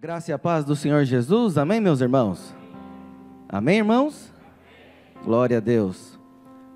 graça 0.00 0.30
e 0.30 0.34
a 0.34 0.38
paz 0.38 0.64
do 0.64 0.76
Senhor 0.76 1.04
Jesus, 1.04 1.58
amém, 1.58 1.80
meus 1.80 2.00
irmãos? 2.00 2.54
Amém, 3.48 3.78
irmãos? 3.78 4.32
Glória 5.24 5.56
a 5.56 5.60
Deus. 5.60 6.16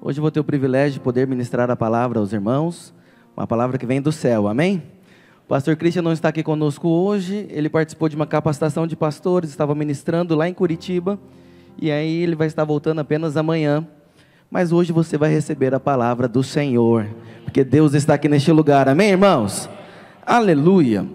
Hoje 0.01 0.19
eu 0.19 0.23
vou 0.23 0.31
ter 0.33 0.41
o 0.41 0.45
privilégio 0.45 0.95
de 0.95 1.01
poder 1.01 1.25
ministrar 1.29 1.71
a 1.71 1.77
palavra 1.77 2.19
aos 2.19 2.33
irmãos, 2.33 2.93
uma 3.37 3.47
palavra 3.47 3.79
que 3.79 3.87
vem 3.87 4.03
do 4.03 4.11
céu, 4.11 4.49
amém? 4.49 4.83
O 5.45 5.49
pastor 5.49 5.77
Christian 5.77 6.03
não 6.03 6.13
está 6.13 6.31
aqui 6.31 6.43
conosco 6.43 6.89
hoje, 6.89 7.47
ele 7.51 7.69
participou 7.69 8.09
de 8.09 8.17
uma 8.17 8.27
capacitação 8.27 8.89
de 8.89 8.97
pastores, 8.97 9.51
estava 9.51 9.73
ministrando 9.73 10.35
lá 10.35 10.49
em 10.49 10.55
Curitiba, 10.55 11.17
e 11.81 11.93
aí 11.93 12.23
ele 12.25 12.35
vai 12.35 12.49
estar 12.49 12.65
voltando 12.65 13.03
apenas 13.03 13.37
amanhã. 13.37 13.87
Mas 14.51 14.73
hoje 14.73 14.93
você 14.93 15.17
vai 15.17 15.31
receber 15.31 15.73
a 15.73 15.79
palavra 15.79 16.27
do 16.27 16.43
Senhor, 16.43 17.07
porque 17.45 17.63
Deus 17.63 17.95
está 17.95 18.15
aqui 18.15 18.29
neste 18.29 18.51
lugar, 18.51 18.89
amém, 18.89 19.11
irmãos? 19.11 19.71
Aleluia. 20.27 21.07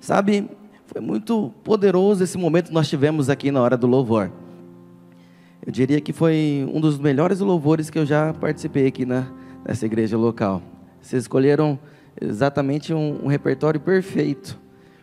Sabe, 0.00 0.50
foi 0.92 1.00
muito 1.00 1.50
poderoso 1.64 2.22
esse 2.22 2.36
momento 2.36 2.66
que 2.66 2.74
nós 2.74 2.86
tivemos 2.86 3.30
aqui 3.30 3.50
na 3.50 3.62
hora 3.62 3.78
do 3.78 3.86
louvor. 3.86 4.30
Eu 5.64 5.72
diria 5.72 5.98
que 6.02 6.12
foi 6.12 6.68
um 6.70 6.82
dos 6.82 6.98
melhores 6.98 7.40
louvores 7.40 7.88
que 7.88 7.98
eu 7.98 8.04
já 8.04 8.34
participei 8.34 8.86
aqui 8.86 9.06
na, 9.06 9.26
nessa 9.66 9.86
igreja 9.86 10.18
local. 10.18 10.60
Vocês 11.00 11.22
escolheram 11.22 11.78
exatamente 12.20 12.92
um, 12.92 13.24
um 13.24 13.26
repertório 13.26 13.80
perfeito, 13.80 14.60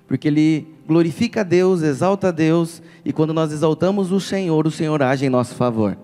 porque 0.07 0.27
ele 0.27 0.67
glorifica 0.87 1.41
a 1.41 1.43
Deus, 1.43 1.81
exalta 1.81 2.27
a 2.27 2.31
Deus, 2.31 2.83
e 3.03 3.11
quando 3.11 3.33
nós 3.33 3.51
exaltamos 3.51 4.11
o 4.11 4.19
Senhor, 4.19 4.67
o 4.67 4.71
Senhor 4.71 5.01
age 5.01 5.25
em 5.25 5.29
nosso 5.29 5.55
favor. 5.55 5.97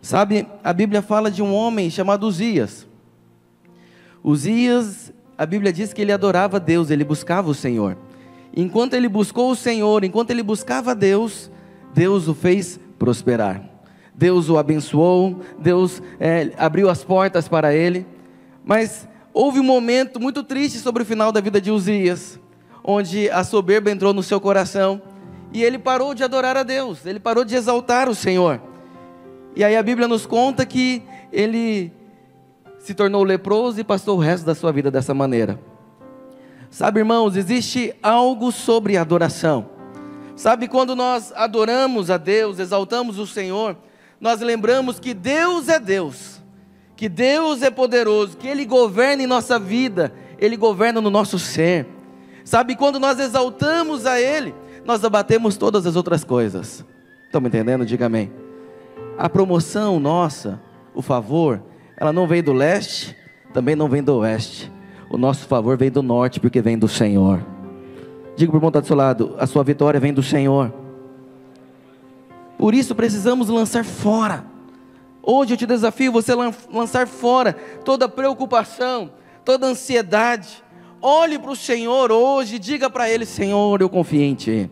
Sabe, 0.00 0.46
a 0.62 0.72
Bíblia 0.72 1.02
fala 1.02 1.32
de 1.32 1.42
um 1.42 1.52
homem 1.52 1.90
chamado 1.90 2.28
Uzias. 2.28 2.86
Uzias, 4.22 5.12
a 5.36 5.44
Bíblia 5.44 5.72
diz 5.72 5.92
que 5.92 6.00
ele 6.00 6.12
adorava 6.12 6.60
Deus, 6.60 6.90
ele 6.90 7.02
buscava 7.02 7.50
o 7.50 7.54
Senhor. 7.54 7.96
Enquanto 8.54 8.94
ele 8.94 9.08
buscou 9.08 9.50
o 9.50 9.56
Senhor, 9.56 10.04
enquanto 10.04 10.30
ele 10.30 10.42
buscava 10.42 10.94
Deus, 10.94 11.50
Deus 11.94 12.28
o 12.28 12.34
fez 12.34 12.80
prosperar. 12.98 13.62
Deus 14.14 14.48
o 14.48 14.56
abençoou, 14.56 15.40
Deus 15.58 16.02
é, 16.18 16.50
abriu 16.56 16.88
as 16.88 17.04
portas 17.04 17.48
para 17.48 17.74
ele. 17.74 18.06
Mas 18.64 19.06
houve 19.32 19.60
um 19.60 19.64
momento 19.64 20.18
muito 20.18 20.42
triste 20.42 20.78
sobre 20.78 21.02
o 21.02 21.06
final 21.06 21.30
da 21.30 21.40
vida 21.40 21.60
de 21.60 21.70
Uzias, 21.70 22.40
onde 22.82 23.28
a 23.30 23.44
soberba 23.44 23.90
entrou 23.90 24.14
no 24.14 24.22
seu 24.22 24.40
coração 24.40 25.02
e 25.52 25.62
ele 25.62 25.78
parou 25.78 26.14
de 26.14 26.24
adorar 26.24 26.56
a 26.56 26.62
Deus, 26.62 27.06
ele 27.06 27.20
parou 27.20 27.44
de 27.44 27.54
exaltar 27.54 28.08
o 28.08 28.14
Senhor. 28.14 28.60
E 29.54 29.64
aí 29.64 29.76
a 29.76 29.82
Bíblia 29.82 30.08
nos 30.08 30.26
conta 30.26 30.66
que 30.66 31.02
ele 31.32 31.92
se 32.78 32.94
tornou 32.94 33.22
leproso 33.22 33.80
e 33.80 33.84
passou 33.84 34.16
o 34.16 34.20
resto 34.20 34.44
da 34.44 34.54
sua 34.54 34.72
vida 34.72 34.90
dessa 34.90 35.14
maneira. 35.14 35.58
Sabe, 36.70 37.00
irmãos, 37.00 37.36
existe 37.36 37.94
algo 38.02 38.50
sobre 38.50 38.96
adoração. 38.96 39.70
Sabe, 40.34 40.68
quando 40.68 40.94
nós 40.94 41.32
adoramos 41.34 42.10
a 42.10 42.16
Deus, 42.16 42.58
exaltamos 42.58 43.18
o 43.18 43.26
Senhor, 43.26 43.76
nós 44.20 44.40
lembramos 44.40 45.00
que 45.00 45.14
Deus 45.14 45.68
é 45.68 45.78
Deus, 45.78 46.42
que 46.94 47.08
Deus 47.08 47.62
é 47.62 47.70
poderoso, 47.70 48.36
que 48.36 48.46
Ele 48.46 48.64
governa 48.64 49.22
em 49.22 49.26
nossa 49.26 49.58
vida, 49.58 50.12
Ele 50.38 50.56
governa 50.56 51.00
no 51.00 51.10
nosso 51.10 51.38
ser. 51.38 51.86
Sabe, 52.44 52.76
quando 52.76 53.00
nós 53.00 53.18
exaltamos 53.18 54.04
a 54.04 54.20
Ele, 54.20 54.54
nós 54.84 55.02
abatemos 55.04 55.56
todas 55.56 55.86
as 55.86 55.96
outras 55.96 56.22
coisas. 56.22 56.84
Estão 57.24 57.40
me 57.40 57.48
entendendo? 57.48 57.86
Diga 57.86 58.06
amém. 58.06 58.30
A 59.16 59.28
promoção 59.28 59.98
nossa, 59.98 60.60
o 60.94 61.00
favor, 61.00 61.62
ela 61.96 62.12
não 62.12 62.26
vem 62.26 62.42
do 62.42 62.52
leste, 62.52 63.16
também 63.54 63.74
não 63.74 63.88
vem 63.88 64.02
do 64.02 64.16
oeste 64.16 64.70
o 65.16 65.18
nosso 65.18 65.46
favor 65.46 65.78
vem 65.78 65.90
do 65.90 66.02
norte, 66.02 66.38
porque 66.38 66.60
vem 66.60 66.78
do 66.78 66.86
Senhor. 66.86 67.42
Diga 68.36 68.50
para 68.50 68.56
o 68.56 68.58
irmão 68.58 68.68
está 68.68 68.80
do 68.80 68.86
seu 68.86 68.96
lado: 68.96 69.34
a 69.38 69.46
sua 69.46 69.64
vitória 69.64 69.98
vem 69.98 70.12
do 70.12 70.22
Senhor. 70.22 70.72
Por 72.58 72.74
isso 72.74 72.94
precisamos 72.94 73.48
lançar 73.48 73.84
fora. 73.84 74.44
Hoje 75.22 75.54
eu 75.54 75.56
te 75.56 75.66
desafio 75.66 76.12
você 76.12 76.32
lançar 76.70 77.06
fora 77.06 77.54
toda 77.84 78.08
preocupação, 78.08 79.10
toda 79.44 79.66
ansiedade. 79.66 80.62
Olhe 81.00 81.38
para 81.38 81.50
o 81.50 81.56
Senhor 81.56 82.12
hoje 82.12 82.58
diga 82.58 82.90
para 82.90 83.10
Ele: 83.10 83.24
Senhor, 83.24 83.80
eu 83.80 83.88
confio 83.88 84.20
em 84.20 84.34
Ti. 84.34 84.70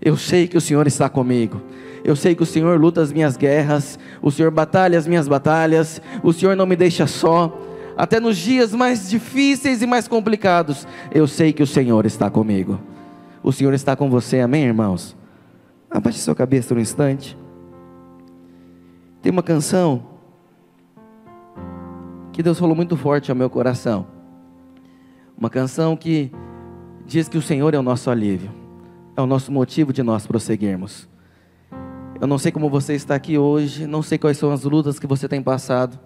Eu 0.00 0.16
sei 0.16 0.46
que 0.46 0.56
o 0.56 0.60
Senhor 0.60 0.86
está 0.86 1.08
comigo. 1.08 1.60
Eu 2.04 2.14
sei 2.14 2.36
que 2.36 2.42
o 2.42 2.46
Senhor 2.46 2.80
luta 2.80 3.02
as 3.02 3.12
minhas 3.12 3.36
guerras, 3.36 3.98
o 4.22 4.30
Senhor 4.30 4.52
batalha 4.52 4.96
as 4.96 5.08
minhas 5.08 5.26
batalhas, 5.26 6.00
o 6.22 6.32
Senhor 6.32 6.54
não 6.54 6.64
me 6.64 6.76
deixa 6.76 7.08
só 7.08 7.66
até 7.96 8.20
nos 8.20 8.36
dias 8.36 8.74
mais 8.74 9.08
difíceis 9.08 9.80
e 9.80 9.86
mais 9.86 10.06
complicados, 10.06 10.86
eu 11.12 11.26
sei 11.26 11.52
que 11.52 11.62
o 11.62 11.66
Senhor 11.66 12.04
está 12.04 12.30
comigo. 12.30 12.78
O 13.42 13.52
Senhor 13.52 13.72
está 13.72 13.96
com 13.96 14.10
você, 14.10 14.40
amém, 14.40 14.64
irmãos? 14.64 15.16
Abaixe 15.90 16.18
sua 16.18 16.34
cabeça 16.34 16.74
um 16.74 16.78
instante. 16.78 17.38
Tem 19.22 19.32
uma 19.32 19.42
canção 19.42 20.04
que 22.32 22.42
Deus 22.42 22.58
falou 22.58 22.76
muito 22.76 22.96
forte 22.96 23.30
ao 23.30 23.36
meu 23.36 23.48
coração. 23.48 24.06
Uma 25.38 25.48
canção 25.48 25.96
que 25.96 26.30
diz 27.06 27.28
que 27.28 27.38
o 27.38 27.42
Senhor 27.42 27.72
é 27.72 27.78
o 27.78 27.82
nosso 27.82 28.10
alívio, 28.10 28.50
é 29.16 29.22
o 29.22 29.26
nosso 29.26 29.50
motivo 29.50 29.92
de 29.92 30.02
nós 30.02 30.26
prosseguirmos. 30.26 31.08
Eu 32.20 32.26
não 32.26 32.36
sei 32.36 32.50
como 32.50 32.68
você 32.68 32.94
está 32.94 33.14
aqui 33.14 33.38
hoje, 33.38 33.86
não 33.86 34.02
sei 34.02 34.18
quais 34.18 34.36
são 34.36 34.50
as 34.50 34.64
lutas 34.64 34.98
que 34.98 35.06
você 35.06 35.28
tem 35.28 35.42
passado. 35.42 35.98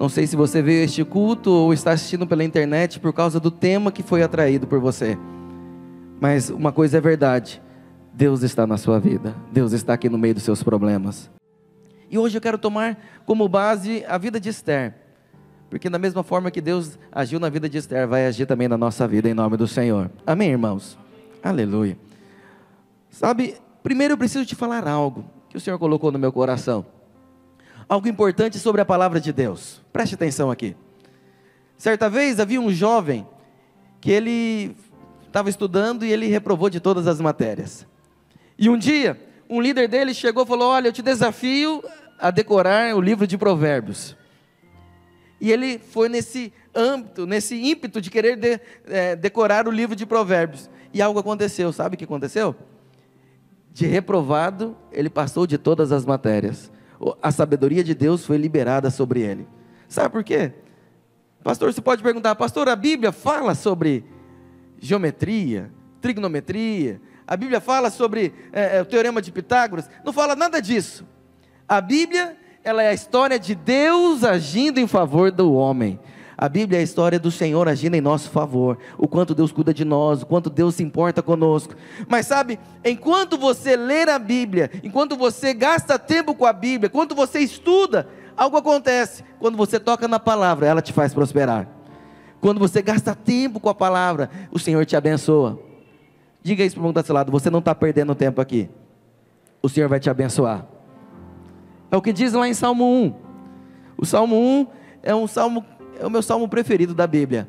Não 0.00 0.08
sei 0.08 0.26
se 0.26 0.34
você 0.34 0.62
veio 0.62 0.82
este 0.82 1.04
culto 1.04 1.50
ou 1.50 1.74
está 1.74 1.90
assistindo 1.90 2.26
pela 2.26 2.42
internet 2.42 2.98
por 2.98 3.12
causa 3.12 3.38
do 3.38 3.50
tema 3.50 3.92
que 3.92 4.02
foi 4.02 4.22
atraído 4.22 4.66
por 4.66 4.80
você. 4.80 5.18
Mas 6.18 6.48
uma 6.48 6.72
coisa 6.72 6.96
é 6.96 7.00
verdade: 7.02 7.60
Deus 8.10 8.42
está 8.42 8.66
na 8.66 8.78
sua 8.78 8.98
vida, 8.98 9.36
Deus 9.52 9.72
está 9.72 9.92
aqui 9.92 10.08
no 10.08 10.16
meio 10.16 10.32
dos 10.32 10.42
seus 10.42 10.62
problemas. 10.62 11.30
E 12.10 12.16
hoje 12.16 12.38
eu 12.38 12.40
quero 12.40 12.56
tomar 12.56 12.96
como 13.26 13.46
base 13.46 14.02
a 14.08 14.16
vida 14.16 14.40
de 14.40 14.48
Esther, 14.48 14.94
porque 15.68 15.90
da 15.90 15.98
mesma 15.98 16.22
forma 16.22 16.50
que 16.50 16.62
Deus 16.62 16.98
agiu 17.12 17.38
na 17.38 17.50
vida 17.50 17.68
de 17.68 17.76
Esther, 17.76 18.08
vai 18.08 18.26
agir 18.26 18.46
também 18.46 18.68
na 18.68 18.78
nossa 18.78 19.06
vida, 19.06 19.28
em 19.28 19.34
nome 19.34 19.58
do 19.58 19.68
Senhor. 19.68 20.10
Amém, 20.26 20.48
irmãos? 20.48 20.98
Aleluia. 21.42 21.98
Sabe, 23.10 23.54
primeiro 23.82 24.14
eu 24.14 24.18
preciso 24.18 24.46
te 24.46 24.54
falar 24.54 24.88
algo 24.88 25.26
que 25.50 25.58
o 25.58 25.60
Senhor 25.60 25.78
colocou 25.78 26.10
no 26.10 26.18
meu 26.18 26.32
coração 26.32 26.86
algo 27.90 28.06
importante 28.06 28.56
sobre 28.56 28.80
a 28.80 28.84
palavra 28.84 29.20
de 29.20 29.32
Deus. 29.32 29.82
Preste 29.92 30.14
atenção 30.14 30.48
aqui. 30.48 30.76
Certa 31.76 32.08
vez 32.08 32.38
havia 32.38 32.60
um 32.60 32.70
jovem 32.70 33.26
que 34.00 34.12
ele 34.12 34.76
estava 35.26 35.50
estudando 35.50 36.04
e 36.04 36.12
ele 36.12 36.28
reprovou 36.28 36.70
de 36.70 36.78
todas 36.78 37.08
as 37.08 37.20
matérias. 37.20 37.84
E 38.56 38.70
um 38.70 38.78
dia, 38.78 39.20
um 39.48 39.60
líder 39.60 39.88
dele 39.88 40.14
chegou 40.14 40.44
e 40.44 40.46
falou: 40.46 40.68
Olha, 40.68 40.86
eu 40.86 40.92
te 40.92 41.02
desafio 41.02 41.82
a 42.16 42.30
decorar 42.30 42.94
o 42.94 43.00
livro 43.00 43.26
de 43.26 43.36
Provérbios. 43.36 44.16
E 45.40 45.50
ele 45.50 45.80
foi 45.80 46.08
nesse 46.08 46.52
âmbito, 46.72 47.26
nesse 47.26 47.56
ímpeto 47.56 48.00
de 48.00 48.08
querer 48.08 48.36
de, 48.36 48.60
é, 48.86 49.16
decorar 49.16 49.66
o 49.66 49.70
livro 49.70 49.96
de 49.96 50.06
Provérbios. 50.06 50.70
E 50.94 51.02
algo 51.02 51.18
aconteceu, 51.18 51.72
sabe 51.72 51.96
o 51.96 51.98
que 51.98 52.04
aconteceu? 52.04 52.54
De 53.72 53.84
reprovado, 53.84 54.76
ele 54.92 55.10
passou 55.10 55.44
de 55.44 55.58
todas 55.58 55.90
as 55.90 56.04
matérias 56.04 56.70
a 57.22 57.30
sabedoria 57.32 57.82
de 57.82 57.94
Deus 57.94 58.24
foi 58.24 58.36
liberada 58.36 58.90
sobre 58.90 59.20
ele. 59.20 59.48
Sabe 59.88 60.10
por 60.10 60.22
quê? 60.22 60.52
Pastor, 61.42 61.72
você 61.72 61.80
pode 61.80 62.02
perguntar, 62.02 62.34
pastor, 62.34 62.68
a 62.68 62.76
Bíblia 62.76 63.12
fala 63.12 63.54
sobre 63.54 64.04
geometria, 64.78 65.70
trigonometria, 66.00 67.00
a 67.26 67.36
Bíblia 67.36 67.60
fala 67.60 67.90
sobre 67.90 68.34
é, 68.52 68.82
o 68.82 68.84
teorema 68.84 69.22
de 69.22 69.32
Pitágoras, 69.32 69.88
não 70.04 70.12
fala 70.12 70.36
nada 70.36 70.60
disso. 70.60 71.06
A 71.66 71.80
Bíblia, 71.80 72.36
ela 72.62 72.82
é 72.82 72.88
a 72.88 72.94
história 72.94 73.38
de 73.38 73.54
Deus 73.54 74.24
agindo 74.24 74.78
em 74.78 74.86
favor 74.86 75.30
do 75.30 75.52
homem. 75.54 75.98
A 76.40 76.48
Bíblia 76.48 76.78
é 76.78 76.80
a 76.80 76.82
história 76.82 77.18
do 77.20 77.30
Senhor 77.30 77.68
agindo 77.68 77.96
em 77.96 78.00
nosso 78.00 78.30
favor, 78.30 78.78
o 78.96 79.06
quanto 79.06 79.34
Deus 79.34 79.52
cuida 79.52 79.74
de 79.74 79.84
nós, 79.84 80.22
o 80.22 80.26
quanto 80.26 80.48
Deus 80.48 80.76
se 80.76 80.82
importa 80.82 81.22
conosco. 81.22 81.74
Mas 82.08 82.26
sabe, 82.26 82.58
enquanto 82.82 83.36
você 83.36 83.76
ler 83.76 84.08
a 84.08 84.18
Bíblia, 84.18 84.70
enquanto 84.82 85.18
você 85.18 85.52
gasta 85.52 85.98
tempo 85.98 86.34
com 86.34 86.46
a 86.46 86.52
Bíblia, 86.54 86.86
enquanto 86.86 87.14
você 87.14 87.40
estuda, 87.40 88.08
algo 88.34 88.56
acontece. 88.56 89.22
Quando 89.38 89.58
você 89.58 89.78
toca 89.78 90.08
na 90.08 90.18
palavra, 90.18 90.66
ela 90.66 90.80
te 90.80 90.94
faz 90.94 91.12
prosperar. 91.12 91.68
Quando 92.40 92.58
você 92.58 92.80
gasta 92.80 93.14
tempo 93.14 93.60
com 93.60 93.68
a 93.68 93.74
palavra, 93.74 94.30
o 94.50 94.58
Senhor 94.58 94.86
te 94.86 94.96
abençoa. 94.96 95.60
Diga 96.42 96.64
isso 96.64 96.76
para 96.76 96.80
o 96.80 96.86
mundo 96.86 97.02
do 97.02 97.12
lado, 97.12 97.30
você 97.30 97.50
não 97.50 97.58
está 97.58 97.74
perdendo 97.74 98.14
tempo 98.14 98.40
aqui. 98.40 98.66
O 99.62 99.68
Senhor 99.68 99.90
vai 99.90 100.00
te 100.00 100.08
abençoar. 100.08 100.64
É 101.90 101.96
o 101.98 102.00
que 102.00 102.14
diz 102.14 102.32
lá 102.32 102.48
em 102.48 102.54
Salmo 102.54 102.86
1. 102.86 103.14
O 103.98 104.06
Salmo 104.06 104.36
1 104.36 104.66
é 105.02 105.14
um 105.14 105.26
salmo 105.26 105.62
é 106.00 106.06
o 106.06 106.10
meu 106.10 106.22
salmo 106.22 106.48
preferido 106.48 106.94
da 106.94 107.06
Bíblia. 107.06 107.46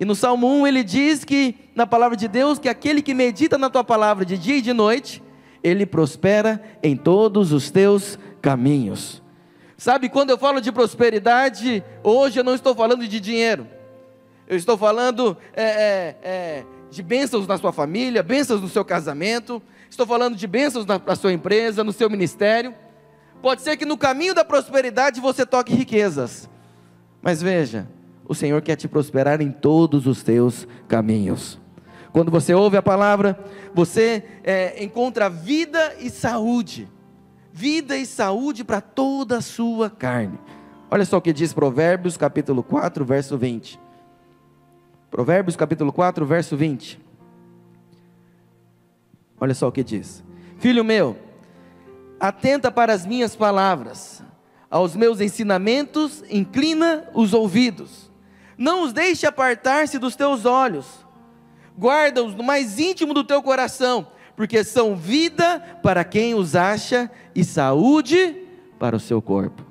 E 0.00 0.04
no 0.04 0.14
Salmo 0.14 0.46
1 0.62 0.66
ele 0.66 0.82
diz 0.82 1.24
que, 1.24 1.54
na 1.74 1.86
palavra 1.86 2.16
de 2.16 2.26
Deus, 2.26 2.58
que 2.58 2.68
aquele 2.68 3.00
que 3.02 3.14
medita 3.14 3.56
na 3.56 3.70
tua 3.70 3.84
palavra 3.84 4.24
de 4.24 4.36
dia 4.36 4.56
e 4.56 4.62
de 4.62 4.72
noite, 4.72 5.22
ele 5.62 5.86
prospera 5.86 6.62
em 6.82 6.96
todos 6.96 7.52
os 7.52 7.70
teus 7.70 8.18
caminhos. 8.40 9.22
Sabe, 9.76 10.08
quando 10.08 10.30
eu 10.30 10.38
falo 10.38 10.60
de 10.60 10.72
prosperidade, 10.72 11.84
hoje 12.02 12.40
eu 12.40 12.44
não 12.44 12.54
estou 12.54 12.74
falando 12.74 13.06
de 13.06 13.20
dinheiro, 13.20 13.66
eu 14.48 14.56
estou 14.56 14.78
falando 14.78 15.36
é, 15.54 15.64
é, 15.64 16.16
é, 16.22 16.64
de 16.90 17.02
bênçãos 17.02 17.46
na 17.46 17.58
sua 17.58 17.72
família, 17.72 18.22
bênçãos 18.22 18.60
no 18.62 18.68
seu 18.68 18.84
casamento, 18.84 19.62
estou 19.90 20.06
falando 20.06 20.34
de 20.34 20.46
bênçãos 20.46 20.86
na, 20.86 20.98
na 20.98 21.14
sua 21.14 21.32
empresa, 21.32 21.84
no 21.84 21.92
seu 21.92 22.08
ministério. 22.08 22.74
Pode 23.42 23.60
ser 23.60 23.76
que 23.76 23.84
no 23.84 23.98
caminho 23.98 24.34
da 24.34 24.44
prosperidade 24.44 25.20
você 25.20 25.44
toque 25.44 25.74
riquezas, 25.74 26.48
mas 27.22 27.42
veja, 27.42 27.88
o 28.28 28.34
Senhor 28.34 28.60
quer 28.62 28.76
te 28.76 28.88
prosperar 28.88 29.40
em 29.40 29.50
todos 29.50 30.06
os 30.06 30.22
teus 30.22 30.66
caminhos. 30.88 31.58
Quando 32.12 32.30
você 32.30 32.54
ouve 32.54 32.76
a 32.76 32.82
palavra, 32.82 33.38
você 33.74 34.24
é, 34.42 34.82
encontra 34.82 35.28
vida 35.28 35.96
e 36.00 36.08
saúde, 36.08 36.88
vida 37.52 37.96
e 37.96 38.06
saúde 38.06 38.64
para 38.64 38.80
toda 38.80 39.38
a 39.38 39.42
sua 39.42 39.90
carne. 39.90 40.38
Olha 40.90 41.04
só 41.04 41.18
o 41.18 41.20
que 41.20 41.32
diz 41.32 41.52
Provérbios 41.52 42.16
capítulo 42.16 42.62
4, 42.62 43.04
verso 43.04 43.36
20. 43.36 43.78
Provérbios 45.10 45.56
capítulo 45.56 45.92
4, 45.92 46.24
verso 46.24 46.56
20. 46.56 47.00
Olha 49.40 49.54
só 49.54 49.68
o 49.68 49.72
que 49.72 49.84
diz: 49.84 50.24
Filho 50.58 50.84
meu, 50.84 51.16
atenta 52.18 52.70
para 52.70 52.92
as 52.92 53.04
minhas 53.04 53.36
palavras, 53.36 54.22
aos 54.70 54.96
meus 54.96 55.20
ensinamentos, 55.20 56.24
inclina 56.30 57.08
os 57.14 57.32
ouvidos, 57.32 58.10
não 58.58 58.82
os 58.82 58.92
deixe 58.92 59.26
apartar-se 59.26 59.98
dos 59.98 60.16
teus 60.16 60.44
olhos, 60.44 60.86
guarda-os 61.78 62.34
no 62.34 62.42
mais 62.42 62.78
íntimo 62.78 63.12
do 63.14 63.24
teu 63.24 63.42
coração, 63.42 64.08
porque 64.34 64.62
são 64.64 64.96
vida 64.96 65.60
para 65.82 66.04
quem 66.04 66.34
os 66.34 66.54
acha 66.54 67.10
e 67.34 67.44
saúde 67.44 68.36
para 68.78 68.96
o 68.96 69.00
seu 69.00 69.22
corpo. 69.22 69.64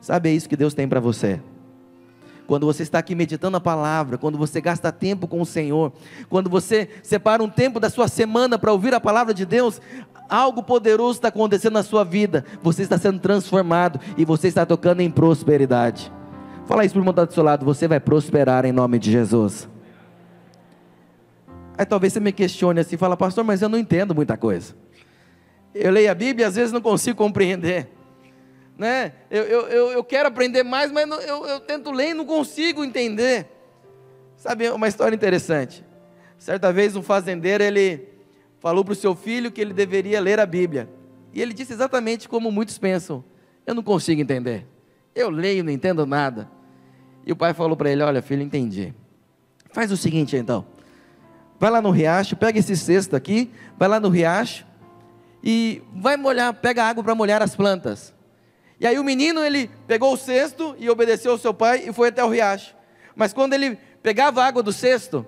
Sabe, 0.00 0.30
é 0.30 0.32
isso 0.32 0.48
que 0.48 0.56
Deus 0.56 0.74
tem 0.74 0.88
para 0.88 1.00
você. 1.00 1.40
Quando 2.50 2.66
você 2.66 2.82
está 2.82 2.98
aqui 2.98 3.14
meditando 3.14 3.56
a 3.56 3.60
palavra, 3.60 4.18
quando 4.18 4.36
você 4.36 4.60
gasta 4.60 4.90
tempo 4.90 5.28
com 5.28 5.40
o 5.40 5.46
Senhor, 5.46 5.92
quando 6.28 6.50
você 6.50 6.88
separa 7.00 7.40
um 7.44 7.48
tempo 7.48 7.78
da 7.78 7.88
sua 7.88 8.08
semana 8.08 8.58
para 8.58 8.72
ouvir 8.72 8.92
a 8.92 8.98
palavra 8.98 9.32
de 9.32 9.46
Deus, 9.46 9.80
algo 10.28 10.60
poderoso 10.60 11.18
está 11.18 11.28
acontecendo 11.28 11.74
na 11.74 11.84
sua 11.84 12.02
vida. 12.02 12.44
Você 12.60 12.82
está 12.82 12.98
sendo 12.98 13.20
transformado 13.20 14.00
e 14.18 14.24
você 14.24 14.48
está 14.48 14.66
tocando 14.66 15.00
em 15.00 15.08
prosperidade. 15.08 16.12
Fala 16.66 16.84
isso 16.84 16.92
para 16.92 16.98
o 16.98 17.02
irmão 17.02 17.24
do 17.24 17.32
seu 17.32 17.44
lado, 17.44 17.64
você 17.64 17.86
vai 17.86 18.00
prosperar 18.00 18.64
em 18.64 18.72
nome 18.72 18.98
de 18.98 19.12
Jesus. 19.12 19.68
Aí 21.78 21.86
talvez 21.86 22.12
você 22.12 22.18
me 22.18 22.32
questione 22.32 22.80
assim, 22.80 22.96
fala, 22.96 23.16
pastor, 23.16 23.44
mas 23.44 23.62
eu 23.62 23.68
não 23.68 23.78
entendo 23.78 24.12
muita 24.12 24.36
coisa. 24.36 24.74
Eu 25.72 25.92
leio 25.92 26.10
a 26.10 26.14
Bíblia 26.16 26.46
e 26.46 26.48
às 26.48 26.56
vezes 26.56 26.72
não 26.72 26.80
consigo 26.80 27.16
compreender 27.16 27.99
né? 28.80 29.12
Eu, 29.30 29.42
eu, 29.44 29.92
eu 29.92 30.02
quero 30.02 30.26
aprender 30.26 30.62
mais, 30.62 30.90
mas 30.90 31.06
eu, 31.26 31.46
eu 31.46 31.60
tento 31.60 31.90
ler 31.90 32.12
e 32.12 32.14
não 32.14 32.24
consigo 32.24 32.82
entender. 32.82 33.46
Sabe, 34.38 34.70
uma 34.70 34.88
história 34.88 35.14
interessante. 35.14 35.84
Certa 36.38 36.72
vez 36.72 36.96
um 36.96 37.02
fazendeiro, 37.02 37.62
ele 37.62 38.08
falou 38.58 38.82
para 38.82 38.92
o 38.92 38.96
seu 38.96 39.14
filho 39.14 39.52
que 39.52 39.60
ele 39.60 39.74
deveria 39.74 40.18
ler 40.18 40.40
a 40.40 40.46
Bíblia. 40.46 40.88
E 41.34 41.42
ele 41.42 41.52
disse 41.52 41.74
exatamente 41.74 42.26
como 42.26 42.50
muitos 42.50 42.78
pensam: 42.78 43.22
Eu 43.66 43.74
não 43.74 43.82
consigo 43.82 44.18
entender. 44.18 44.66
Eu 45.14 45.28
leio, 45.28 45.62
não 45.62 45.70
entendo 45.70 46.06
nada. 46.06 46.50
E 47.26 47.32
o 47.32 47.36
pai 47.36 47.52
falou 47.52 47.76
para 47.76 47.90
ele: 47.90 48.02
Olha, 48.02 48.22
filho, 48.22 48.40
entendi. 48.40 48.94
Faz 49.74 49.92
o 49.92 49.96
seguinte 49.96 50.38
então. 50.38 50.64
Vai 51.58 51.70
lá 51.70 51.82
no 51.82 51.90
riacho, 51.90 52.34
pega 52.34 52.58
esse 52.58 52.74
cesto 52.78 53.14
aqui, 53.14 53.50
vai 53.76 53.88
lá 53.90 54.00
no 54.00 54.08
riacho 54.08 54.66
e 55.44 55.82
vai 55.94 56.16
molhar, 56.16 56.54
pega 56.54 56.84
água 56.84 57.04
para 57.04 57.14
molhar 57.14 57.42
as 57.42 57.54
plantas. 57.54 58.18
E 58.80 58.86
aí 58.86 58.98
o 58.98 59.04
menino, 59.04 59.44
ele 59.44 59.70
pegou 59.86 60.14
o 60.14 60.16
cesto 60.16 60.74
e 60.78 60.88
obedeceu 60.88 61.32
ao 61.32 61.38
seu 61.38 61.52
pai 61.52 61.84
e 61.86 61.92
foi 61.92 62.08
até 62.08 62.24
o 62.24 62.30
riacho. 62.30 62.74
Mas 63.14 63.30
quando 63.30 63.52
ele 63.52 63.76
pegava 64.02 64.42
a 64.42 64.46
água 64.46 64.62
do 64.62 64.72
cesto, 64.72 65.26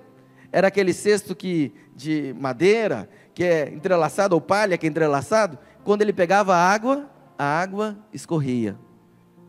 era 0.51 0.67
aquele 0.69 0.91
cesto 0.91 1.35
que 1.35 1.71
de 1.95 2.35
madeira, 2.39 3.07
que 3.33 3.43
é 3.43 3.69
entrelaçado, 3.69 4.33
ou 4.33 4.41
palha 4.41 4.75
que 4.75 4.87
é 4.87 4.89
entrelaçado, 4.89 5.59
quando 5.83 6.01
ele 6.01 6.11
pegava 6.11 6.55
a 6.55 6.73
água, 6.73 7.07
a 7.37 7.45
água 7.45 7.95
escorria 8.11 8.75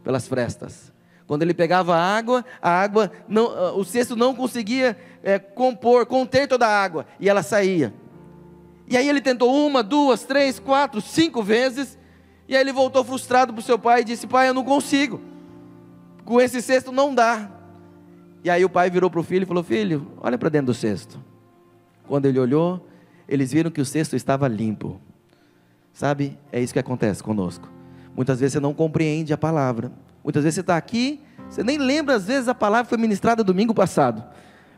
pelas 0.03 0.29
frestas. 0.29 0.93
Quando 1.27 1.41
ele 1.41 1.55
pegava 1.55 1.97
a 1.97 2.17
água, 2.17 2.45
a 2.61 2.71
água 2.71 3.11
não, 3.27 3.47
ah, 3.47 3.73
o 3.73 3.85
cesto 3.85 4.15
não 4.15 4.35
conseguia 4.35 4.99
é, 5.23 5.39
compor, 5.39 6.05
conter 6.05 6.47
toda 6.47 6.67
a 6.67 6.83
água, 6.83 7.07
e 7.19 7.27
ela 7.27 7.43
saía. 7.43 7.95
E 8.87 8.99
aí 8.99 9.09
ele 9.09 9.23
tentou 9.23 9.67
uma, 9.67 9.83
duas, 9.83 10.25
três, 10.25 10.59
quatro, 10.59 11.01
cinco 11.01 11.43
vezes, 11.43 11.97
e 12.49 12.55
aí 12.55 12.61
ele 12.61 12.73
voltou 12.73 13.03
frustrado 13.05 13.53
para 13.53 13.61
o 13.61 13.63
seu 13.63 13.79
pai 13.79 14.03
e 14.03 14.05
disse: 14.05 14.27
Pai, 14.27 14.49
eu 14.49 14.55
não 14.55 14.65
consigo. 14.65 15.21
Com 16.25 16.41
esse 16.41 16.61
cesto 16.61 16.93
não 16.93 17.15
dá. 17.15 17.51
E 18.43 18.51
aí 18.51 18.65
o 18.65 18.69
pai 18.69 18.91
virou 18.91 19.11
para 19.11 19.21
o 19.21 19.25
filho 19.25 19.45
e 19.45 19.47
falou: 19.47 19.63
Filho, 19.63 20.07
olha 20.21 20.37
para 20.37 20.49
dentro 20.49 20.67
do 20.67 20.75
cesto. 20.75 21.19
Quando 22.07 22.27
ele 22.27 22.39
olhou, 22.39 22.87
eles 23.29 23.53
viram 23.53 23.71
que 23.71 23.81
o 23.81 23.85
cesto 23.85 24.15
estava 24.15 24.47
limpo. 24.47 25.01
Sabe? 25.93 26.39
É 26.53 26.61
isso 26.61 26.73
que 26.73 26.79
acontece 26.79 27.23
conosco. 27.23 27.69
Muitas 28.15 28.41
vezes 28.41 28.53
você 28.55 28.61
não 28.61 28.75
compreende 28.75 29.33
a 29.33 29.39
palavra. 29.39 29.91
Muitas 30.23 30.43
vezes 30.43 30.57
você 30.57 30.61
está 30.61 30.77
aqui, 30.77 31.21
você 31.49 31.63
nem 31.63 31.79
lembra, 31.79 32.17
às 32.17 32.27
vezes, 32.27 32.49
a 32.49 32.55
palavra 32.55 32.89
foi 32.89 32.99
ministrada 32.99 33.45
domingo 33.45 33.75
passado. 33.75 34.25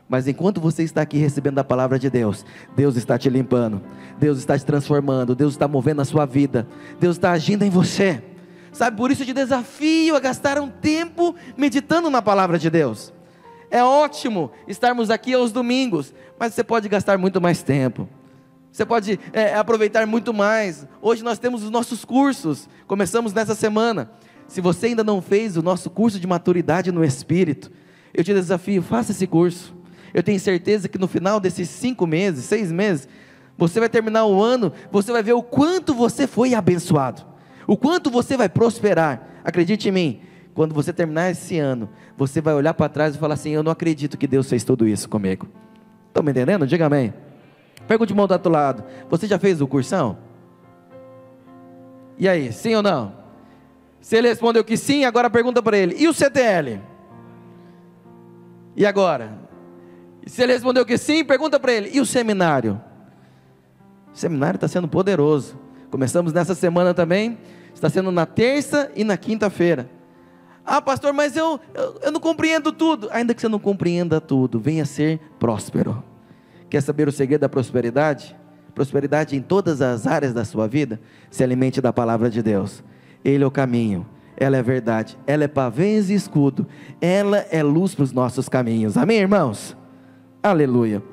Mas 0.09 0.27
enquanto 0.27 0.61
você 0.61 0.83
está 0.83 1.01
aqui 1.01 1.17
recebendo 1.17 1.59
a 1.59 1.63
palavra 1.63 1.99
de 1.99 2.09
Deus, 2.09 2.45
Deus 2.75 2.95
está 2.95 3.17
te 3.17 3.29
limpando, 3.29 3.81
Deus 4.17 4.37
está 4.37 4.57
te 4.57 4.65
transformando, 4.65 5.35
Deus 5.35 5.53
está 5.53 5.67
movendo 5.67 6.01
a 6.01 6.05
sua 6.05 6.25
vida, 6.25 6.65
Deus 6.99 7.17
está 7.17 7.31
agindo 7.31 7.63
em 7.63 7.69
você. 7.69 8.23
Sabe, 8.71 8.95
por 8.95 9.11
isso 9.11 9.23
eu 9.23 9.25
te 9.25 9.33
desafio 9.33 10.15
a 10.15 10.19
gastar 10.19 10.59
um 10.59 10.69
tempo 10.69 11.35
meditando 11.57 12.09
na 12.09 12.21
palavra 12.21 12.57
de 12.57 12.69
Deus. 12.69 13.13
É 13.69 13.83
ótimo 13.83 14.51
estarmos 14.67 15.09
aqui 15.09 15.33
aos 15.33 15.51
domingos, 15.51 16.13
mas 16.39 16.53
você 16.53 16.63
pode 16.63 16.87
gastar 16.87 17.17
muito 17.17 17.41
mais 17.41 17.61
tempo. 17.61 18.07
Você 18.71 18.85
pode 18.85 19.19
é, 19.33 19.55
aproveitar 19.55 20.05
muito 20.05 20.33
mais. 20.33 20.87
Hoje 21.01 21.23
nós 21.23 21.39
temos 21.39 21.63
os 21.63 21.69
nossos 21.69 22.05
cursos, 22.05 22.69
começamos 22.85 23.33
nessa 23.33 23.55
semana. 23.55 24.09
Se 24.47 24.61
você 24.61 24.87
ainda 24.87 25.03
não 25.03 25.21
fez 25.21 25.57
o 25.57 25.61
nosso 25.61 25.89
curso 25.89 26.19
de 26.19 26.27
maturidade 26.27 26.91
no 26.91 27.03
Espírito, 27.03 27.71
eu 28.13 28.23
te 28.23 28.33
desafio, 28.33 28.81
faça 28.81 29.11
esse 29.11 29.27
curso. 29.27 29.75
Eu 30.13 30.23
tenho 30.23 30.39
certeza 30.39 30.87
que 30.87 30.97
no 30.97 31.07
final 31.07 31.39
desses 31.39 31.69
cinco 31.69 32.05
meses, 32.07 32.45
seis 32.45 32.71
meses, 32.71 33.07
você 33.57 33.79
vai 33.79 33.89
terminar 33.89 34.25
o 34.25 34.41
ano, 34.41 34.71
você 34.91 35.11
vai 35.11 35.23
ver 35.23 35.33
o 35.33 35.41
quanto 35.41 35.93
você 35.93 36.27
foi 36.27 36.53
abençoado, 36.53 37.23
o 37.65 37.75
quanto 37.75 38.09
você 38.09 38.37
vai 38.37 38.47
prosperar. 38.47 39.27
Acredite 39.43 39.89
em 39.89 39.91
mim, 39.91 40.21
quando 40.53 40.73
você 40.73 40.91
terminar 40.93 41.31
esse 41.31 41.57
ano, 41.57 41.89
você 42.17 42.41
vai 42.41 42.53
olhar 42.53 42.73
para 42.73 42.89
trás 42.89 43.15
e 43.15 43.17
falar 43.17 43.35
assim: 43.35 43.51
Eu 43.51 43.63
não 43.63 43.71
acredito 43.71 44.17
que 44.17 44.27
Deus 44.27 44.49
fez 44.49 44.63
tudo 44.63 44.87
isso 44.87 45.09
comigo. 45.09 45.47
Estão 46.07 46.23
me 46.23 46.31
entendendo? 46.31 46.65
Diga 46.65 46.85
amém. 46.85 47.13
Pergunte 47.87 48.11
o 48.11 48.13
irmão 48.13 48.27
do 48.27 48.31
outro 48.31 48.51
lado: 48.51 48.83
Você 49.09 49.27
já 49.27 49.39
fez 49.39 49.61
o 49.61 49.67
cursão? 49.67 50.17
E 52.17 52.27
aí, 52.27 52.51
sim 52.51 52.73
ou 52.75 52.81
não? 52.81 53.13
Se 54.01 54.15
ele 54.15 54.27
respondeu 54.27 54.63
que 54.63 54.77
sim, 54.77 55.05
agora 55.05 55.29
pergunta 55.29 55.61
para 55.61 55.77
ele: 55.77 55.95
E 55.97 56.07
o 56.07 56.13
CTL? 56.13 56.81
E 58.75 58.85
agora? 58.85 59.46
E 60.27 60.29
se 60.29 60.43
ele 60.43 60.51
respondeu 60.51 60.85
que 60.85 60.97
sim, 60.97 61.23
pergunta 61.23 61.57
para 61.57 61.71
ele: 61.71 61.89
e 61.93 62.01
o 62.01 62.05
seminário? 62.05 62.81
O 64.13 64.17
seminário 64.17 64.57
está 64.57 64.67
sendo 64.67 64.85
poderoso. 64.85 65.57
Começamos 65.89 66.33
nessa 66.33 66.53
semana 66.53 66.93
também, 66.93 67.37
está 67.73 67.89
sendo 67.89 68.11
na 68.11 68.25
terça 68.25 68.91
e 68.93 69.05
na 69.05 69.15
quinta-feira. 69.15 69.89
Ah, 70.65 70.81
pastor, 70.81 71.13
mas 71.13 71.37
eu, 71.37 71.57
eu, 71.73 71.99
eu 72.03 72.11
não 72.11 72.19
compreendo 72.19 72.73
tudo. 72.73 73.07
Ainda 73.13 73.33
que 73.33 73.39
você 73.39 73.47
não 73.47 73.57
compreenda 73.57 74.19
tudo, 74.19 74.59
venha 74.59 74.83
ser 74.83 75.17
próspero. 75.39 76.03
Quer 76.69 76.81
saber 76.81 77.07
o 77.07 77.11
segredo 77.11 77.39
da 77.39 77.47
prosperidade? 77.47 78.35
Prosperidade 78.75 79.33
em 79.33 79.41
todas 79.41 79.81
as 79.81 80.05
áreas 80.05 80.33
da 80.33 80.43
sua 80.43 80.67
vida. 80.67 80.99
Se 81.31 81.41
alimente 81.41 81.79
da 81.79 81.93
palavra 81.93 82.29
de 82.29 82.43
Deus. 82.43 82.83
Ele 83.23 83.45
é 83.45 83.47
o 83.47 83.51
caminho, 83.51 84.05
ela 84.35 84.57
é 84.57 84.61
verdade, 84.61 85.17
ela 85.25 85.45
é 85.45 85.47
pavês 85.47 86.09
e 86.09 86.15
escudo, 86.15 86.67
ela 86.99 87.45
é 87.49 87.63
luz 87.63 87.95
para 87.95 88.03
os 88.03 88.11
nossos 88.11 88.49
caminhos. 88.49 88.97
Amém, 88.97 89.19
irmãos? 89.19 89.76
Aleluia. 90.49 91.03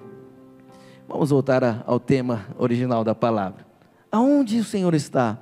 Vamos 1.08 1.30
voltar 1.30 1.82
ao 1.88 1.98
tema 1.98 2.46
original 2.56 3.02
da 3.02 3.16
palavra. 3.16 3.66
Aonde 4.10 4.60
o 4.60 4.64
Senhor 4.64 4.94
está 4.94 5.36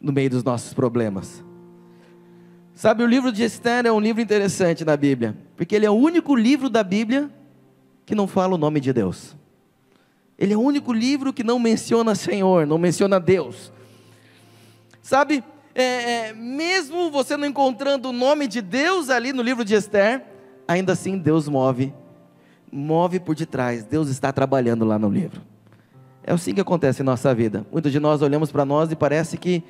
no 0.00 0.10
meio 0.10 0.30
dos 0.30 0.42
nossos 0.42 0.72
problemas? 0.72 1.44
Sabe, 2.74 3.02
o 3.02 3.06
livro 3.06 3.30
de 3.30 3.42
Esther 3.42 3.84
é 3.84 3.92
um 3.92 4.00
livro 4.00 4.22
interessante 4.22 4.82
na 4.82 4.96
Bíblia, 4.96 5.36
porque 5.58 5.74
ele 5.74 5.84
é 5.84 5.90
o 5.90 5.94
único 5.94 6.34
livro 6.34 6.70
da 6.70 6.82
Bíblia 6.82 7.30
que 8.06 8.14
não 8.14 8.26
fala 8.26 8.54
o 8.54 8.58
nome 8.58 8.80
de 8.80 8.94
Deus. 8.94 9.36
Ele 10.38 10.54
é 10.54 10.56
o 10.56 10.62
único 10.62 10.90
livro 10.90 11.34
que 11.34 11.44
não 11.44 11.58
menciona 11.58 12.14
Senhor, 12.14 12.66
não 12.66 12.78
menciona 12.78 13.20
Deus. 13.20 13.70
Sabe, 15.02 15.44
é, 15.74 16.28
é, 16.28 16.32
mesmo 16.32 17.10
você 17.10 17.36
não 17.36 17.46
encontrando 17.46 18.08
o 18.08 18.12
nome 18.12 18.48
de 18.48 18.62
Deus 18.62 19.10
ali 19.10 19.34
no 19.34 19.42
livro 19.42 19.66
de 19.66 19.74
Esther, 19.74 20.24
ainda 20.66 20.94
assim 20.94 21.18
Deus 21.18 21.46
move 21.46 21.92
move 22.74 23.20
por 23.20 23.36
detrás. 23.36 23.84
Deus 23.84 24.08
está 24.08 24.32
trabalhando 24.32 24.84
lá 24.84 24.98
no 24.98 25.08
livro. 25.08 25.40
É 26.24 26.32
assim 26.32 26.52
que 26.52 26.60
acontece 26.60 27.02
em 27.02 27.04
nossa 27.04 27.32
vida. 27.32 27.64
Muitos 27.70 27.92
de 27.92 28.00
nós 28.00 28.20
olhamos 28.20 28.50
para 28.50 28.64
nós 28.64 28.90
e 28.90 28.96
parece 28.96 29.38
que 29.38 29.62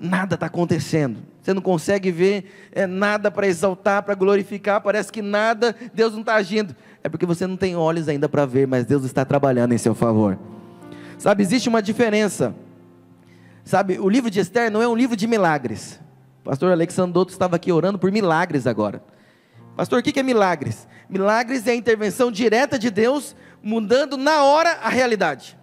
nada 0.00 0.34
está 0.34 0.46
acontecendo. 0.46 1.20
Você 1.40 1.54
não 1.54 1.62
consegue 1.62 2.10
ver 2.10 2.70
é, 2.72 2.86
nada 2.86 3.30
para 3.30 3.46
exaltar, 3.46 4.02
para 4.02 4.14
glorificar, 4.14 4.80
parece 4.80 5.12
que 5.12 5.22
nada, 5.22 5.76
Deus 5.94 6.12
não 6.12 6.20
está 6.20 6.34
agindo. 6.34 6.74
É 7.04 7.08
porque 7.08 7.24
você 7.24 7.46
não 7.46 7.56
tem 7.56 7.76
olhos 7.76 8.08
ainda 8.08 8.28
para 8.28 8.44
ver, 8.44 8.66
mas 8.66 8.84
Deus 8.84 9.04
está 9.04 9.24
trabalhando 9.24 9.72
em 9.72 9.78
seu 9.78 9.94
favor. 9.94 10.36
Sabe, 11.18 11.42
existe 11.42 11.68
uma 11.68 11.82
diferença. 11.82 12.54
Sabe, 13.62 13.98
o 14.00 14.08
livro 14.08 14.30
de 14.30 14.40
Esther 14.40 14.72
não 14.72 14.82
é 14.82 14.88
um 14.88 14.96
livro 14.96 15.16
de 15.16 15.26
milagres. 15.26 16.00
O 16.40 16.44
pastor 16.44 16.72
Alexandre 16.72 17.12
Dotto 17.12 17.32
estava 17.32 17.56
aqui 17.56 17.70
orando 17.70 17.98
por 17.98 18.10
milagres 18.10 18.66
agora. 18.66 19.00
Pastor, 19.76 19.98
o 19.98 20.02
que 20.02 20.18
é 20.18 20.22
milagres? 20.22 20.86
Milagres 21.08 21.66
é 21.66 21.72
a 21.72 21.74
intervenção 21.74 22.30
direta 22.30 22.78
de 22.78 22.90
Deus, 22.90 23.34
mudando 23.62 24.16
na 24.16 24.42
hora 24.44 24.78
a 24.82 24.88
realidade. 24.88 25.58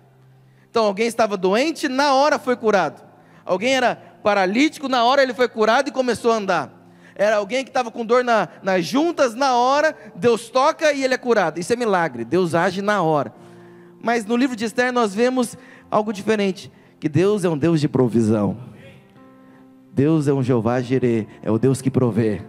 Então, 0.70 0.86
alguém 0.86 1.08
estava 1.08 1.38
doente, 1.38 1.88
na 1.88 2.14
hora 2.14 2.38
foi 2.38 2.56
curado. 2.56 3.02
Alguém 3.46 3.76
era 3.76 3.96
paralítico, 3.96 4.88
na 4.88 5.04
hora 5.04 5.24
ele 5.24 5.34
foi 5.34 5.48
curado 5.48 5.90
e 5.90 5.92
começou 5.92 6.32
a 6.32 6.36
andar. 6.36 6.82
Era 7.16 7.38
alguém 7.38 7.64
que 7.64 7.70
estava 7.70 7.92
com 7.92 8.06
dor 8.06 8.24
na, 8.24 8.48
nas 8.64 8.86
juntas, 8.86 9.36
na 9.36 9.56
hora, 9.56 9.96
Deus 10.16 10.50
toca 10.50 10.92
e 10.94 11.04
ele 11.04 11.14
é 11.14 11.18
curado. 11.18 11.60
Isso 11.60 11.74
é 11.74 11.76
milagre, 11.76 12.24
Deus 12.24 12.56
age 12.56 12.82
na 12.82 13.02
hora. 13.02 13.34
Mas 14.02 14.26
no 14.26 14.36
livro 14.36 14.56
de 14.56 14.66
Esther 14.66 14.92
nós 14.92 15.14
vemos 15.14 15.58
algo 15.90 16.12
diferente: 16.12 16.72
que 17.00 17.10
Deus 17.10 17.44
é 17.44 17.50
um 17.50 17.58
Deus 17.58 17.80
de 17.80 17.88
provisão. 17.88 18.58
Deus 19.94 20.28
é 20.28 20.34
um 20.34 20.42
Jeová 20.42 20.80
Jireh, 20.82 21.28
é 21.44 21.52
o 21.52 21.60
Deus 21.60 21.82
que 21.82 21.92
provê. 21.92 22.42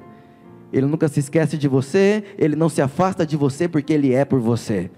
Ele 0.73 0.87
nunca 0.87 1.07
se 1.09 1.21
esquece 1.21 1.59
de 1.59 1.69
você, 1.69 2.25
ele 2.39 2.57
não 2.57 2.69
se 2.69 2.81
afasta 2.81 3.27
de 3.27 3.37
você 3.37 3.69
porque 3.69 3.93
ele 3.93 4.15
é 4.15 4.25
por 4.25 4.41
você. 4.41 4.91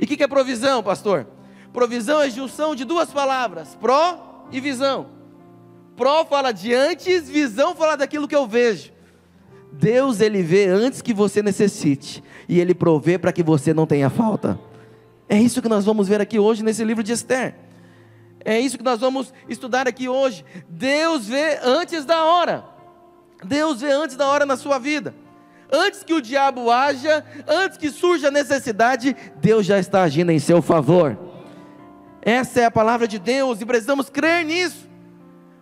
E 0.00 0.04
o 0.04 0.06
que, 0.06 0.16
que 0.16 0.22
é 0.22 0.28
provisão, 0.28 0.82
pastor? 0.82 1.26
Provisão 1.72 2.22
é 2.22 2.30
junção 2.30 2.74
de 2.74 2.84
duas 2.84 3.10
palavras: 3.10 3.76
pró 3.80 4.46
e 4.50 4.60
visão. 4.60 5.06
Pró 5.96 6.24
fala 6.24 6.52
de 6.52 6.72
antes, 6.72 7.28
visão 7.28 7.74
fala 7.74 7.96
daquilo 7.96 8.28
que 8.28 8.36
eu 8.36 8.46
vejo. 8.46 8.92
Deus 9.72 10.20
ele 10.20 10.42
vê 10.42 10.66
antes 10.66 11.02
que 11.02 11.12
você 11.12 11.42
necessite 11.42 12.22
e 12.48 12.58
ele 12.58 12.74
provê 12.74 13.18
para 13.18 13.32
que 13.32 13.42
você 13.42 13.74
não 13.74 13.86
tenha 13.86 14.08
falta. 14.08 14.58
É 15.28 15.38
isso 15.38 15.60
que 15.60 15.68
nós 15.68 15.84
vamos 15.84 16.08
ver 16.08 16.20
aqui 16.20 16.38
hoje 16.38 16.62
nesse 16.62 16.82
livro 16.82 17.02
de 17.02 17.12
Esther. 17.12 17.54
É 18.44 18.58
isso 18.58 18.78
que 18.78 18.84
nós 18.84 19.00
vamos 19.00 19.32
estudar 19.48 19.86
aqui 19.86 20.08
hoje. 20.08 20.44
Deus 20.68 21.26
vê 21.26 21.58
antes 21.62 22.04
da 22.06 22.24
hora. 22.24 22.77
Deus 23.44 23.80
vê 23.80 23.90
antes 23.90 24.16
da 24.16 24.26
hora 24.26 24.44
na 24.44 24.56
sua 24.56 24.78
vida. 24.78 25.14
Antes 25.70 26.02
que 26.02 26.14
o 26.14 26.20
diabo 26.20 26.70
haja, 26.70 27.24
antes 27.46 27.76
que 27.76 27.90
surja 27.90 28.28
a 28.28 28.30
necessidade, 28.30 29.14
Deus 29.36 29.66
já 29.66 29.78
está 29.78 30.02
agindo 30.02 30.32
em 30.32 30.38
seu 30.38 30.62
favor. 30.62 31.18
Essa 32.22 32.60
é 32.60 32.64
a 32.64 32.70
palavra 32.70 33.06
de 33.06 33.18
Deus 33.18 33.60
e 33.60 33.66
precisamos 33.66 34.08
crer 34.08 34.44
nisso. 34.44 34.88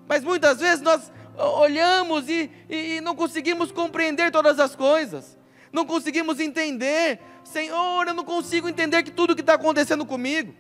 Mas 0.09 0.23
muitas 0.23 0.61
vezes 0.61 0.81
nós 0.81 1.11
olhamos 1.37 2.29
e, 2.29 2.51
e, 2.69 3.01
não 3.01 3.15
conseguimos 3.15 3.71
compreender 3.71 4.31
todas 4.31 4.59
as 4.59 4.75
coisas, 4.75 5.37
não 5.73 5.85
conseguimos 5.85 6.41
entender, 6.41 7.21
Senhor, 7.45 8.07
eu 8.07 8.15
não 8.15 8.25
consigo 8.25 8.69
entender 8.69 9.03
que 9.03 9.11
tudo 9.11 9.35
que 9.35 9.43
está 9.43 9.55
acontecendo 9.55 10.07
comigo. 10.07 10.55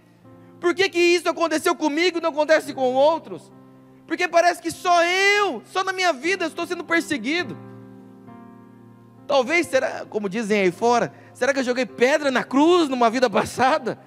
Por 0.61 0.75
que, 0.75 0.89
que 0.89 0.99
isso 0.99 1.29
aconteceu 1.29 1.75
comigo 1.75 2.19
e 2.19 2.21
não 2.21 2.31
acontece 2.31 2.75
com 2.75 2.93
outros? 2.95 3.53
Porque 4.07 4.29
parece 4.29 4.63
que 4.63 4.71
só 4.71 5.05
eu, 5.05 5.63
só 5.67 5.83
na 5.83 5.93
minha 5.93 6.13
vida 6.13 6.47
estou 6.47 6.67
sendo 6.67 6.85
perseguido. 6.85 7.57
Talvez, 9.27 9.67
será, 9.67 10.07
como 10.09 10.29
dizem 10.29 10.61
aí 10.61 10.71
fora, 10.71 11.13
será 11.35 11.53
que 11.53 11.59
eu 11.59 11.65
joguei 11.65 11.85
pedra 11.85 12.31
na 12.31 12.45
cruz 12.45 12.89
numa 12.89 13.11
vida 13.11 13.29
passada? 13.29 13.99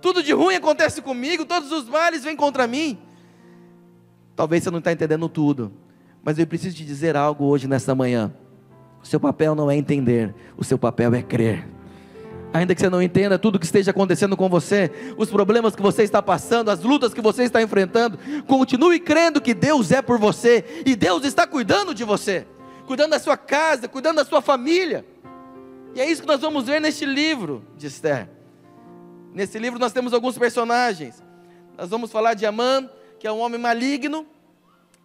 Tudo 0.00 0.22
de 0.22 0.32
ruim 0.32 0.54
acontece 0.54 1.02
comigo, 1.02 1.44
todos 1.44 1.72
os 1.72 1.88
males 1.88 2.22
vêm 2.22 2.36
contra 2.36 2.66
mim. 2.66 2.98
Talvez 4.36 4.62
você 4.62 4.70
não 4.70 4.78
está 4.78 4.92
entendendo 4.92 5.28
tudo, 5.28 5.72
mas 6.22 6.38
eu 6.38 6.46
preciso 6.46 6.76
te 6.76 6.84
dizer 6.84 7.16
algo 7.16 7.44
hoje 7.44 7.66
nessa 7.66 7.94
manhã. 7.94 8.32
O 9.02 9.06
seu 9.06 9.18
papel 9.18 9.54
não 9.54 9.70
é 9.70 9.76
entender, 9.76 10.34
o 10.56 10.62
seu 10.62 10.78
papel 10.78 11.14
é 11.14 11.22
crer. 11.22 11.66
Ainda 12.54 12.72
que 12.72 12.80
você 12.80 12.88
não 12.88 13.02
entenda 13.02 13.36
tudo 13.36 13.58
que 13.58 13.66
esteja 13.66 13.90
acontecendo 13.90 14.36
com 14.36 14.48
você, 14.48 14.88
os 15.18 15.28
problemas 15.28 15.74
que 15.74 15.82
você 15.82 16.04
está 16.04 16.22
passando, 16.22 16.70
as 16.70 16.84
lutas 16.84 17.12
que 17.12 17.20
você 17.20 17.42
está 17.42 17.60
enfrentando, 17.60 18.16
continue 18.46 19.00
crendo 19.00 19.40
que 19.40 19.52
Deus 19.52 19.90
é 19.90 20.00
por 20.00 20.20
você 20.20 20.64
e 20.86 20.94
Deus 20.94 21.24
está 21.24 21.48
cuidando 21.48 21.92
de 21.92 22.04
você, 22.04 22.46
cuidando 22.86 23.10
da 23.10 23.18
sua 23.18 23.36
casa, 23.36 23.88
cuidando 23.88 24.18
da 24.18 24.24
sua 24.24 24.40
família. 24.40 25.04
E 25.96 26.00
é 26.00 26.08
isso 26.08 26.22
que 26.22 26.28
nós 26.28 26.40
vamos 26.40 26.66
ver 26.66 26.80
neste 26.80 27.04
livro 27.04 27.64
de 27.76 27.88
Esther. 27.88 28.28
Nesse 29.34 29.58
livro 29.58 29.80
nós 29.80 29.92
temos 29.92 30.14
alguns 30.14 30.38
personagens. 30.38 31.20
Nós 31.76 31.90
vamos 31.90 32.12
falar 32.12 32.34
de 32.34 32.46
Amã, 32.46 32.88
que 33.18 33.26
é 33.26 33.32
um 33.32 33.40
homem 33.40 33.60
maligno, 33.60 34.24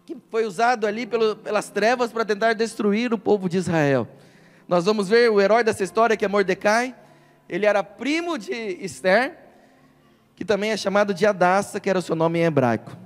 que 0.06 0.16
foi 0.30 0.46
usado 0.46 0.86
ali 0.86 1.04
pelo, 1.04 1.34
pelas 1.34 1.68
trevas 1.68 2.12
para 2.12 2.24
tentar 2.24 2.52
destruir 2.52 3.12
o 3.12 3.18
povo 3.18 3.48
de 3.48 3.56
Israel. 3.56 4.06
Nós 4.68 4.84
vamos 4.84 5.08
ver 5.08 5.28
o 5.32 5.40
herói 5.40 5.64
dessa 5.64 5.82
história, 5.82 6.16
que 6.16 6.24
é 6.24 6.28
Mordecai. 6.28 6.94
Ele 7.50 7.66
era 7.66 7.82
primo 7.82 8.38
de 8.38 8.54
Esther, 8.80 9.36
que 10.36 10.44
também 10.44 10.70
é 10.70 10.76
chamado 10.76 11.12
de 11.12 11.26
Adassa, 11.26 11.80
que 11.80 11.90
era 11.90 11.98
o 11.98 12.02
seu 12.02 12.14
nome 12.14 12.38
em 12.38 12.44
hebraico. 12.44 12.96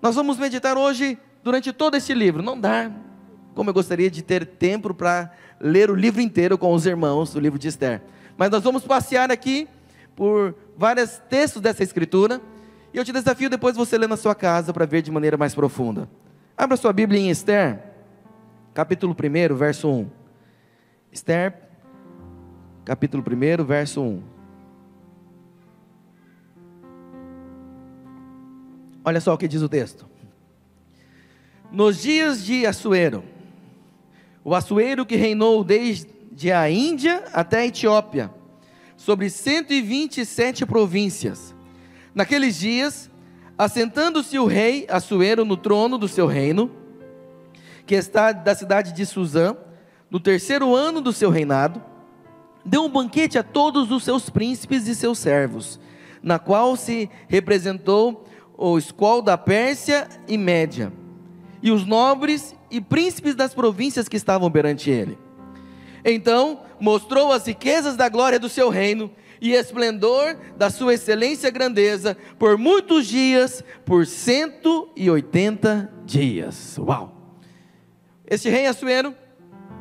Nós 0.00 0.14
vamos 0.14 0.38
meditar 0.38 0.78
hoje 0.78 1.18
durante 1.44 1.74
todo 1.74 1.94
esse 1.94 2.14
livro. 2.14 2.42
Não 2.42 2.58
dá, 2.58 2.90
como 3.54 3.68
eu 3.68 3.74
gostaria 3.74 4.10
de 4.10 4.22
ter 4.22 4.46
tempo 4.46 4.94
para 4.94 5.30
ler 5.60 5.90
o 5.90 5.94
livro 5.94 6.22
inteiro 6.22 6.56
com 6.56 6.72
os 6.72 6.86
irmãos 6.86 7.34
do 7.34 7.38
livro 7.38 7.58
de 7.58 7.68
Esther. 7.68 8.00
Mas 8.34 8.48
nós 8.48 8.62
vamos 8.62 8.82
passear 8.82 9.30
aqui 9.30 9.68
por 10.16 10.54
vários 10.74 11.20
textos 11.28 11.60
dessa 11.60 11.82
escritura 11.82 12.40
e 12.94 12.96
eu 12.96 13.04
te 13.04 13.12
desafio 13.12 13.50
depois 13.50 13.76
você 13.76 13.98
ler 13.98 14.08
na 14.08 14.16
sua 14.16 14.34
casa 14.34 14.72
para 14.72 14.86
ver 14.86 15.02
de 15.02 15.10
maneira 15.10 15.36
mais 15.36 15.54
profunda. 15.54 16.08
Abra 16.56 16.78
sua 16.78 16.94
Bíblia 16.94 17.20
em 17.20 17.28
Esther, 17.28 17.78
capítulo 18.72 19.14
1, 19.14 19.54
verso 19.54 19.86
1. 19.90 20.10
Esther, 21.12 21.71
capítulo 22.84 23.22
1, 23.22 23.64
verso 23.64 24.02
1. 24.02 24.22
Olha 29.04 29.20
só 29.20 29.34
o 29.34 29.38
que 29.38 29.48
diz 29.48 29.62
o 29.62 29.68
texto. 29.68 30.06
Nos 31.70 32.02
dias 32.02 32.44
de 32.44 32.66
Assuero, 32.66 33.24
o 34.44 34.54
Assuero 34.54 35.06
que 35.06 35.16
reinou 35.16 35.64
desde 35.64 36.52
a 36.52 36.70
Índia 36.70 37.24
até 37.32 37.60
a 37.60 37.66
Etiópia, 37.66 38.30
sobre 38.96 39.30
127 39.30 40.66
províncias, 40.66 41.54
Naqueles 42.14 42.58
dias, 42.58 43.10
assentando-se 43.56 44.38
o 44.38 44.44
rei 44.44 44.86
Assuero 44.90 45.46
no 45.46 45.56
trono 45.56 45.96
do 45.96 46.06
seu 46.06 46.26
reino, 46.26 46.70
que 47.86 47.94
está 47.94 48.32
da 48.32 48.54
cidade 48.54 48.92
de 48.92 49.06
Suzã, 49.06 49.56
no 50.10 50.20
terceiro 50.20 50.74
ano 50.74 51.00
do 51.00 51.10
seu 51.10 51.30
reinado, 51.30 51.82
deu 52.64 52.84
um 52.84 52.88
banquete 52.88 53.38
a 53.38 53.42
todos 53.42 53.90
os 53.90 54.04
seus 54.04 54.30
príncipes 54.30 54.86
e 54.86 54.94
seus 54.94 55.18
servos, 55.18 55.80
na 56.22 56.38
qual 56.38 56.76
se 56.76 57.10
representou 57.28 58.24
o 58.56 58.78
escol 58.78 59.22
da 59.22 59.36
Pérsia 59.36 60.08
e 60.28 60.38
Média, 60.38 60.92
e 61.62 61.70
os 61.70 61.84
nobres 61.84 62.54
e 62.70 62.80
príncipes 62.80 63.34
das 63.34 63.54
províncias 63.54 64.08
que 64.08 64.16
estavam 64.16 64.50
perante 64.50 64.90
ele. 64.90 65.18
Então 66.04 66.60
mostrou 66.80 67.32
as 67.32 67.46
riquezas 67.46 67.96
da 67.96 68.08
glória 68.08 68.38
do 68.38 68.48
seu 68.48 68.68
reino 68.68 69.10
e 69.40 69.52
esplendor 69.52 70.36
da 70.56 70.70
sua 70.70 70.94
excelência 70.94 71.48
e 71.48 71.50
grandeza 71.50 72.16
por 72.38 72.56
muitos 72.56 73.06
dias, 73.06 73.64
por 73.84 74.06
180 74.06 75.92
dias. 76.04 76.78
Uau! 76.78 77.36
Este 78.24 78.48
rei 78.48 78.66
Assuero, 78.66 79.14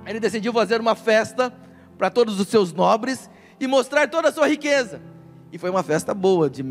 ele 0.06 0.20
decidiu 0.20 0.52
fazer 0.52 0.82
uma 0.82 0.96
festa 0.96 1.54
para 2.02 2.10
todos 2.10 2.40
os 2.40 2.48
seus 2.48 2.74
nobres 2.74 3.30
e 3.60 3.68
mostrar 3.68 4.10
toda 4.10 4.30
a 4.30 4.32
sua 4.32 4.48
riqueza. 4.48 5.00
E 5.52 5.60
foi 5.60 5.70
uma 5.70 5.84
festa 5.84 6.16
boa, 6.16 6.50
de 6.50 6.64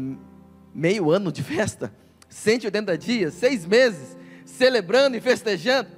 meio 0.75 1.09
ano 1.09 1.31
de 1.31 1.41
festa, 1.41 1.95
180 2.29 2.99
dias, 2.99 3.35
seis 3.35 3.65
meses, 3.65 4.17
celebrando 4.45 5.17
e 5.17 5.21
festejando. 5.21 5.89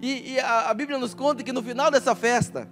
E, 0.00 0.32
e 0.32 0.40
a, 0.40 0.70
a 0.70 0.72
Bíblia 0.72 0.98
nos 0.98 1.12
conta 1.12 1.42
que 1.42 1.52
no 1.52 1.62
final 1.62 1.90
dessa 1.90 2.14
festa, 2.14 2.66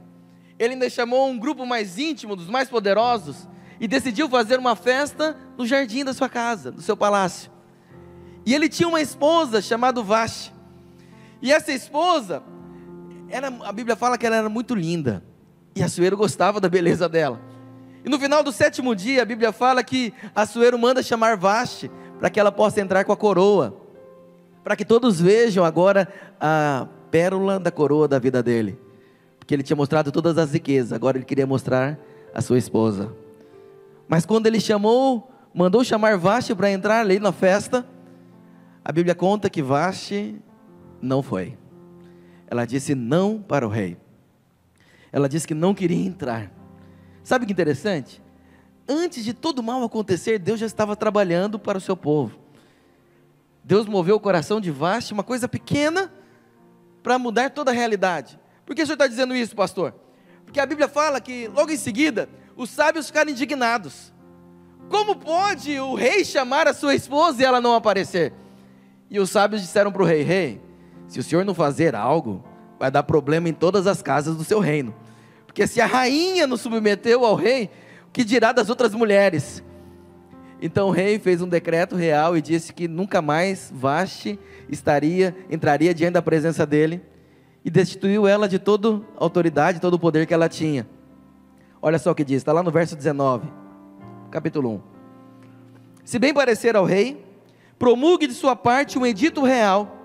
ele 0.59 0.73
ainda 0.73 0.89
chamou 0.89 1.29
um 1.29 1.39
grupo 1.39 1.67
mais 1.67 1.99
íntimo, 1.99 2.37
dos 2.37 2.49
mais 2.49 2.71
poderosos, 2.71 3.47
e 3.79 3.87
decidiu 3.87 4.31
fazer 4.31 4.59
uma 4.59 4.75
festa 4.75 5.37
no 5.59 5.67
jardim 5.67 6.07
da 6.07 6.15
sua 6.15 6.31
casa, 6.31 6.73
do 6.73 6.81
seu 6.81 6.97
palácio. 6.97 7.53
E 8.47 8.55
ele 8.55 8.71
tinha 8.71 8.89
uma 8.89 9.03
esposa 9.03 9.61
chamada 9.61 10.03
Vaste. 10.03 10.55
E 11.43 11.53
essa 11.53 11.71
esposa, 11.71 12.43
era, 13.29 13.49
a 13.49 13.73
Bíblia 13.73 13.95
fala 13.95 14.17
que 14.17 14.25
ela 14.25 14.37
era 14.37 14.49
muito 14.49 14.75
linda. 14.75 15.23
E 15.75 15.83
Assuero 15.83 16.17
gostava 16.17 16.61
da 16.61 16.69
beleza 16.69 17.09
dela. 17.09 17.41
E 18.05 18.09
no 18.09 18.19
final 18.19 18.43
do 18.43 18.53
sétimo 18.53 18.95
dia, 18.95 19.23
a 19.23 19.25
Bíblia 19.25 19.53
fala 19.53 19.83
que 19.83 20.13
Assuero 20.35 20.79
manda 20.79 21.03
chamar 21.03 21.37
Vaste 21.37 21.91
para 22.19 22.29
que 22.31 22.39
ela 22.39 22.53
possa 22.53 22.81
entrar 22.81 23.05
com 23.05 23.13
a 23.13 23.17
coroa. 23.17 23.77
Para 24.63 24.77
que 24.77 24.85
todos 24.85 25.21
vejam 25.21 25.65
agora 25.65 26.09
a 26.41 26.87
pérola 27.11 27.59
da 27.59 27.71
coroa 27.71 28.07
da 28.07 28.19
vida 28.19 28.43
dele 28.43 28.79
porque 29.43 29.57
ele 29.57 29.65
tinha 29.65 29.77
mostrado 29.77 30.13
todas 30.13 30.39
as 30.39 30.53
riquezas, 30.53 30.93
agora 30.93 31.19
ele 31.19 31.25
queria 31.25 31.47
mostrar 31.47 31.99
a 32.33 32.41
sua 32.41 32.59
esposa. 32.59 33.13
Mas 34.07 34.25
quando 34.25 34.47
ele 34.47 34.61
chamou, 34.61 35.29
mandou 35.53 35.83
chamar 35.83 36.17
Vaste 36.17 36.55
para 36.55 36.71
entrar 36.71 37.01
ali 37.01 37.19
na 37.19 37.33
festa, 37.33 37.85
a 38.85 38.93
Bíblia 38.93 39.17
conta 39.17 39.51
que 39.51 39.61
Vaste 39.61 40.37
não 41.01 41.25
foi. 41.25 41.59
Ela 42.47 42.65
disse 42.65 42.95
não 42.95 43.43
para 43.43 43.67
o 43.67 43.69
rei. 43.69 43.97
Ela 45.13 45.29
disse 45.29 45.47
que 45.47 45.55
não 45.55 45.75
queria 45.75 46.05
entrar. 46.05 46.51
Sabe 47.23 47.47
que 47.47 47.53
interessante? 47.53 48.23
Antes 48.89 49.25
de 49.25 49.33
todo 49.33 49.63
mal 49.63 49.85
acontecer, 49.85 50.39
Deus 50.39 50.59
já 50.59 50.67
estava 50.67 50.97
trabalhando 50.97 51.59
para 51.59 51.79
o 51.79 51.81
seu 51.81 51.97
povo. 51.97 52.39
Deus 53.63 53.87
moveu 53.87 54.17
o 54.17 54.21
coração 54.21 54.61
de 54.61 54.71
Vaste, 54.71 55.13
uma 55.13 55.23
coisa 55.23 55.47
pequena, 55.47 56.13
para 57.03 57.19
mudar 57.19 57.51
toda 57.51 57.71
a 57.71 57.75
realidade. 57.75 58.41
Por 58.67 58.75
que 58.75 58.83
o 58.83 58.87
senhor 58.87 58.95
está 58.95 59.07
dizendo 59.07 59.37
isso, 59.37 59.55
pastor? 59.55 59.95
Porque 60.45 60.59
a 60.59 60.67
Bíblia 60.67 60.89
fala 60.89 61.21
que 61.21 61.47
logo 61.49 61.71
em 61.71 61.77
seguida 61.77 62.29
os 62.57 62.71
sábios 62.71 63.07
ficaram 63.07 63.31
indignados. 63.31 64.13
Como 64.89 65.15
pode 65.15 65.79
o 65.79 65.95
rei 65.95 66.25
chamar 66.25 66.67
a 66.67 66.75
sua 66.75 66.95
esposa 66.95 67.41
e 67.41 67.45
ela 67.45 67.61
não 67.61 67.75
aparecer? 67.75 68.33
E 69.09 69.21
os 69.21 69.31
sábios 69.31 69.63
disseram 69.63 69.93
para 69.93 70.03
o 70.03 70.07
rei: 70.07 70.23
Rei, 70.23 70.61
se 71.07 71.21
o 71.21 71.23
senhor 71.23 71.45
não 71.45 71.55
fazer 71.55 71.95
algo, 71.95 72.45
vai 72.79 72.91
dar 72.91 73.03
problema 73.03 73.49
em 73.49 73.53
todas 73.53 73.87
as 73.87 74.03
casas 74.03 74.37
do 74.37 74.45
seu 74.45 74.59
reino. 74.59 74.95
Porque 75.53 75.67
se 75.67 75.83
a 75.83 75.87
rainha 75.87 76.47
não 76.47 76.57
submeteu 76.57 77.27
ao 77.27 77.35
rei, 77.35 77.71
o 78.09 78.11
que 78.11 78.25
dirá 78.25 78.53
das 78.53 78.71
outras 78.71 78.95
mulheres? 78.95 79.63
Então 80.63 80.89
o 80.89 80.91
rei 80.91 81.19
fez 81.19 81.43
um 81.43 81.49
decreto 81.49 81.95
real 81.95 82.35
e 82.35 82.41
disse 82.41 82.73
que 82.73 82.89
nunca 82.89 83.21
mais 83.21 83.71
Vaste 83.71 84.39
estaria, 84.71 85.37
entraria 85.51 85.93
diante 85.93 86.15
da 86.15 86.23
presença 86.23 86.65
dele 86.65 87.03
e 87.63 87.71
destituiu 87.71 88.27
ela 88.27 88.49
de 88.49 88.59
toda 88.59 89.03
autoridade, 89.15 89.79
todo 89.79 89.93
o 89.95 89.99
poder 89.99 90.27
que 90.27 90.33
ela 90.33 90.49
tinha. 90.49 90.89
Olha 91.83 91.99
só 91.99 92.13
o 92.13 92.15
que 92.15 92.25
diz, 92.25 92.39
está 92.39 92.53
lá 92.55 92.63
no 92.63 92.71
verso 92.71 92.97
19, 92.97 93.47
capítulo 94.31 94.77
1. 94.77 94.81
Se 96.03 96.19
bem 96.19 96.33
parecer 96.33 96.77
ao 96.77 96.87
rei, 96.87 97.23
promulgue 97.79 98.27
de 98.27 98.33
sua 98.33 98.57
parte 98.57 98.99
um 98.99 99.05
edito 99.05 99.43
real, 99.43 99.99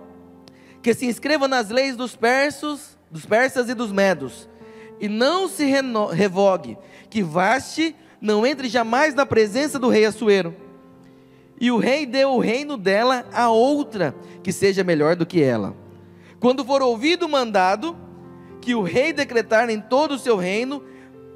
que 0.82 0.94
se 0.94 1.06
inscreva 1.06 1.48
nas 1.48 1.70
leis 1.70 1.96
dos 1.96 2.18
persos, 2.18 2.98
dos 3.10 3.26
persas 3.26 3.70
e 3.70 3.74
dos 3.74 3.94
medos, 3.94 4.50
e 5.00 5.08
não 5.08 5.48
se 5.48 5.66
revogue, 6.14 6.78
que 7.10 7.22
Vaste 7.22 7.96
não 8.20 8.46
entre 8.46 8.68
jamais 8.68 9.14
na 9.14 9.26
presença 9.26 9.78
do 9.78 9.90
rei 9.90 10.06
Assuero. 10.06 10.56
E 11.60 11.72
o 11.72 11.78
rei 11.78 12.06
deu 12.06 12.34
o 12.34 12.40
reino 12.40 12.78
dela 12.78 13.26
a 13.34 13.50
outra, 13.50 14.16
que 14.44 14.52
seja 14.52 14.84
melhor 14.84 15.16
do 15.16 15.26
que 15.26 15.42
ela. 15.42 15.76
Quando 16.40 16.64
for 16.64 16.82
ouvido 16.82 17.26
o 17.26 17.30
mandado, 17.30 17.96
que 18.62 18.76
o 18.76 18.84
rei 18.84 19.12
decretar 19.12 19.70
em 19.70 19.80
todo 19.80 20.14
o 20.14 20.20
seu 20.20 20.38
reino, 20.38 20.84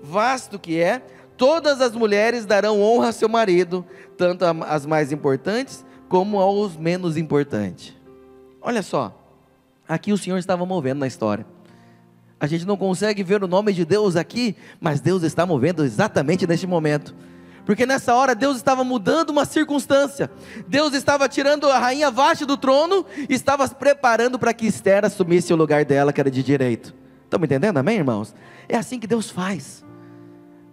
vasto 0.04 0.60
que 0.60 0.80
é, 0.80 1.02
todas 1.38 1.82
as 1.82 1.94
mulheres 1.94 2.46
darão 2.46 2.82
honra 2.82 3.10
a 3.10 3.12
seu 3.12 3.28
marido, 3.28 3.86
tanto 4.16 4.46
as 4.46 4.86
mais 4.86 5.12
importantes 5.12 5.86
como 6.08 6.40
aos 6.40 6.76
menos 6.76 7.18
importantes. 7.18 7.96
Olha 8.62 8.84
só, 8.84 9.18
aqui 9.88 10.12
o 10.12 10.18
Senhor 10.18 10.38
estava 10.38 10.66
movendo 10.66 11.00
na 11.00 11.08
história. 11.08 11.46
A 12.42 12.48
gente 12.48 12.66
não 12.66 12.76
consegue 12.76 13.22
ver 13.22 13.44
o 13.44 13.48
nome 13.48 13.72
de 13.72 13.86
Deus 13.86 14.16
aqui, 14.16 14.56
mas 14.80 15.00
Deus 15.00 15.22
está 15.22 15.46
movendo 15.46 15.86
exatamente 15.86 16.48
neste 16.48 16.66
momento. 16.66 17.14
Porque 17.68 17.86
nessa 17.86 18.16
hora 18.16 18.34
Deus 18.34 18.58
estava 18.58 18.84
mudando 18.84 19.30
uma 19.30 19.46
circunstância. 19.46 20.28
Deus 20.68 20.96
estava 20.96 21.30
tirando 21.30 21.70
a 21.70 21.78
rainha 21.78 22.10
Vasti 22.10 22.44
do 22.44 22.58
trono 22.58 23.06
e 23.30 23.36
estava 23.36 23.70
preparando 23.70 24.40
para 24.40 24.56
que 24.56 24.66
Esther 24.66 25.06
assumisse 25.06 25.54
o 25.54 25.56
lugar 25.56 25.86
dela, 25.86 26.12
que 26.12 26.20
era 26.20 26.32
de 26.32 26.42
direito. 26.42 26.96
Estão 27.26 27.40
me 27.40 27.46
entendendo, 27.46 27.78
amém, 27.78 27.98
irmãos? 27.98 28.34
É 28.68 28.76
assim 28.76 29.00
que 29.00 29.06
Deus 29.06 29.30
faz. 29.30 29.86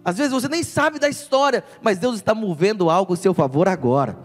Às 0.03 0.17
vezes 0.17 0.33
você 0.33 0.47
nem 0.47 0.63
sabe 0.63 0.97
da 0.97 1.07
história, 1.07 1.63
mas 1.83 1.99
Deus 1.99 2.15
está 2.15 2.33
movendo 2.33 2.89
algo 2.89 3.13
a 3.13 3.15
seu 3.15 3.31
favor 3.31 3.67
agora. 3.67 4.17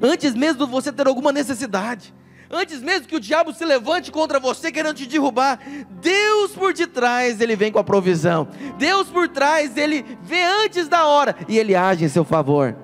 Antes 0.00 0.36
mesmo 0.36 0.66
de 0.66 0.70
você 0.70 0.92
ter 0.92 1.08
alguma 1.08 1.32
necessidade 1.32 2.14
antes 2.52 2.82
mesmo 2.82 3.08
que 3.08 3.16
o 3.16 3.20
diabo 3.20 3.54
se 3.54 3.64
levante 3.64 4.12
contra 4.12 4.38
você 4.38 4.70
querendo 4.70 4.96
te 4.96 5.06
derrubar, 5.06 5.58
Deus 6.02 6.52
por 6.52 6.74
detrás, 6.74 7.40
ele 7.40 7.56
vem 7.56 7.72
com 7.72 7.78
a 7.78 7.84
provisão. 7.84 8.46
Deus 8.76 9.08
por 9.08 9.26
trás, 9.28 9.76
ele 9.78 10.04
vê 10.22 10.44
antes 10.44 10.86
da 10.86 11.06
hora 11.06 11.34
e 11.48 11.58
ele 11.58 11.74
age 11.74 12.04
em 12.04 12.08
seu 12.08 12.24
favor. 12.24 12.76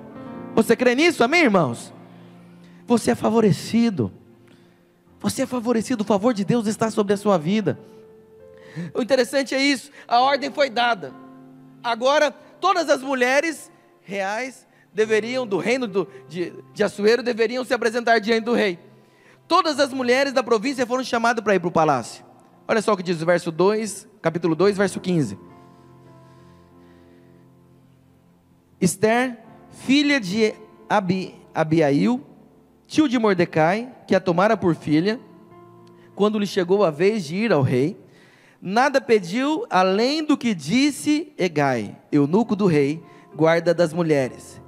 Você 0.55 0.75
crê 0.75 0.95
nisso? 0.95 1.23
Amém, 1.23 1.43
irmãos? 1.43 1.93
Você 2.87 3.11
é 3.11 3.15
favorecido. 3.15 4.11
Você 5.19 5.43
é 5.43 5.45
favorecido, 5.45 6.01
o 6.01 6.07
favor 6.07 6.33
de 6.33 6.43
Deus 6.43 6.65
está 6.65 6.89
sobre 6.89 7.13
a 7.13 7.17
sua 7.17 7.37
vida. 7.37 7.77
O 8.93 9.01
interessante 9.01 9.53
é 9.53 9.61
isso, 9.61 9.91
a 10.07 10.21
ordem 10.21 10.49
foi 10.49 10.69
dada. 10.69 11.13
Agora, 11.83 12.31
todas 12.31 12.89
as 12.89 13.01
mulheres 13.01 13.69
reais 14.01 14.65
deveriam, 14.93 15.45
do 15.45 15.57
reino 15.57 15.87
do, 15.87 16.07
de, 16.27 16.53
de 16.73 16.83
Assuero, 16.83 17.21
deveriam 17.21 17.65
se 17.65 17.73
apresentar 17.73 18.19
diante 18.19 18.45
do 18.45 18.53
rei 18.53 18.79
todas 19.49 19.79
as 19.79 19.91
mulheres 19.91 20.31
da 20.31 20.43
província 20.43 20.85
foram 20.85 21.03
chamadas 21.03 21.43
para 21.43 21.55
ir 21.55 21.59
para 21.59 21.67
o 21.67 21.71
palácio. 21.71 22.23
Olha 22.67 22.81
só 22.83 22.93
o 22.93 22.97
que 22.97 23.01
diz 23.01 23.19
o 23.19 23.25
verso 23.25 23.51
2, 23.51 24.07
capítulo 24.21 24.55
2, 24.55 24.77
verso 24.77 24.99
15. 24.99 25.39
Esther, 28.79 29.39
filha 29.71 30.19
de 30.19 30.53
Abi, 30.87 31.35
Abiail, 31.53 32.23
tio 32.85 33.09
de 33.09 33.17
Mordecai, 33.17 33.91
que 34.07 34.13
a 34.13 34.19
tomara 34.19 34.55
por 34.55 34.75
filha, 34.75 35.19
quando 36.13 36.37
lhe 36.37 36.45
chegou 36.45 36.83
a 36.83 36.91
vez 36.91 37.25
de 37.25 37.35
ir 37.35 37.51
ao 37.51 37.63
rei, 37.63 37.99
nada 38.61 39.01
pediu 39.01 39.65
além 39.67 40.23
do 40.23 40.37
que 40.37 40.53
disse 40.53 41.33
Egai, 41.39 41.97
eunuco 42.11 42.55
do 42.55 42.67
rei, 42.67 43.03
guarda 43.35 43.73
das 43.73 43.93
mulheres. 43.93 44.61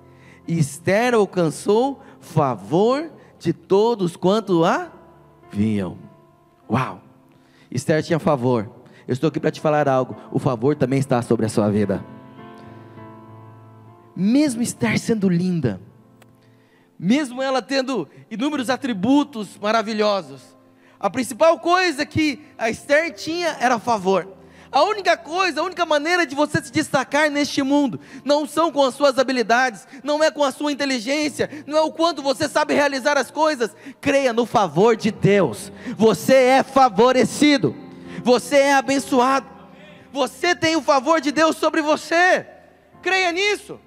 E 0.48 0.58
Esther 0.58 1.14
alcançou 1.14 2.02
favor 2.20 3.21
de 3.42 3.54
todos 3.54 4.16
quanto 4.16 4.64
a 4.64 4.92
vinham. 5.52 5.98
Uau! 6.70 7.02
Esther 7.72 8.04
tinha 8.04 8.20
favor. 8.20 8.70
Eu 9.08 9.14
estou 9.14 9.28
aqui 9.30 9.40
para 9.40 9.52
te 9.52 9.60
falar 9.60 9.90
algo. 9.90 10.16
O 10.32 10.38
favor 10.38 10.76
também 10.76 11.00
está 11.00 11.22
sobre 11.22 11.46
a 11.46 11.50
sua 11.50 11.70
vida. 11.70 12.06
Mesmo 14.16 14.62
Esther 14.62 15.00
sendo 15.00 15.28
linda, 15.28 15.82
mesmo 17.00 17.42
ela 17.42 17.62
tendo 17.62 18.08
inúmeros 18.30 18.70
atributos 18.70 19.58
maravilhosos, 19.58 20.56
a 21.00 21.10
principal 21.10 21.58
coisa 21.60 22.06
que 22.06 22.46
a 22.58 22.70
Esther 22.70 23.14
tinha 23.16 23.58
era 23.60 23.80
favor. 23.80 24.28
A 24.72 24.84
única 24.84 25.18
coisa, 25.18 25.60
a 25.60 25.64
única 25.64 25.86
maneira 25.86 26.26
de 26.26 26.34
você 26.34 26.64
se 26.64 26.72
destacar 26.72 27.30
neste 27.30 27.62
mundo 27.62 28.00
não 28.24 28.48
são 28.48 28.72
com 28.72 28.82
as 28.84 28.96
suas 28.96 29.20
habilidades, 29.20 29.86
não 30.02 30.24
é 30.24 30.32
com 30.32 30.46
a 30.46 30.52
sua 30.52 30.72
inteligência, 30.72 31.50
não 31.68 31.78
é 31.78 31.82
o 31.82 31.92
quanto 31.92 32.22
você 32.22 32.48
sabe 32.48 32.74
realizar 32.74 33.18
as 33.18 33.30
coisas. 33.30 33.76
Creia 34.00 34.32
no 34.32 34.46
favor 34.46 34.96
de 34.96 35.12
Deus. 35.12 35.72
Você 35.98 36.36
é 36.36 36.64
favorecido. 36.64 37.76
Você 38.24 38.56
é 38.56 38.74
abençoado. 38.74 39.46
Você 40.14 40.56
tem 40.56 40.78
o 40.78 40.82
favor 40.82 41.20
de 41.20 41.32
Deus 41.32 41.58
sobre 41.58 41.82
você. 41.82 42.48
Creia 43.02 43.32
nisso. 43.32 43.78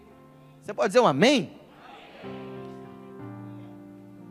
Você 0.62 0.74
pode 0.74 0.88
dizer 0.88 1.00
um 1.00 1.06
amém? 1.06 1.60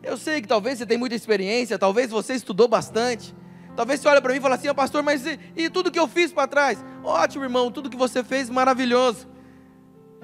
Eu 0.04 0.16
sei 0.16 0.40
que 0.40 0.46
talvez 0.46 0.78
você 0.78 0.86
tenha 0.86 0.98
muita 0.98 1.16
experiência, 1.16 1.78
talvez 1.78 2.10
você 2.10 2.34
estudou 2.34 2.68
bastante. 2.68 3.34
Talvez 3.76 4.00
você 4.00 4.08
olhe 4.08 4.20
para 4.20 4.32
mim 4.32 4.38
e 4.38 4.42
fale 4.42 4.54
assim, 4.54 4.68
oh, 4.68 4.74
pastor, 4.74 5.02
mas 5.02 5.26
e, 5.26 5.38
e 5.56 5.68
tudo 5.68 5.90
que 5.90 5.98
eu 5.98 6.06
fiz 6.06 6.32
para 6.32 6.46
trás? 6.46 6.84
Ótimo, 7.02 7.44
irmão, 7.44 7.70
tudo 7.70 7.90
que 7.90 7.96
você 7.96 8.22
fez, 8.22 8.48
maravilhoso. 8.48 9.26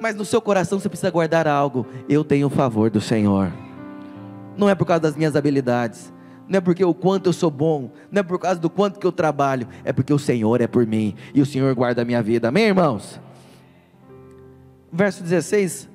Mas 0.00 0.14
no 0.14 0.24
seu 0.24 0.40
coração 0.40 0.78
você 0.78 0.88
precisa 0.88 1.10
guardar 1.10 1.48
algo. 1.48 1.86
Eu 2.08 2.24
tenho 2.24 2.46
o 2.46 2.50
favor 2.50 2.90
do 2.90 3.00
Senhor. 3.00 3.52
Não 4.56 4.68
é 4.68 4.74
por 4.74 4.86
causa 4.86 5.00
das 5.00 5.16
minhas 5.16 5.34
habilidades. 5.34 6.12
Não 6.48 6.58
é 6.58 6.60
porque 6.60 6.84
o 6.84 6.94
quanto 6.94 7.28
eu 7.28 7.32
sou 7.32 7.50
bom. 7.50 7.90
Não 8.10 8.20
é 8.20 8.22
por 8.22 8.38
causa 8.38 8.60
do 8.60 8.70
quanto 8.70 8.98
que 8.98 9.06
eu 9.06 9.12
trabalho. 9.12 9.68
É 9.84 9.92
porque 9.92 10.12
o 10.12 10.18
Senhor 10.18 10.60
é 10.60 10.66
por 10.66 10.86
mim. 10.86 11.14
E 11.34 11.40
o 11.40 11.46
Senhor 11.46 11.74
guarda 11.74 12.02
a 12.02 12.04
minha 12.04 12.22
vida. 12.22 12.48
Amém, 12.48 12.66
irmãos? 12.66 13.20
Verso 14.92 15.22
16. 15.22 15.88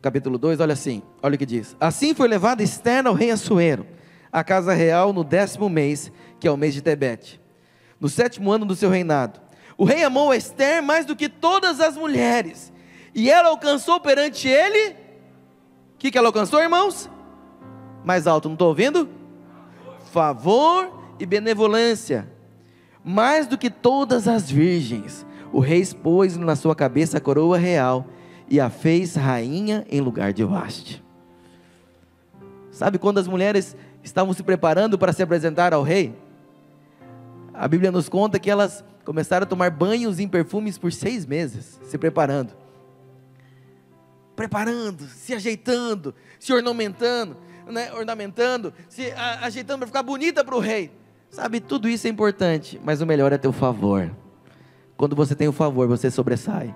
Capítulo 0.00 0.38
2, 0.38 0.60
olha 0.60 0.74
assim. 0.74 1.02
Olha 1.22 1.34
o 1.34 1.38
que 1.38 1.46
diz. 1.46 1.74
Assim 1.80 2.14
foi 2.14 2.28
levado 2.28 2.60
Esther 2.60 3.06
ao 3.06 3.14
rei 3.14 3.30
Assuero 3.30 3.93
a 4.34 4.42
casa 4.42 4.74
real 4.74 5.12
no 5.12 5.22
décimo 5.22 5.68
mês, 5.68 6.10
que 6.40 6.48
é 6.48 6.50
o 6.50 6.56
mês 6.56 6.74
de 6.74 6.82
Tebete, 6.82 7.40
no 8.00 8.08
sétimo 8.08 8.50
ano 8.50 8.66
do 8.66 8.74
seu 8.74 8.90
reinado. 8.90 9.40
O 9.78 9.84
rei 9.84 10.02
amou 10.02 10.34
Esther 10.34 10.82
mais 10.82 11.06
do 11.06 11.14
que 11.14 11.28
todas 11.28 11.80
as 11.80 11.96
mulheres, 11.96 12.72
e 13.14 13.30
ela 13.30 13.50
alcançou 13.50 14.00
perante 14.00 14.48
ele. 14.48 14.96
O 15.94 15.98
que, 15.98 16.10
que 16.10 16.18
ela 16.18 16.26
alcançou, 16.26 16.60
irmãos? 16.60 17.08
Mais 18.04 18.26
alto, 18.26 18.48
não 18.48 18.54
estou 18.54 18.70
ouvindo? 18.70 19.08
Favor 20.10 21.14
e 21.20 21.24
benevolência, 21.24 22.28
mais 23.04 23.46
do 23.46 23.56
que 23.56 23.70
todas 23.70 24.26
as 24.26 24.50
virgens. 24.50 25.24
O 25.52 25.60
rei 25.60 25.78
expôs 25.78 26.36
na 26.36 26.56
sua 26.56 26.74
cabeça 26.74 27.18
a 27.18 27.20
coroa 27.20 27.56
real 27.56 28.04
e 28.48 28.58
a 28.58 28.68
fez 28.68 29.14
rainha 29.14 29.86
em 29.88 30.00
lugar 30.00 30.32
de 30.32 30.42
Vaste. 30.42 31.04
Sabe 32.72 32.98
quando 32.98 33.18
as 33.18 33.28
mulheres 33.28 33.76
estavam 34.04 34.32
se 34.32 34.42
preparando 34.42 34.96
para 34.96 35.12
se 35.12 35.22
apresentar 35.22 35.74
ao 35.74 35.82
rei, 35.82 36.14
a 37.52 37.66
Bíblia 37.66 37.90
nos 37.90 38.08
conta 38.08 38.38
que 38.38 38.50
elas 38.50 38.84
começaram 39.04 39.44
a 39.44 39.46
tomar 39.46 39.70
banhos 39.70 40.20
em 40.20 40.28
perfumes 40.28 40.78
por 40.78 40.92
seis 40.92 41.26
meses, 41.26 41.80
se 41.82 41.98
preparando. 41.98 42.52
preparando, 44.36 45.06
se 45.06 45.32
ajeitando, 45.32 46.12
se 46.40 46.52
ornamentando, 46.52 47.36
né, 47.68 47.92
ornamentando, 47.92 48.74
se 48.88 49.12
a, 49.12 49.46
ajeitando 49.46 49.78
para 49.78 49.86
ficar 49.86 50.02
bonita 50.02 50.44
para 50.44 50.56
o 50.56 50.58
rei. 50.58 50.90
Sabe, 51.30 51.60
tudo 51.60 51.88
isso 51.88 52.06
é 52.06 52.10
importante, 52.10 52.80
mas 52.84 53.00
o 53.00 53.06
melhor 53.06 53.32
é 53.32 53.38
ter 53.38 53.48
o 53.48 53.52
favor. 53.52 54.10
Quando 54.96 55.14
você 55.14 55.34
tem 55.34 55.48
o 55.48 55.52
favor, 55.52 55.86
você 55.86 56.10
sobressai. 56.10 56.74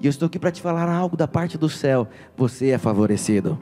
E 0.00 0.06
eu 0.06 0.10
estou 0.10 0.26
aqui 0.26 0.38
para 0.38 0.52
te 0.52 0.62
falar 0.62 0.88
algo 0.88 1.16
da 1.16 1.26
parte 1.26 1.58
do 1.58 1.68
céu. 1.68 2.06
Você 2.36 2.70
é 2.70 2.78
favorecido. 2.78 3.58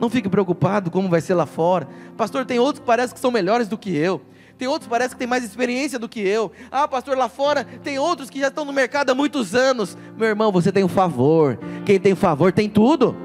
Não 0.00 0.08
fique 0.08 0.28
preocupado 0.28 0.90
como 0.90 1.08
vai 1.08 1.20
ser 1.20 1.34
lá 1.34 1.46
fora. 1.46 1.88
Pastor, 2.16 2.44
tem 2.44 2.58
outros 2.58 2.80
que 2.80 2.86
parecem 2.86 3.14
que 3.14 3.20
são 3.20 3.30
melhores 3.30 3.66
do 3.66 3.76
que 3.76 3.94
eu. 3.96 4.20
Tem 4.56 4.68
outros 4.68 4.86
que 4.86 4.90
parecem 4.90 5.12
que 5.12 5.18
têm 5.18 5.26
mais 5.26 5.44
experiência 5.44 5.98
do 5.98 6.08
que 6.08 6.20
eu. 6.20 6.52
Ah, 6.70 6.86
pastor, 6.86 7.16
lá 7.16 7.28
fora 7.28 7.64
tem 7.82 7.98
outros 7.98 8.30
que 8.30 8.40
já 8.40 8.48
estão 8.48 8.64
no 8.64 8.72
mercado 8.72 9.10
há 9.10 9.14
muitos 9.14 9.54
anos. 9.54 9.96
Meu 10.16 10.28
irmão, 10.28 10.52
você 10.52 10.70
tem 10.70 10.84
o 10.84 10.88
favor. 10.88 11.58
Quem 11.84 11.98
tem 11.98 12.12
o 12.12 12.16
favor 12.16 12.52
tem 12.52 12.68
tudo. 12.68 13.16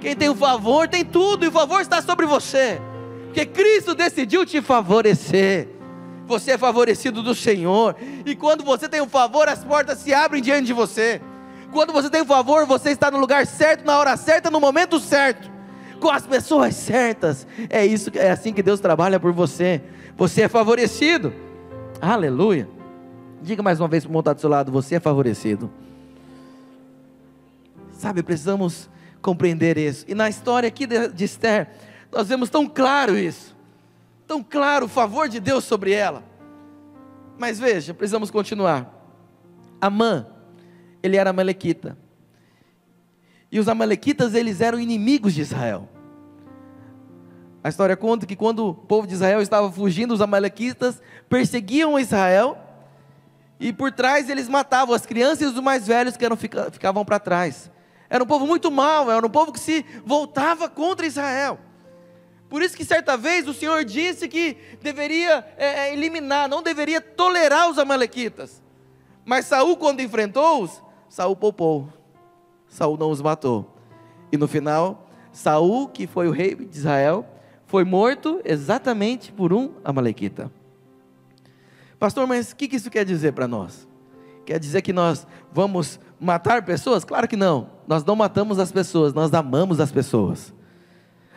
Quem 0.00 0.16
tem 0.16 0.28
o 0.28 0.34
favor 0.34 0.88
tem 0.88 1.04
tudo. 1.04 1.44
E 1.44 1.48
o 1.48 1.52
favor 1.52 1.80
está 1.80 2.00
sobre 2.00 2.24
você. 2.24 2.80
Porque 3.26 3.44
Cristo 3.46 3.94
decidiu 3.94 4.44
te 4.46 4.60
favorecer. 4.60 5.68
Você 6.26 6.52
é 6.52 6.58
favorecido 6.58 7.22
do 7.22 7.34
Senhor. 7.34 7.94
E 8.24 8.34
quando 8.34 8.64
você 8.64 8.88
tem 8.88 9.00
o 9.00 9.08
favor, 9.08 9.48
as 9.48 9.64
portas 9.64 9.98
se 9.98 10.14
abrem 10.14 10.42
diante 10.42 10.66
de 10.66 10.72
você. 10.72 11.20
Quando 11.72 11.92
você 11.92 12.08
tem 12.08 12.22
o 12.22 12.26
favor, 12.26 12.66
você 12.66 12.90
está 12.90 13.10
no 13.10 13.18
lugar 13.18 13.46
certo, 13.46 13.84
na 13.84 13.98
hora 13.98 14.16
certa, 14.16 14.50
no 14.50 14.60
momento 14.60 14.98
certo 14.98 15.59
com 16.00 16.10
as 16.10 16.26
pessoas 16.26 16.74
certas. 16.74 17.46
É 17.68 17.84
isso, 17.84 18.10
é 18.14 18.30
assim 18.30 18.52
que 18.52 18.62
Deus 18.62 18.80
trabalha 18.80 19.20
por 19.20 19.32
você. 19.32 19.82
Você 20.16 20.42
é 20.42 20.48
favorecido. 20.48 21.32
Aleluia. 22.00 22.68
Diga 23.42 23.62
mais 23.62 23.80
uma 23.80 23.88
vez 23.88 24.04
para 24.04 24.10
o 24.10 24.12
montado 24.12 24.36
do 24.36 24.40
seu 24.40 24.50
lado: 24.50 24.72
você 24.72 24.96
é 24.96 25.00
favorecido. 25.00 25.70
Sabe, 27.92 28.22
precisamos 28.22 28.88
compreender 29.20 29.76
isso. 29.76 30.04
E 30.08 30.14
na 30.14 30.28
história 30.28 30.66
aqui 30.66 30.86
de, 30.86 31.08
de 31.08 31.24
Esther, 31.24 31.68
nós 32.10 32.28
vemos 32.28 32.48
tão 32.48 32.66
claro 32.66 33.16
isso. 33.16 33.54
Tão 34.26 34.42
claro 34.42 34.86
o 34.86 34.88
favor 34.88 35.28
de 35.28 35.38
Deus 35.38 35.64
sobre 35.64 35.92
ela. 35.92 36.22
Mas 37.38 37.58
veja, 37.58 37.92
precisamos 37.92 38.30
continuar. 38.30 38.94
Amã, 39.80 40.26
ele 41.02 41.16
era 41.16 41.32
malequita. 41.32 41.96
E 43.50 43.58
os 43.58 43.68
amalequitas, 43.68 44.34
eles 44.34 44.60
eram 44.60 44.78
inimigos 44.78 45.34
de 45.34 45.40
Israel. 45.40 45.88
A 47.62 47.68
história 47.68 47.96
conta 47.96 48.24
que 48.24 48.36
quando 48.36 48.68
o 48.68 48.74
povo 48.74 49.06
de 49.06 49.14
Israel 49.14 49.42
estava 49.42 49.70
fugindo, 49.70 50.14
os 50.14 50.20
amalequitas 50.20 51.00
perseguiam 51.28 51.98
Israel 51.98 52.56
e 53.58 53.72
por 53.72 53.92
trás 53.92 54.30
eles 54.30 54.48
matavam 54.48 54.94
as 54.94 55.04
crianças 55.04 55.42
e 55.42 55.44
os 55.44 55.54
mais 55.62 55.86
velhos 55.86 56.16
que 56.16 56.24
eram, 56.24 56.36
ficavam 56.36 57.04
para 57.04 57.18
trás. 57.18 57.70
Era 58.08 58.24
um 58.24 58.26
povo 58.26 58.46
muito 58.46 58.70
mau, 58.70 59.10
era 59.10 59.24
um 59.24 59.30
povo 59.30 59.52
que 59.52 59.60
se 59.60 59.84
voltava 60.06 60.68
contra 60.68 61.06
Israel. 61.06 61.58
Por 62.48 62.62
isso 62.62 62.76
que 62.76 62.84
certa 62.84 63.16
vez 63.16 63.46
o 63.46 63.52
Senhor 63.52 63.84
disse 63.84 64.26
que 64.26 64.56
deveria 64.82 65.46
é, 65.58 65.88
é 65.88 65.92
eliminar, 65.92 66.48
não 66.48 66.62
deveria 66.62 67.00
tolerar 67.00 67.70
os 67.70 67.78
amalequitas. 67.78 68.62
Mas 69.24 69.44
Saul, 69.44 69.76
quando 69.76 70.00
enfrentou-os, 70.00 70.82
Saul 71.08 71.36
poupou. 71.36 71.99
Saul 72.70 72.96
não 72.96 73.10
os 73.10 73.20
matou. 73.20 73.76
E 74.32 74.38
no 74.38 74.46
final, 74.46 75.08
Saul, 75.32 75.88
que 75.88 76.06
foi 76.06 76.28
o 76.28 76.30
rei 76.30 76.54
de 76.54 76.78
Israel, 76.78 77.26
foi 77.66 77.84
morto 77.84 78.40
exatamente 78.44 79.32
por 79.32 79.52
um 79.52 79.72
amalequita. 79.84 80.50
Pastor, 81.98 82.26
mas 82.26 82.52
o 82.52 82.56
que 82.56 82.74
isso 82.74 82.88
quer 82.88 83.04
dizer 83.04 83.32
para 83.32 83.46
nós? 83.46 83.86
Quer 84.46 84.58
dizer 84.58 84.80
que 84.82 84.92
nós 84.92 85.26
vamos 85.52 86.00
matar 86.18 86.64
pessoas? 86.64 87.04
Claro 87.04 87.28
que 87.28 87.36
não. 87.36 87.68
Nós 87.86 88.04
não 88.04 88.16
matamos 88.16 88.58
as 88.58 88.72
pessoas, 88.72 89.12
nós 89.12 89.34
amamos 89.34 89.80
as 89.80 89.92
pessoas. 89.92 90.54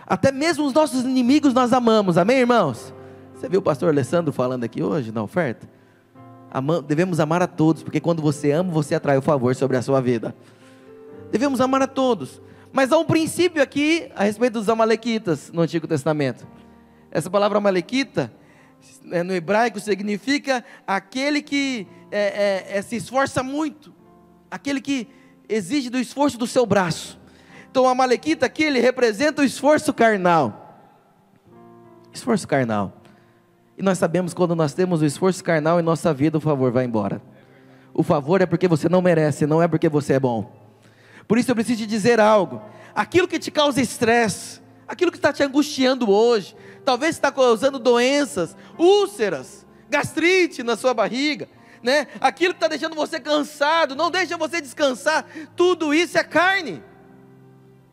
Até 0.05 0.31
mesmo 0.31 0.65
os 0.65 0.73
nossos 0.73 1.03
inimigos 1.03 1.53
nós 1.53 1.73
amamos, 1.73 2.17
amém, 2.17 2.37
irmãos? 2.37 2.93
Você 3.33 3.49
viu 3.49 3.59
o 3.59 3.63
pastor 3.63 3.89
Alessandro 3.89 4.31
falando 4.31 4.63
aqui 4.63 4.81
hoje 4.83 5.11
na 5.11 5.23
oferta? 5.23 5.67
devemos 6.87 7.19
amar 7.19 7.41
a 7.41 7.47
todos, 7.47 7.81
porque 7.81 7.99
quando 7.99 8.21
você 8.21 8.51
ama, 8.51 8.71
você 8.71 8.93
atrai 8.93 9.17
o 9.17 9.23
favor 9.23 9.55
sobre 9.55 9.75
a 9.75 9.81
sua 9.81 9.99
vida 9.99 10.35
devemos 11.33 11.59
amar 11.59 11.81
a 11.81 11.87
todos. 11.87 12.39
Mas 12.71 12.91
há 12.91 12.97
um 12.99 13.05
princípio 13.05 13.61
aqui 13.61 14.07
a 14.15 14.23
respeito 14.23 14.53
dos 14.53 14.69
amalequitas 14.69 15.51
no 15.51 15.63
Antigo 15.63 15.87
Testamento. 15.87 16.45
Essa 17.09 17.27
palavra 17.27 17.57
amalequita, 17.57 18.31
né, 19.01 19.23
no 19.23 19.33
hebraico, 19.33 19.79
significa 19.79 20.63
aquele 20.85 21.41
que 21.41 21.87
é, 22.11 22.19
é, 22.71 22.77
é, 22.77 22.81
se 22.83 22.95
esforça 22.95 23.41
muito, 23.41 23.91
aquele 24.49 24.79
que 24.79 25.07
exige 25.49 25.89
do 25.89 25.97
esforço 25.97 26.37
do 26.37 26.45
seu 26.45 26.67
braço. 26.67 27.19
Então, 27.69 27.85
o 27.85 27.87
amalequita 27.87 28.45
aqui, 28.45 28.63
ele 28.63 28.79
representa 28.79 29.41
o 29.41 29.45
esforço 29.45 29.91
carnal. 29.91 30.77
Esforço 32.13 32.47
carnal. 32.47 33.01
E 33.75 33.81
nós 33.81 33.97
sabemos 33.97 34.35
quando 34.35 34.55
nós 34.55 34.75
temos 34.75 35.01
o 35.01 35.05
esforço 35.05 35.43
carnal 35.43 35.79
em 35.79 35.83
nossa 35.83 36.13
vida, 36.13 36.37
o 36.37 36.41
favor 36.41 36.71
vai 36.71 36.85
embora. 36.85 37.19
O 37.91 38.03
favor 38.03 38.39
é 38.39 38.45
porque 38.45 38.67
você 38.67 38.87
não 38.87 39.01
merece, 39.01 39.47
não 39.47 39.63
é 39.63 39.67
porque 39.67 39.89
você 39.89 40.13
é 40.13 40.19
bom. 40.19 40.62
Por 41.27 41.37
isso 41.37 41.51
eu 41.51 41.55
preciso 41.55 41.79
te 41.79 41.87
dizer 41.87 42.19
algo. 42.19 42.61
Aquilo 42.95 43.27
que 43.27 43.39
te 43.39 43.49
causa 43.49 43.81
estresse, 43.81 44.61
aquilo 44.87 45.11
que 45.11 45.17
está 45.17 45.33
te 45.33 45.43
angustiando 45.43 46.09
hoje, 46.09 46.55
talvez 46.85 47.15
está 47.15 47.31
causando 47.31 47.79
doenças, 47.79 48.55
úlceras, 48.77 49.65
gastrite 49.89 50.63
na 50.63 50.75
sua 50.75 50.93
barriga, 50.93 51.47
né? 51.81 52.07
Aquilo 52.19 52.53
que 52.53 52.57
está 52.57 52.67
deixando 52.67 52.95
você 52.95 53.19
cansado, 53.19 53.95
não 53.95 54.11
deixa 54.11 54.37
você 54.37 54.61
descansar. 54.61 55.25
Tudo 55.55 55.93
isso 55.93 56.17
é 56.17 56.23
carne. 56.23 56.83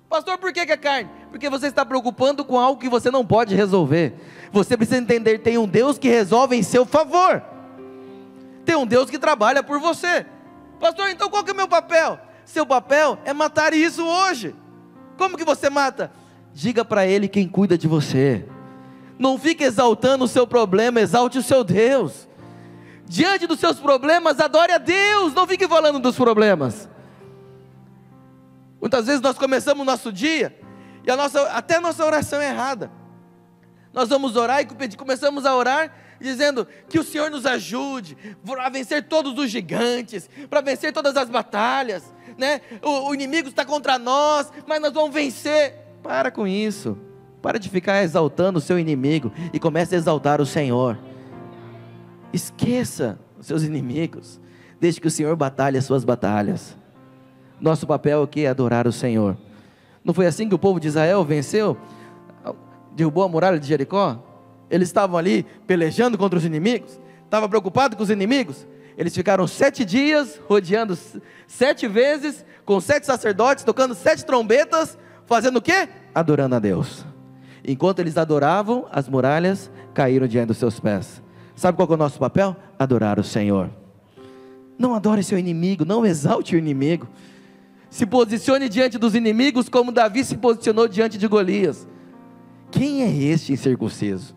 Pastor, 0.08 0.38
por 0.38 0.52
que, 0.52 0.66
que 0.66 0.72
é 0.72 0.76
carne? 0.76 1.08
Porque 1.30 1.48
você 1.48 1.68
está 1.68 1.84
preocupando 1.86 2.44
com 2.44 2.58
algo 2.58 2.80
que 2.80 2.88
você 2.88 3.10
não 3.10 3.24
pode 3.24 3.54
resolver. 3.54 4.14
Você 4.52 4.76
precisa 4.76 4.98
entender: 4.98 5.38
tem 5.38 5.56
um 5.56 5.68
Deus 5.68 5.98
que 5.98 6.08
resolve 6.08 6.56
em 6.56 6.62
seu 6.62 6.84
favor. 6.84 7.42
Tem 8.64 8.76
um 8.76 8.86
Deus 8.86 9.08
que 9.08 9.18
trabalha 9.18 9.62
por 9.62 9.78
você. 9.78 10.26
Pastor, 10.78 11.08
então 11.10 11.28
qual 11.30 11.44
que 11.44 11.50
é 11.50 11.54
o 11.54 11.56
meu 11.56 11.68
papel? 11.68 12.18
Seu 12.50 12.66
papel 12.66 13.16
é 13.24 13.32
matar 13.32 13.72
isso 13.72 14.04
hoje. 14.04 14.56
Como 15.16 15.36
que 15.36 15.44
você 15.44 15.70
mata? 15.70 16.10
Diga 16.52 16.84
para 16.84 17.06
ele 17.06 17.28
quem 17.28 17.48
cuida 17.48 17.78
de 17.78 17.86
você. 17.86 18.44
Não 19.16 19.38
fique 19.38 19.62
exaltando 19.62 20.24
o 20.24 20.28
seu 20.28 20.48
problema, 20.48 21.00
exalte 21.00 21.38
o 21.38 21.44
seu 21.44 21.62
Deus. 21.62 22.28
Diante 23.06 23.46
dos 23.46 23.60
seus 23.60 23.78
problemas, 23.78 24.40
adore 24.40 24.72
a 24.72 24.78
Deus, 24.78 25.32
não 25.32 25.46
fique 25.46 25.68
falando 25.68 26.00
dos 26.00 26.16
problemas. 26.16 26.88
Muitas 28.80 29.06
vezes 29.06 29.20
nós 29.20 29.38
começamos 29.38 29.82
o 29.82 29.86
nosso 29.86 30.12
dia 30.12 30.58
e 31.06 31.10
a 31.10 31.16
nossa, 31.16 31.42
até 31.52 31.76
a 31.76 31.80
nossa 31.80 32.04
oração 32.04 32.40
é 32.40 32.48
errada. 32.48 32.90
Nós 33.92 34.08
vamos 34.08 34.34
orar 34.34 34.60
e 34.60 34.96
começamos 34.96 35.46
a 35.46 35.54
orar 35.54 35.94
dizendo 36.20 36.66
que 36.88 36.98
o 36.98 37.04
Senhor 37.04 37.30
nos 37.30 37.46
ajude 37.46 38.16
a 38.58 38.68
vencer 38.68 39.04
todos 39.04 39.38
os 39.38 39.50
gigantes, 39.50 40.28
para 40.48 40.60
vencer 40.60 40.92
todas 40.92 41.16
as 41.16 41.30
batalhas, 41.30 42.12
né? 42.40 42.60
O, 42.82 43.10
o 43.10 43.14
inimigo 43.14 43.48
está 43.48 43.64
contra 43.64 43.98
nós, 43.98 44.50
mas 44.66 44.80
nós 44.80 44.92
vamos 44.92 45.14
vencer. 45.14 45.74
Para 46.02 46.30
com 46.30 46.46
isso. 46.46 46.98
Para 47.40 47.58
de 47.58 47.68
ficar 47.68 48.02
exaltando 48.02 48.58
o 48.58 48.62
seu 48.62 48.78
inimigo 48.78 49.32
e 49.52 49.60
comece 49.60 49.94
a 49.94 49.98
exaltar 49.98 50.40
o 50.40 50.46
Senhor. 50.46 50.98
Esqueça 52.32 53.18
os 53.38 53.46
seus 53.46 53.62
inimigos. 53.62 54.40
Deixe 54.80 55.00
que 55.00 55.06
o 55.06 55.10
Senhor 55.10 55.36
batalhe 55.36 55.78
as 55.78 55.84
suas 55.84 56.04
batalhas. 56.04 56.76
Nosso 57.60 57.86
papel 57.86 58.22
aqui 58.22 58.44
é 58.44 58.48
adorar 58.48 58.86
o 58.86 58.92
Senhor. 58.92 59.36
Não 60.02 60.14
foi 60.14 60.26
assim 60.26 60.48
que 60.48 60.54
o 60.54 60.58
povo 60.58 60.80
de 60.80 60.88
Israel 60.88 61.22
venceu? 61.24 61.76
Derrubou 62.96 63.22
a 63.22 63.28
muralha 63.28 63.58
de 63.58 63.66
Jericó? 63.66 64.18
Eles 64.70 64.88
estavam 64.88 65.18
ali 65.18 65.44
pelejando 65.66 66.16
contra 66.16 66.38
os 66.38 66.44
inimigos? 66.44 66.98
Estavam 67.24 67.48
preocupados 67.48 67.96
com 67.96 68.02
os 68.02 68.10
inimigos? 68.10 68.66
Eles 68.96 69.14
ficaram 69.14 69.46
sete 69.46 69.84
dias 69.84 70.40
rodeando 70.48 70.98
sete 71.46 71.88
vezes, 71.88 72.44
com 72.64 72.80
sete 72.80 73.06
sacerdotes, 73.06 73.64
tocando 73.64 73.94
sete 73.94 74.24
trombetas, 74.24 74.98
fazendo 75.26 75.58
o 75.58 75.62
quê? 75.62 75.88
Adorando 76.14 76.56
a 76.56 76.58
Deus. 76.58 77.04
Enquanto 77.64 78.00
eles 78.00 78.16
adoravam, 78.16 78.86
as 78.90 79.08
muralhas 79.08 79.70
caíram 79.94 80.26
diante 80.26 80.48
dos 80.48 80.56
seus 80.56 80.80
pés. 80.80 81.22
Sabe 81.54 81.76
qual 81.76 81.88
é 81.90 81.94
o 81.94 81.96
nosso 81.96 82.18
papel? 82.18 82.56
Adorar 82.78 83.18
o 83.18 83.24
Senhor. 83.24 83.70
Não 84.78 84.94
adore 84.94 85.22
seu 85.22 85.38
inimigo, 85.38 85.84
não 85.84 86.06
exalte 86.06 86.56
o 86.56 86.58
inimigo. 86.58 87.06
Se 87.90 88.06
posicione 88.06 88.68
diante 88.68 88.96
dos 88.96 89.14
inimigos 89.14 89.68
como 89.68 89.92
Davi 89.92 90.24
se 90.24 90.36
posicionou 90.36 90.88
diante 90.88 91.18
de 91.18 91.26
Golias. 91.26 91.86
Quem 92.70 93.02
é 93.02 93.12
este 93.12 93.52
incircunciso? 93.52 94.34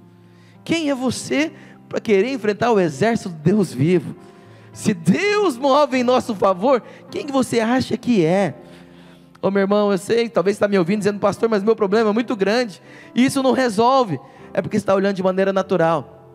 Quem 0.65 0.89
é 0.89 0.95
você 0.95 1.51
para 1.87 2.01
querer 2.01 2.33
enfrentar 2.33 2.71
o 2.71 2.79
exército 2.79 3.29
de 3.29 3.35
Deus 3.35 3.73
vivo? 3.73 4.15
Se 4.73 4.93
Deus 4.93 5.55
move 5.55 5.97
em 5.97 6.03
nosso 6.03 6.33
favor, 6.33 6.81
quem 7.11 7.25
que 7.25 7.31
você 7.31 7.59
acha 7.59 7.95
que 7.95 8.25
é? 8.25 8.55
Ô 9.39 9.51
meu 9.51 9.61
irmão, 9.61 9.91
eu 9.91 9.97
sei, 9.97 10.27
talvez 10.27 10.55
está 10.55 10.67
me 10.67 10.77
ouvindo 10.79 10.99
dizendo, 10.99 11.19
pastor, 11.19 11.47
mas 11.47 11.61
meu 11.61 11.75
problema 11.75 12.09
é 12.09 12.13
muito 12.13 12.35
grande, 12.35 12.81
e 13.13 13.23
isso 13.23 13.43
não 13.43 13.51
resolve, 13.51 14.19
é 14.53 14.61
porque 14.61 14.77
está 14.77 14.95
olhando 14.95 15.15
de 15.15 15.21
maneira 15.21 15.53
natural. 15.53 16.27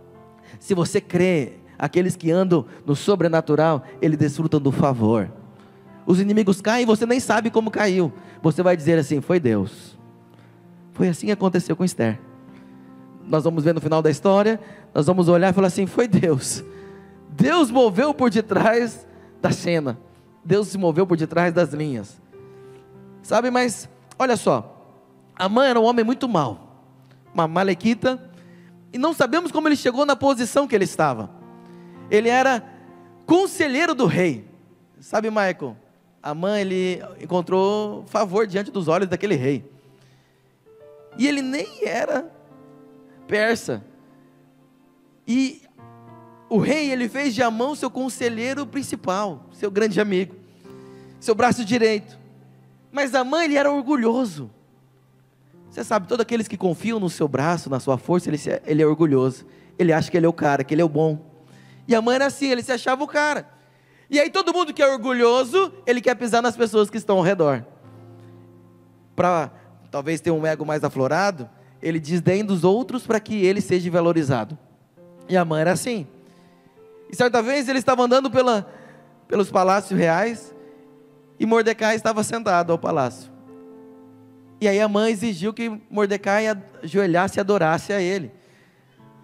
Se 0.61 0.72
você 0.72 1.01
crê, 1.01 1.55
aqueles 1.79 2.16
que 2.16 2.31
andam 2.31 2.64
no 2.87 2.94
sobrenatural, 2.94 3.83
eles 4.01 4.18
desfrutam 4.18 4.61
do 4.61 4.70
favor. 4.70 5.31
os 6.07 6.20
inimigos 6.20 6.61
caem 6.61 6.85
e 6.85 6.87
você 6.87 7.05
nem 7.07 7.20
sabe 7.20 7.51
como 7.51 7.70
caiu. 7.70 8.12
Você 8.42 8.62
vai 8.62 8.77
dizer 8.77 8.98
assim: 8.98 9.20
foi 9.20 9.38
Deus. 9.38 9.98
Foi 10.92 11.09
assim 11.09 11.27
que 11.27 11.33
aconteceu 11.33 11.77
com 11.77 11.85
Esther. 11.85 12.18
Nós 13.27 13.44
vamos 13.44 13.62
ver 13.62 13.74
no 13.74 13.81
final 13.81 14.01
da 14.01 14.11
história, 14.11 14.59
nós 14.94 15.07
vamos 15.07 15.29
olhar 15.29 15.51
e 15.51 15.53
falar 15.53 15.68
assim: 15.68 15.87
foi 15.87 16.09
Deus. 16.09 16.64
Deus 17.38 17.70
moveu 17.70 18.12
por 18.12 18.31
detrás 18.31 19.07
da 19.40 19.53
cena. 19.53 19.96
Deus 20.44 20.68
se 20.68 20.77
moveu 20.77 21.07
por 21.07 21.16
detrás 21.16 21.55
das 21.55 21.72
linhas. 21.72 22.20
Sabe, 23.22 23.48
mas 23.48 23.88
olha 24.18 24.37
só. 24.37 24.74
Amã 25.37 25.64
era 25.66 25.79
um 25.79 25.85
homem 25.85 26.05
muito 26.05 26.29
mau, 26.29 26.83
uma 27.33 27.46
malequita, 27.46 28.20
e 28.92 28.98
não 28.98 29.14
sabemos 29.14 29.53
como 29.53 29.68
ele 29.68 29.77
chegou 29.77 30.05
na 30.05 30.16
posição 30.16 30.66
que 30.66 30.74
ele 30.74 30.83
estava. 30.83 31.31
Ele 32.11 32.29
era 32.29 32.64
conselheiro 33.24 33.94
do 33.94 34.07
rei. 34.07 34.44
Sabe, 34.98 35.31
Michael? 35.31 35.77
Amã 36.20 36.59
ele 36.59 37.01
encontrou 37.20 38.05
favor 38.09 38.48
diante 38.48 38.72
dos 38.72 38.88
olhos 38.88 39.09
daquele 39.09 39.37
rei. 39.37 39.64
E 41.16 41.29
ele 41.29 41.40
nem 41.40 41.87
era 41.87 42.33
persa. 43.29 43.85
E 45.24 45.67
o 46.48 46.58
rei 46.58 46.90
ele 46.90 47.08
fez 47.08 47.34
de 47.34 47.42
Amã 47.42 47.74
seu 47.74 47.90
conselheiro 47.90 48.66
principal, 48.66 49.46
seu 49.52 49.70
grande 49.70 50.00
amigo, 50.00 50.34
seu 51.20 51.34
braço 51.34 51.64
direito. 51.64 52.18
Mas 52.90 53.14
Amã 53.14 53.44
ele 53.44 53.56
era 53.56 53.70
orgulhoso. 53.70 54.50
Você 55.70 55.84
sabe, 55.84 56.08
todos 56.08 56.22
aqueles 56.22 56.48
que 56.48 56.56
confiam 56.56 56.98
no 56.98 57.11
seu 57.11 57.28
braço, 57.28 57.68
na 57.68 57.78
sua 57.78 57.98
força, 57.98 58.30
ele, 58.30 58.40
ele 58.66 58.82
é 58.82 58.87
orgulhoso. 58.87 59.44
Ele 59.78 59.92
acha 59.92 60.11
que 60.11 60.16
ele 60.16 60.26
é 60.26 60.28
o 60.28 60.32
cara, 60.32 60.64
que 60.64 60.74
ele 60.74 60.82
é 60.82 60.84
o 60.84 60.88
bom. 60.88 61.24
E 61.87 61.94
a 61.94 62.00
mãe 62.02 62.16
era 62.16 62.26
assim, 62.26 62.50
ele 62.50 62.62
se 62.62 62.72
achava 62.72 63.04
o 63.04 63.06
cara. 63.06 63.48
E 64.11 64.18
aí 64.18 64.30
todo 64.30 64.52
mundo 64.52 64.72
que 64.72 64.82
é 64.82 64.90
orgulhoso, 64.90 65.72
ele 65.87 66.00
quer 66.00 66.14
pisar 66.14 66.40
nas 66.40 66.56
pessoas 66.56 66.88
que 66.88 66.96
estão 66.96 67.18
ao 67.18 67.22
redor. 67.22 67.64
Para 69.14 69.50
talvez 69.90 70.20
ter 70.20 70.30
um 70.30 70.46
ego 70.46 70.64
mais 70.64 70.82
aflorado, 70.82 71.48
ele 71.82 72.00
desdém 72.00 72.44
dos 72.44 72.64
outros 72.64 73.06
para 73.06 73.20
que 73.20 73.44
ele 73.44 73.61
seja 73.61 73.90
valorizado. 73.90 74.58
E 75.28 75.37
a 75.37 75.44
mãe 75.44 75.61
era 75.61 75.72
assim. 75.72 76.06
E 77.11 77.16
certa 77.16 77.42
vez 77.42 77.68
ele 77.68 77.79
estava 77.79 78.03
andando 78.03 78.31
pela, 78.31 78.71
pelos 79.27 79.51
palácios 79.51 79.99
reais 79.99 80.55
e 81.38 81.47
Mordecai 81.47 81.94
estava 81.94 82.23
sentado 82.23 82.73
ao 82.73 82.79
palácio. 82.79 83.31
E 84.61 84.66
aí 84.66 84.81
a 84.81 84.88
mãe 84.88 85.12
exigiu 85.12 85.53
que 85.53 85.81
Mordecai 85.88 86.47
ajoelhasse 86.83 87.38
e 87.38 87.40
adorasse 87.40 87.92
a 87.92 88.01
ele. 88.01 88.33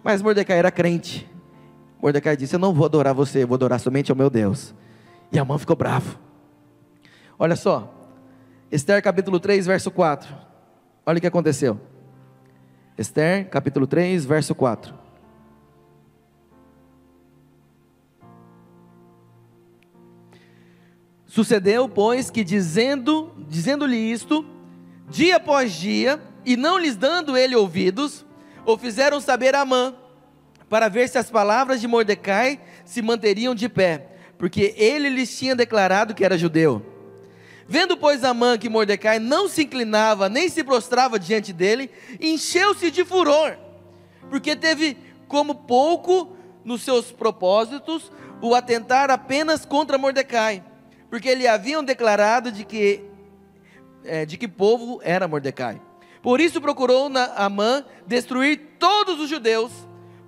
Mas 0.03 0.21
Mordecai 0.21 0.57
era 0.57 0.71
crente. 0.71 1.29
Mordecai 2.01 2.37
disse: 2.37 2.55
Eu 2.55 2.59
não 2.59 2.73
vou 2.73 2.85
adorar 2.85 3.13
você, 3.13 3.43
eu 3.43 3.47
vou 3.47 3.55
adorar 3.55 3.79
somente 3.79 4.11
ao 4.11 4.17
meu 4.17 4.29
Deus. 4.29 4.73
E 5.31 5.37
a 5.37 5.43
mãe 5.43 5.57
ficou 5.57 5.75
bravo. 5.75 6.17
Olha 7.37 7.55
só, 7.55 7.93
Esther 8.71 9.01
capítulo 9.03 9.39
3, 9.39 9.65
verso 9.65 9.91
4. 9.91 10.33
Olha 11.05 11.17
o 11.17 11.21
que 11.21 11.27
aconteceu. 11.27 11.79
Esther 12.97 13.49
capítulo 13.49 13.85
3, 13.85 14.23
verso 14.23 14.55
4. 14.55 15.04
Sucedeu, 21.35 21.89
pois, 21.89 22.29
que 22.29 22.45
dizendo, 22.45 23.29
dizendo-lhe 23.49 23.97
isto, 23.97 24.45
dia 25.09 25.35
após 25.35 25.73
dia, 25.73 26.17
e 26.45 26.55
não 26.55 26.77
lhes 26.77 26.95
dando 26.95 27.35
ele 27.35 27.53
ouvidos, 27.53 28.25
o 28.65 28.77
fizeram 28.77 29.19
saber 29.19 29.53
a 29.53 29.59
Amã, 29.59 29.93
para 30.69 30.87
ver 30.87 31.09
se 31.09 31.17
as 31.17 31.29
palavras 31.29 31.81
de 31.81 31.89
Mordecai 31.89 32.61
se 32.85 33.01
manteriam 33.01 33.53
de 33.53 33.67
pé, 33.67 34.11
porque 34.37 34.73
ele 34.77 35.09
lhes 35.09 35.37
tinha 35.37 35.53
declarado 35.53 36.15
que 36.15 36.23
era 36.23 36.37
judeu. 36.37 36.81
Vendo, 37.67 37.97
pois, 37.97 38.23
Amã 38.23 38.57
que 38.57 38.69
Mordecai 38.69 39.19
não 39.19 39.49
se 39.49 39.63
inclinava 39.63 40.29
nem 40.29 40.47
se 40.47 40.63
prostrava 40.63 41.19
diante 41.19 41.51
dele, 41.51 41.91
encheu-se 42.17 42.89
de 42.89 43.03
furor, 43.03 43.57
porque 44.29 44.55
teve 44.55 44.95
como 45.27 45.53
pouco 45.53 46.33
nos 46.63 46.81
seus 46.81 47.11
propósitos 47.11 48.09
o 48.41 48.55
atentar 48.55 49.11
apenas 49.11 49.65
contra 49.65 49.97
Mordecai, 49.97 50.63
porque 51.15 51.33
lhe 51.33 51.47
haviam 51.47 51.81
declarado 51.81 52.51
de 52.51 52.65
que 52.65 53.01
é, 54.03 54.25
de 54.25 54.35
que 54.35 54.49
povo 54.49 54.99
era 55.01 55.29
Mordecai. 55.29 55.81
Por 56.21 56.41
isso 56.41 56.59
procurou 56.59 57.09
Amã 57.37 57.85
destruir 58.05 58.75
todos 58.77 59.17
os 59.21 59.29
judeus, 59.29 59.71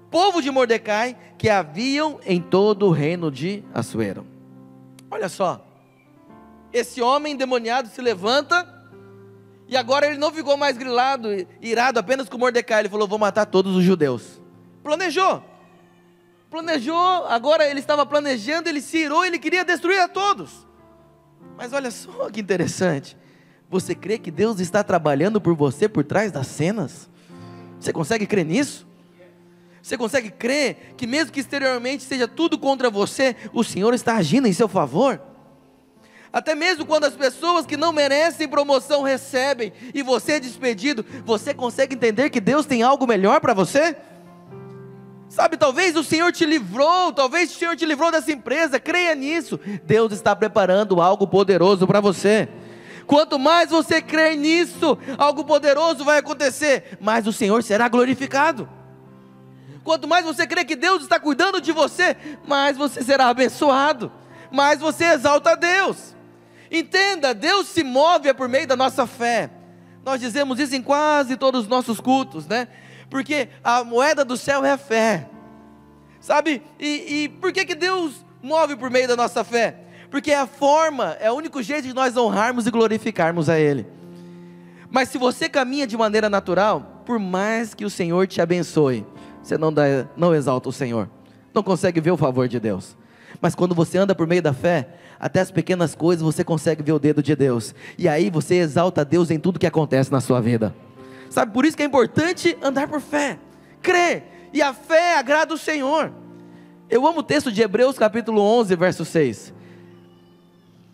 povo 0.10 0.42
de 0.42 0.50
Mordecai, 0.50 1.18
que 1.38 1.50
haviam 1.50 2.22
em 2.26 2.42
todo 2.42 2.86
o 2.86 2.92
reino 2.92 3.30
de 3.30 3.66
Assuero. 3.74 4.26
Olha 5.12 5.28
só, 5.28 5.62
esse 6.72 7.02
homem 7.02 7.34
endemoniado 7.34 7.90
se 7.90 8.02
levanta, 8.02 8.66
e 9.68 9.76
agora 9.76 10.08
ele 10.08 10.18
não 10.18 10.32
ficou 10.32 10.56
mais 10.56 10.78
grilado, 10.78 11.28
irado 11.62 12.00
apenas 12.00 12.30
com 12.30 12.38
Mordecai, 12.38 12.84
ele 12.84 12.90
falou: 12.90 13.10
Vou 13.10 13.20
matar 13.20 13.46
todos 13.46 13.76
os 13.76 13.84
judeus. 13.84 14.42
Planejou, 14.82 15.44
planejou, 16.50 17.26
agora 17.28 17.68
ele 17.68 17.82
estava 17.82 18.06
planejando, 18.06 18.70
ele 18.70 18.80
se 18.80 19.00
irou, 19.00 19.26
ele 19.26 19.38
queria 19.38 19.66
destruir 19.66 20.00
a 20.00 20.08
todos. 20.08 20.66
Mas 21.56 21.74
olha 21.74 21.92
só 21.92 22.30
que 22.30 22.42
interessante, 22.42 23.16
você 23.70 23.94
crê 23.94 24.18
que 24.18 24.32
Deus 24.32 24.60
está 24.60 24.84
trabalhando 24.84 25.40
por 25.40 25.56
você 25.56 25.88
por 25.88 26.04
trás 26.04 26.32
das 26.32 26.48
cenas? 26.48 27.10
Você 27.80 27.94
consegue 27.94 28.26
crer 28.26 28.46
nisso? 28.46 28.88
Você 29.82 29.98
consegue 29.98 30.30
crer 30.30 30.96
que, 30.98 31.08
mesmo 31.08 31.32
que 31.32 31.40
exteriormente 31.40 32.04
seja 32.04 32.28
tudo 32.28 32.58
contra 32.58 32.90
você, 32.90 33.36
o 33.54 33.64
Senhor 33.64 33.94
está 33.94 34.16
agindo 34.16 34.48
em 34.48 34.54
seu 34.54 34.68
favor? 34.68 35.22
Até 36.32 36.54
mesmo 36.54 36.86
quando 36.86 37.06
as 37.06 37.16
pessoas 37.16 37.66
que 37.66 37.78
não 37.78 37.94
merecem 37.94 38.48
promoção 38.48 39.02
recebem 39.02 39.72
e 39.94 40.04
você 40.04 40.34
é 40.34 40.40
despedido, 40.40 41.06
você 41.26 41.54
consegue 41.54 41.96
entender 41.96 42.30
que 42.30 42.42
Deus 42.42 42.66
tem 42.66 42.84
algo 42.84 43.08
melhor 43.08 43.40
para 43.40 43.54
você? 43.54 43.96
Sabe, 45.38 45.56
talvez 45.56 45.96
o 45.96 46.04
Senhor 46.04 46.32
te 46.32 46.48
livrou, 46.48 47.14
talvez 47.14 47.52
o 47.52 47.60
Senhor 47.60 47.76
te 47.76 47.86
livrou 47.86 48.12
dessa 48.12 48.32
empresa, 48.32 48.80
creia 48.80 49.14
nisso. 49.14 49.60
Deus 49.84 50.12
está 50.12 50.36
preparando 50.36 51.00
algo 51.00 51.28
poderoso 51.28 51.86
para 51.86 52.02
você. 52.02 52.50
Quanto 53.06 53.38
mais 53.38 53.70
você 53.70 54.02
crer 54.02 54.36
nisso, 54.36 54.98
algo 55.16 55.44
poderoso 55.44 56.04
vai 56.04 56.18
acontecer, 56.18 56.98
mais 57.00 57.28
o 57.28 57.32
Senhor 57.32 57.62
será 57.62 57.88
glorificado. 57.88 58.68
Quanto 59.84 60.08
mais 60.08 60.26
você 60.26 60.48
crê 60.48 60.66
que 60.66 60.76
Deus 60.76 61.04
está 61.04 61.20
cuidando 61.20 61.62
de 61.62 61.72
você, 61.72 62.18
mais 62.48 62.76
você 62.76 63.04
será 63.04 63.28
abençoado, 63.28 64.12
mais 64.52 64.80
você 64.80 65.04
exalta 65.04 65.52
a 65.52 65.56
Deus. 65.56 66.16
Entenda, 66.72 67.36
Deus 67.36 67.68
se 67.68 67.84
move 67.84 68.34
por 68.34 68.50
meio 68.50 68.66
da 68.66 68.76
nossa 68.76 69.06
fé. 69.06 69.52
Nós 70.04 70.20
dizemos 70.20 70.60
isso 70.60 70.74
em 70.74 70.82
quase 70.82 71.38
todos 71.38 71.62
os 71.62 71.68
nossos 71.68 72.00
cultos, 72.00 72.48
né? 72.48 72.68
Porque 73.10 73.50
a 73.64 73.84
moeda 73.84 74.24
do 74.26 74.38
céu 74.38 74.66
é 74.66 74.72
a 74.72 74.78
fé. 74.78 75.30
Sabe? 76.20 76.62
E, 76.80 77.24
e 77.24 77.30
por 77.30 77.52
que, 77.52 77.66
que 77.66 77.76
Deus 77.76 78.26
move 78.42 78.76
por 78.76 78.90
meio 78.90 79.08
da 79.08 79.16
nossa 79.16 79.44
fé? 79.44 79.88
porque 80.10 80.32
é 80.32 80.40
a 80.40 80.48
forma, 80.48 81.18
é 81.20 81.32
o 81.32 81.36
único 81.36 81.62
jeito 81.62 81.88
de 81.88 81.94
nós 81.94 82.16
honrarmos 82.16 82.66
e 82.66 82.72
glorificarmos 82.72 83.50
a 83.50 83.60
Ele. 83.60 83.86
Mas 84.90 85.10
se 85.10 85.18
você 85.18 85.50
caminha 85.50 85.86
de 85.86 85.98
maneira 85.98 86.30
natural, 86.30 87.04
por 87.06 87.20
mais 87.20 87.74
que 87.74 87.86
o 87.86 87.90
Senhor 87.90 88.26
te 88.28 88.42
abençoe, 88.42 89.06
você 89.44 89.58
não, 89.58 89.72
dá, 89.72 89.84
não 90.16 90.34
exalta 90.34 90.70
o 90.70 90.74
Senhor, 90.74 91.10
não 91.54 91.62
consegue 91.62 92.00
ver 92.00 92.12
o 92.12 92.18
favor 92.18 92.48
de 92.48 92.60
Deus. 92.60 92.96
Mas 93.42 93.54
quando 93.54 93.76
você 93.76 93.98
anda 93.98 94.16
por 94.16 94.26
meio 94.26 94.42
da 94.42 94.54
fé, 94.54 94.88
até 95.20 95.42
as 95.42 95.52
pequenas 95.52 95.94
coisas 95.94 96.24
você 96.24 96.44
consegue 96.44 96.82
ver 96.82 96.94
o 96.94 97.00
dedo 97.00 97.22
de 97.22 97.36
Deus, 97.36 97.76
e 97.98 98.08
aí 98.08 98.30
você 98.30 98.56
exalta 98.56 99.04
Deus 99.04 99.30
em 99.30 99.40
tudo 99.40 99.60
que 99.60 99.68
acontece 99.68 100.12
na 100.12 100.22
sua 100.22 100.40
vida. 100.40 100.74
Sabe, 101.30 101.52
por 101.52 101.66
isso 101.66 101.76
que 101.76 101.84
é 101.84 101.86
importante 101.86 102.58
andar 102.62 102.88
por 102.88 103.02
fé, 103.02 103.38
crer, 103.82 104.50
e 104.54 104.62
a 104.62 104.74
fé 104.74 105.18
agrada 105.18 105.54
o 105.54 105.58
Senhor. 105.58 106.12
Eu 106.90 107.06
amo 107.06 107.20
o 107.20 107.24
texto 107.24 107.52
de 107.52 107.62
Hebreus 107.62 107.98
capítulo 107.98 108.42
11, 108.42 108.76
verso 108.76 109.04
6. 109.04 109.54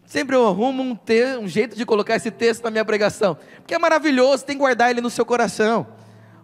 Sempre 0.05 0.35
eu 0.35 0.47
arrumo 0.47 0.83
um, 0.83 0.95
ter, 0.95 1.37
um 1.37 1.47
jeito 1.47 1.75
de 1.75 1.85
colocar 1.85 2.15
esse 2.15 2.29
texto 2.29 2.63
na 2.63 2.71
minha 2.71 2.85
pregação, 2.85 3.37
porque 3.57 3.73
é 3.73 3.79
maravilhoso, 3.79 4.45
tem 4.45 4.55
que 4.55 4.59
guardar 4.59 4.91
ele 4.91 5.01
no 5.01 5.09
seu 5.09 5.25
coração. 5.25 5.87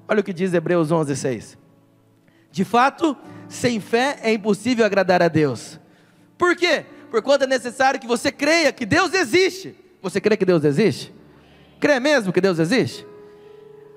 Olha 0.07 0.21
o 0.21 0.23
que 0.23 0.33
diz 0.33 0.53
Hebreus 0.53 0.91
11, 0.91 1.15
6. 1.15 1.57
De 2.51 2.65
fato, 2.65 3.15
sem 3.47 3.79
fé 3.79 4.19
é 4.23 4.33
impossível 4.33 4.85
agradar 4.85 5.21
a 5.21 5.27
Deus. 5.27 5.79
Por 6.37 6.55
quê? 6.55 6.85
Porquanto 7.11 7.43
é 7.43 7.47
necessário 7.47 7.99
que 7.99 8.07
você 8.07 8.31
creia 8.31 8.71
que 8.71 8.85
Deus 8.85 9.13
existe. 9.13 9.75
Você 10.01 10.21
crê 10.21 10.37
que 10.37 10.45
Deus 10.45 10.63
existe? 10.63 11.13
Crê 11.79 11.99
mesmo 11.99 12.31
que 12.31 12.41
Deus 12.41 12.59
existe? 12.59 13.05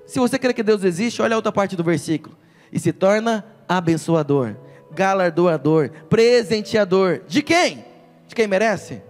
Se 0.06 0.18
você 0.18 0.38
crê 0.38 0.52
que 0.52 0.62
Deus 0.62 0.84
existe, 0.84 1.22
olha 1.22 1.34
a 1.34 1.36
outra 1.36 1.52
parte 1.52 1.76
do 1.76 1.84
versículo. 1.84 2.36
E 2.72 2.78
se 2.78 2.92
torna 2.92 3.44
abençoador, 3.68 4.56
galardoador, 4.90 5.90
presenteador. 6.08 7.20
De 7.26 7.42
quem? 7.42 7.84
De 8.26 8.34
quem 8.34 8.46
merece? 8.46 9.02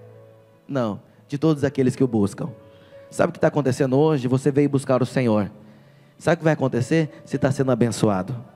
Não, 0.67 1.01
de 1.29 1.39
todos 1.39 1.65
aqueles 1.65 1.97
que 1.97 2.05
o 2.05 2.09
buscam. 2.09 2.51
Sabe 3.11 3.31
o 3.31 3.33
que 3.33 3.39
está 3.39 3.49
acontecendo 3.49 3.99
hoje? 3.99 4.27
Você 4.27 4.51
veio 4.51 4.69
buscar 4.69 5.03
o 5.03 5.07
Senhor. 5.07 5.51
Sabe 6.19 6.35
o 6.35 6.39
que 6.39 6.45
vai 6.45 6.55
acontecer? 6.55 7.11
Você 7.25 7.37
está 7.37 7.51
sendo 7.51 7.73
abençoado. 7.73 8.52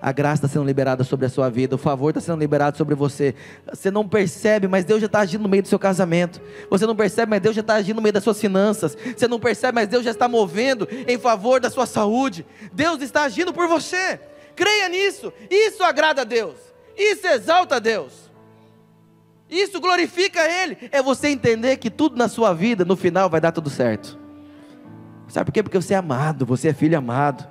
A 0.00 0.12
graça 0.12 0.46
está 0.46 0.48
sendo 0.48 0.64
liberada 0.64 1.04
sobre 1.04 1.26
a 1.26 1.28
sua 1.28 1.48
vida, 1.48 1.74
o 1.74 1.78
favor 1.78 2.10
está 2.10 2.20
sendo 2.20 2.38
liberado 2.38 2.76
sobre 2.76 2.94
você. 2.94 3.34
Você 3.72 3.90
não 3.90 4.06
percebe, 4.06 4.68
mas 4.68 4.84
Deus 4.84 5.00
já 5.00 5.06
está 5.06 5.20
agindo 5.20 5.42
no 5.42 5.48
meio 5.48 5.62
do 5.62 5.68
seu 5.68 5.78
casamento. 5.78 6.40
Você 6.70 6.86
não 6.86 6.94
percebe, 6.94 7.30
mas 7.30 7.40
Deus 7.40 7.54
já 7.54 7.62
está 7.62 7.74
agindo 7.74 7.96
no 7.96 8.02
meio 8.02 8.12
das 8.12 8.22
suas 8.22 8.40
finanças. 8.40 8.96
Você 9.16 9.26
não 9.26 9.40
percebe, 9.40 9.74
mas 9.74 9.88
Deus 9.88 10.04
já 10.04 10.10
está 10.10 10.28
movendo 10.28 10.86
em 11.08 11.18
favor 11.18 11.60
da 11.60 11.70
sua 11.70 11.86
saúde. 11.86 12.46
Deus 12.72 13.00
está 13.00 13.22
agindo 13.22 13.52
por 13.52 13.66
você. 13.68 14.20
Creia 14.54 14.88
nisso. 14.88 15.32
Isso 15.50 15.82
agrada 15.82 16.22
a 16.22 16.24
Deus. 16.24 16.56
Isso 16.96 17.26
exalta 17.26 17.76
a 17.76 17.78
Deus. 17.78 18.26
Isso 19.48 19.80
glorifica 19.80 20.40
Ele. 20.40 20.76
É 20.90 21.00
você 21.02 21.28
entender 21.28 21.76
que 21.76 21.90
tudo 21.90 22.16
na 22.16 22.28
sua 22.28 22.52
vida, 22.52 22.84
no 22.84 22.96
final, 22.96 23.30
vai 23.30 23.40
dar 23.40 23.52
tudo 23.52 23.70
certo. 23.70 24.18
Sabe 25.28 25.46
por 25.46 25.52
quê? 25.52 25.62
Porque 25.62 25.80
você 25.80 25.94
é 25.94 25.96
amado, 25.96 26.46
você 26.46 26.68
é 26.68 26.74
filho 26.74 26.96
amado. 26.96 27.46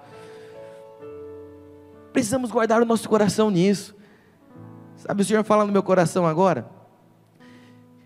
Precisamos 2.15 2.49
guardar 2.49 2.81
o 2.81 2.85
nosso 2.85 3.09
coração 3.09 3.51
nisso. 3.51 3.93
Sabe, 4.95 5.21
o 5.21 5.25
Senhor 5.25 5.43
fala 5.43 5.65
no 5.65 5.71
meu 5.73 5.83
coração 5.83 6.25
agora 6.25 6.65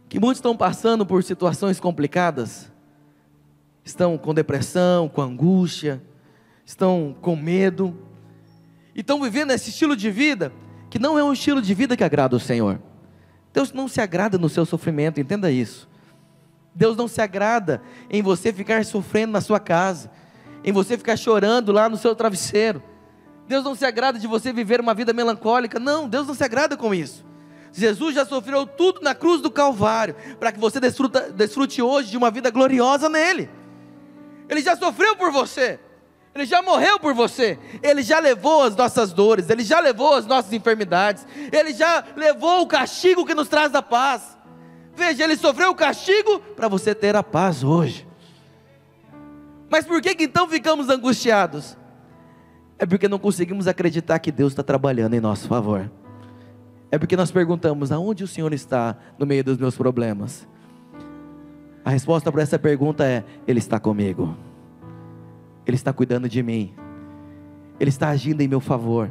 que 0.10 0.20
muitos 0.20 0.40
estão 0.40 0.58
passando 0.58 1.06
por 1.06 1.24
situações 1.24 1.80
complicadas, 1.80 2.72
estão 3.86 4.18
com 4.18 4.34
depressão, 4.34 5.08
com 5.08 5.22
angústia, 5.22 6.02
estão 6.66 7.16
com 7.22 7.36
medo, 7.36 7.96
e 8.96 9.02
estão 9.02 9.22
vivendo 9.22 9.52
esse 9.52 9.70
estilo 9.70 9.96
de 9.96 10.10
vida 10.10 10.52
que 10.90 10.98
não 10.98 11.20
é 11.20 11.24
um 11.24 11.32
estilo 11.32 11.62
de 11.62 11.76
vida 11.76 11.96
que 11.96 12.04
agrada 12.04 12.36
o 12.36 12.40
Senhor. 12.40 12.82
Deus 13.54 13.72
não 13.72 13.88
se 13.88 14.02
agrada 14.02 14.40
no 14.40 14.50
seu 14.50 14.66
sofrimento, 14.66 15.20
entenda 15.20 15.52
isso. 15.52 15.88
Deus 16.74 16.98
não 16.98 17.08
se 17.08 17.22
agrada 17.22 17.80
em 18.10 18.24
você 18.24 18.52
ficar 18.52 18.84
sofrendo 18.86 19.34
na 19.34 19.40
sua 19.40 19.60
casa, 19.60 20.10
em 20.64 20.72
você 20.72 20.98
ficar 20.98 21.16
chorando 21.16 21.72
lá 21.72 21.88
no 21.88 21.96
seu 21.96 22.16
travesseiro. 22.16 22.89
Deus 23.50 23.64
não 23.64 23.74
se 23.74 23.84
agrada 23.84 24.20
de 24.20 24.28
você 24.28 24.54
viver 24.54 24.80
uma 24.80 24.94
vida 24.94 25.12
melancólica. 25.12 25.80
Não, 25.80 26.08
Deus 26.08 26.28
não 26.28 26.36
se 26.36 26.44
agrada 26.44 26.78
com 26.78 26.94
isso. 26.94 27.26
Jesus 27.74 28.14
já 28.14 28.24
sofreu 28.24 28.68
tudo 28.68 29.02
na 29.02 29.16
cruz 29.16 29.42
do 29.42 29.50
Calvário, 29.50 30.16
para 30.40 30.52
que 30.52 30.60
você 30.60 30.80
desfruta, 30.80 31.32
desfrute 31.32 31.82
hoje 31.82 32.12
de 32.12 32.18
uma 32.18 32.30
vida 32.30 32.52
gloriosa 32.52 33.10
nele. 33.10 33.50
Ele 34.48 34.62
já 34.62 34.76
sofreu 34.76 35.16
por 35.16 35.32
você, 35.32 35.80
ele 36.36 36.46
já 36.46 36.62
morreu 36.62 37.00
por 37.00 37.16
você, 37.16 37.58
ele 37.82 38.04
já 38.04 38.20
levou 38.20 38.62
as 38.62 38.76
nossas 38.76 39.12
dores, 39.12 39.50
ele 39.50 39.64
já 39.64 39.80
levou 39.80 40.14
as 40.14 40.28
nossas 40.28 40.54
enfermidades, 40.54 41.26
ele 41.52 41.74
já 41.74 42.04
levou 42.16 42.62
o 42.62 42.68
castigo 42.68 43.26
que 43.26 43.34
nos 43.34 43.48
traz 43.48 43.74
a 43.74 43.82
paz. 43.82 44.38
Veja, 44.96 45.24
ele 45.24 45.36
sofreu 45.36 45.72
o 45.72 45.76
castigo 45.76 46.40
para 46.56 46.68
você 46.68 46.94
ter 46.94 47.16
a 47.16 47.24
paz 47.24 47.64
hoje. 47.64 48.08
Mas 49.72 49.88
por 49.88 50.00
que, 50.04 50.14
que 50.14 50.26
então 50.26 50.48
ficamos 50.48 50.88
angustiados? 50.88 51.79
É 52.80 52.86
porque 52.86 53.10
não 53.10 53.20
conseguimos 53.20 53.68
acreditar 53.68 54.18
que 54.20 54.32
Deus 54.32 54.54
está 54.54 54.64
trabalhando 54.64 55.14
em 55.14 55.20
nosso 55.20 55.50
favor. 55.50 55.92
É 56.90 56.98
porque 56.98 57.18
nós 57.18 57.30
perguntamos: 57.30 57.92
aonde 57.92 58.24
o 58.24 58.28
Senhor 58.28 58.54
está 58.54 58.98
no 59.18 59.26
meio 59.26 59.44
dos 59.44 59.58
meus 59.58 59.76
problemas? 59.76 60.48
A 61.84 61.90
resposta 61.90 62.32
para 62.32 62.42
essa 62.42 62.58
pergunta 62.58 63.04
é: 63.04 63.26
Ele 63.46 63.60
está 63.60 63.82
comigo, 63.82 64.34
Ele 65.68 65.76
está 65.76 65.92
cuidando 65.92 66.30
de 66.30 66.42
mim, 66.42 66.74
Ele 67.78 67.90
está 67.90 68.08
agindo 68.08 68.40
em 68.40 68.48
meu 68.48 68.62
favor. 68.62 69.10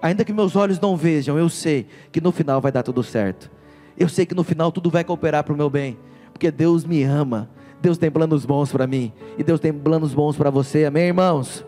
Ainda 0.00 0.24
que 0.24 0.32
meus 0.32 0.56
olhos 0.56 0.80
não 0.80 0.96
vejam, 0.96 1.38
eu 1.38 1.48
sei 1.48 1.86
que 2.10 2.22
no 2.22 2.32
final 2.32 2.60
vai 2.60 2.72
dar 2.72 2.82
tudo 2.82 3.02
certo. 3.02 3.50
Eu 3.98 4.08
sei 4.08 4.24
que 4.24 4.34
no 4.34 4.44
final 4.44 4.72
tudo 4.72 4.90
vai 4.90 5.04
cooperar 5.04 5.44
para 5.44 5.52
o 5.52 5.56
meu 5.56 5.68
bem, 5.68 5.98
porque 6.32 6.50
Deus 6.50 6.84
me 6.84 7.02
ama, 7.04 7.50
Deus 7.80 7.98
tem 7.98 8.10
planos 8.10 8.44
bons 8.44 8.72
para 8.72 8.86
mim, 8.86 9.12
e 9.38 9.44
Deus 9.44 9.60
tem 9.60 9.72
planos 9.72 10.12
bons 10.12 10.36
para 10.36 10.50
você, 10.50 10.84
amém, 10.84 11.04
irmãos? 11.04 11.64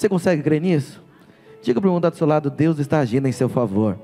Você 0.00 0.08
consegue 0.08 0.42
crer 0.42 0.62
nisso? 0.62 0.98
Diga 1.60 1.78
para 1.78 1.86
o 1.86 1.90
irmão 1.90 2.00
do 2.00 2.16
seu 2.16 2.26
lado: 2.26 2.48
Deus 2.48 2.78
está 2.78 3.00
agindo 3.00 3.28
em 3.28 3.32
seu 3.32 3.50
favor. 3.50 3.98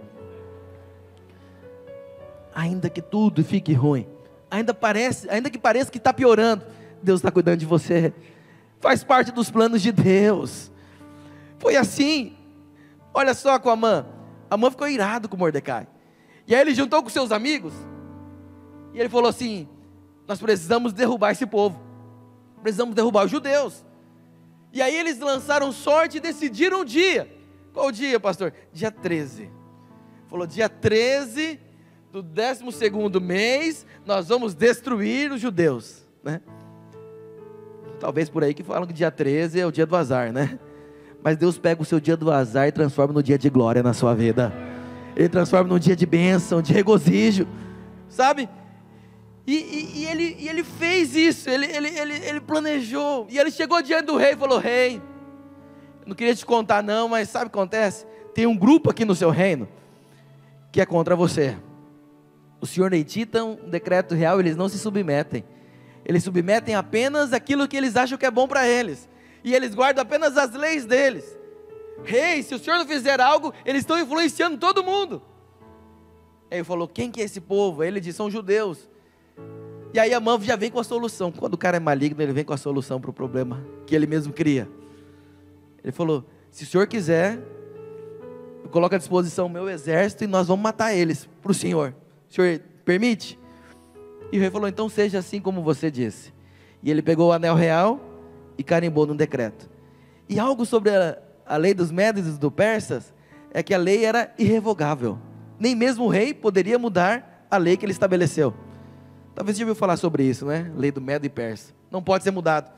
Ainda 2.55 2.91
que 2.91 3.01
tudo 3.01 3.43
fique 3.43 3.73
ruim, 3.73 4.07
ainda, 4.51 4.75
parece, 4.75 5.27
ainda 5.31 5.49
que 5.49 5.59
pareça 5.59 5.91
que 5.91 5.97
está 5.97 6.13
piorando, 6.13 6.67
Deus 7.03 7.21
está 7.21 7.31
cuidando 7.31 7.61
de 7.61 7.65
você. 7.65 8.13
Faz 8.79 9.03
parte 9.03 9.33
dos 9.33 9.51
planos 9.51 9.81
de 9.81 9.91
Deus. 9.91 10.71
Foi 11.59 11.77
assim. 11.77 12.37
Olha 13.15 13.33
só 13.33 13.59
com 13.59 13.71
a 13.71 13.77
mãe. 13.77 14.05
A 14.51 14.57
mãe 14.59 14.71
ficou 14.71 14.87
irado 14.87 15.31
com 15.31 15.37
Mordecai. 15.39 15.89
E 16.47 16.55
aí 16.55 16.61
ele 16.61 16.75
juntou 16.75 17.03
com 17.03 17.09
seus 17.09 17.33
amigos. 17.33 17.73
E 18.93 19.01
ele 19.01 19.09
falou 19.09 19.31
assim: 19.31 19.67
Nós 20.29 20.39
precisamos 20.39 20.93
derrubar 20.93 21.31
esse 21.31 21.47
povo. 21.47 21.81
Precisamos 22.61 22.95
derrubar 22.95 23.25
os 23.25 23.31
judeus. 23.31 23.86
E 24.73 24.83
aí 24.83 24.95
eles 24.95 25.19
lançaram 25.19 25.73
sorte 25.73 26.19
e 26.19 26.21
decidiram 26.21 26.81
o 26.81 26.85
dia. 26.85 27.31
Qual 27.73 27.89
o 27.89 27.93
dia, 27.93 28.19
pastor? 28.19 28.53
Dia 28.73 28.91
13. 28.91 29.51
Falou, 30.29 30.47
dia 30.47 30.69
13 30.69 31.61
do 32.13 32.23
12 32.23 33.21
mês, 33.21 33.87
nós 34.05 34.29
vamos 34.29 34.55
destruir 34.55 35.31
os 35.33 35.41
judeus. 35.41 36.03
Né? 36.23 36.41
Talvez 38.01 38.29
por 38.29 38.43
aí 38.43 38.55
que 38.55 38.63
falam 38.63 38.87
que 38.87 38.93
dia 38.93 39.11
13 39.11 39.61
é 39.61 39.67
o 39.67 39.73
dia 39.73 39.87
do 39.87 39.97
azar, 39.97 40.33
né? 40.33 40.59
Mas 41.23 41.37
Deus 41.37 41.59
pega 41.59 41.83
o 41.83 41.85
seu 41.85 41.99
dia 41.99 42.17
do 42.17 42.31
azar 42.31 42.69
e 42.69 42.73
transforma 42.73 43.13
no 43.13 43.23
dia 43.23 43.39
de 43.39 43.49
glória 43.51 43.83
na 43.83 43.93
sua 43.93 44.15
vida. 44.15 44.53
Ele 45.17 45.29
transforma 45.29 45.69
num 45.69 45.79
dia 45.79 45.97
de 45.97 46.07
bênção, 46.07 46.61
de 46.61 46.73
regozijo. 46.73 47.47
Sabe? 48.09 48.49
E, 49.47 49.55
e, 49.55 49.99
e, 50.01 50.07
ele, 50.07 50.37
e 50.41 50.49
ele 50.49 50.65
fez 50.65 51.15
isso, 51.15 51.49
ele, 51.49 51.67
ele, 51.67 51.89
ele, 51.89 52.15
ele 52.15 52.41
planejou. 52.41 53.27
E 53.31 53.39
ele 53.39 53.51
chegou 53.51 53.81
diante 53.81 54.07
do 54.07 54.17
rei 54.17 54.33
e 54.33 54.37
falou: 54.37 54.59
Rei, 54.59 55.01
não 56.05 56.17
queria 56.17 56.35
te 56.35 56.45
contar, 56.45 56.83
não, 56.83 57.09
mas 57.09 57.29
sabe 57.29 57.47
o 57.47 57.51
que 57.51 57.57
acontece? 57.57 58.07
Tem 58.35 58.47
um 58.47 58.57
grupo 58.57 58.91
aqui 58.91 59.05
no 59.05 59.15
seu 59.15 59.31
reino 59.31 59.69
que 60.73 60.81
é 60.81 60.87
contra 60.87 61.15
você. 61.15 61.57
O 62.61 62.67
senhor 62.67 62.93
edita 62.93 63.45
um 63.45 63.55
decreto 63.71 64.15
real, 64.15 64.41
eles 64.41 64.57
não 64.57 64.69
se 64.69 64.79
submetem. 64.79 65.45
Eles 66.05 66.25
submetem 66.25 66.75
apenas 66.75 67.33
aquilo 67.33 67.67
que 67.67 67.77
eles 67.77 67.97
acham 67.97 68.19
que 68.19 68.27
é 68.27 68.31
bom 68.31 68.47
para 68.47 68.69
eles. 68.69 69.09
E 69.43 69.55
eles 69.55 69.75
guardam 69.75 70.03
apenas 70.03 70.37
as 70.37 70.53
leis 70.53 70.85
deles. 70.85 71.37
Rei, 72.05 72.43
se 72.43 72.55
o 72.55 72.59
senhor 72.59 72.79
não 72.79 72.87
fizer 72.87 73.21
algo, 73.21 73.55
eles 73.65 73.83
estão 73.83 73.99
influenciando 73.99 74.59
todo 74.59 74.85
mundo. 74.85 75.23
Aí 76.51 76.59
ele 76.59 76.65
falou: 76.65 76.87
Quem 76.89 77.11
que 77.11 77.21
é 77.21 77.25
esse 77.25 77.41
povo? 77.41 77.83
Ele 77.83 78.01
disse: 78.01 78.17
São 78.17 78.31
judeus. 78.31 78.89
E 79.97 79.99
aí 79.99 80.13
a 80.13 80.21
mão 80.21 80.39
já 80.43 80.57
vem 80.57 80.71
com 80.71 80.79
a 80.79 80.85
solução. 80.85 81.33
Quando 81.33 81.55
o 81.55 81.57
cara 81.57 81.79
é 81.79 81.81
maligno, 81.81 82.21
ele 82.23 82.35
vem 82.35 82.45
com 82.45 82.53
a 82.53 82.59
solução 82.59 83.01
para 83.01 83.09
o 83.09 83.15
problema 83.15 83.65
que 83.87 83.95
ele 83.95 84.07
mesmo 84.07 84.31
cria. 84.31 84.69
Ele 85.83 85.91
falou: 85.91 86.23
se 86.51 86.65
o 86.65 86.67
senhor 86.67 86.87
quiser, 86.87 87.39
eu 88.63 88.69
coloco 88.69 88.95
à 88.95 88.99
disposição 88.99 89.47
o 89.47 89.49
meu 89.49 89.71
exército 89.71 90.25
e 90.25 90.27
nós 90.27 90.49
vamos 90.49 90.63
matar 90.63 90.95
eles 90.95 91.27
para 91.41 91.51
o 91.51 91.55
senhor. 91.55 91.95
O 92.29 92.35
senhor 92.35 92.61
permite? 92.85 93.39
E 94.31 94.37
o 94.37 94.41
rei 94.43 94.51
falou: 94.51 94.69
então 94.69 94.87
seja 94.87 95.21
assim 95.21 95.41
como 95.41 95.63
você 95.63 95.91
disse. 95.91 96.31
E 96.83 96.91
ele 96.91 97.01
pegou 97.01 97.31
o 97.31 97.33
anel 97.33 97.55
real 97.55 97.99
e 98.59 98.63
carimbou 98.63 99.07
no 99.07 99.15
decreto. 99.15 99.67
E 100.29 100.39
algo 100.39 100.67
sobre 100.67 100.91
a, 100.91 101.17
a 101.47 101.57
lei 101.57 101.73
dos 101.73 101.91
médios 101.91 102.27
e 102.27 102.39
dos 102.39 102.53
persas 102.53 103.15
é 103.51 103.63
que 103.63 103.73
a 103.73 103.79
lei 103.79 104.05
era 104.05 104.31
irrevogável. 104.39 105.19
Nem 105.59 105.75
mesmo 105.75 106.05
o 106.05 106.09
rei 106.09 106.35
poderia 106.35 106.79
mudar 106.79 107.47
a 107.51 107.57
lei 107.57 107.79
que 107.79 107.87
ele 107.87 107.93
estabeleceu. 107.93 108.66
Talvez 109.37 109.55
você 109.55 109.61
já 109.61 109.67
ouviu 109.67 109.75
falar 109.75 109.99
sobre 109.99 110.25
isso, 110.25 110.47
né? 110.47 110.73
Lei 110.75 110.91
do 110.91 110.99
Medo 110.99 111.27
e 111.27 111.29
Persa. 111.29 111.75
Não 111.91 112.03
pode 112.03 112.25
ser 112.25 112.31
mudado. 112.31 112.73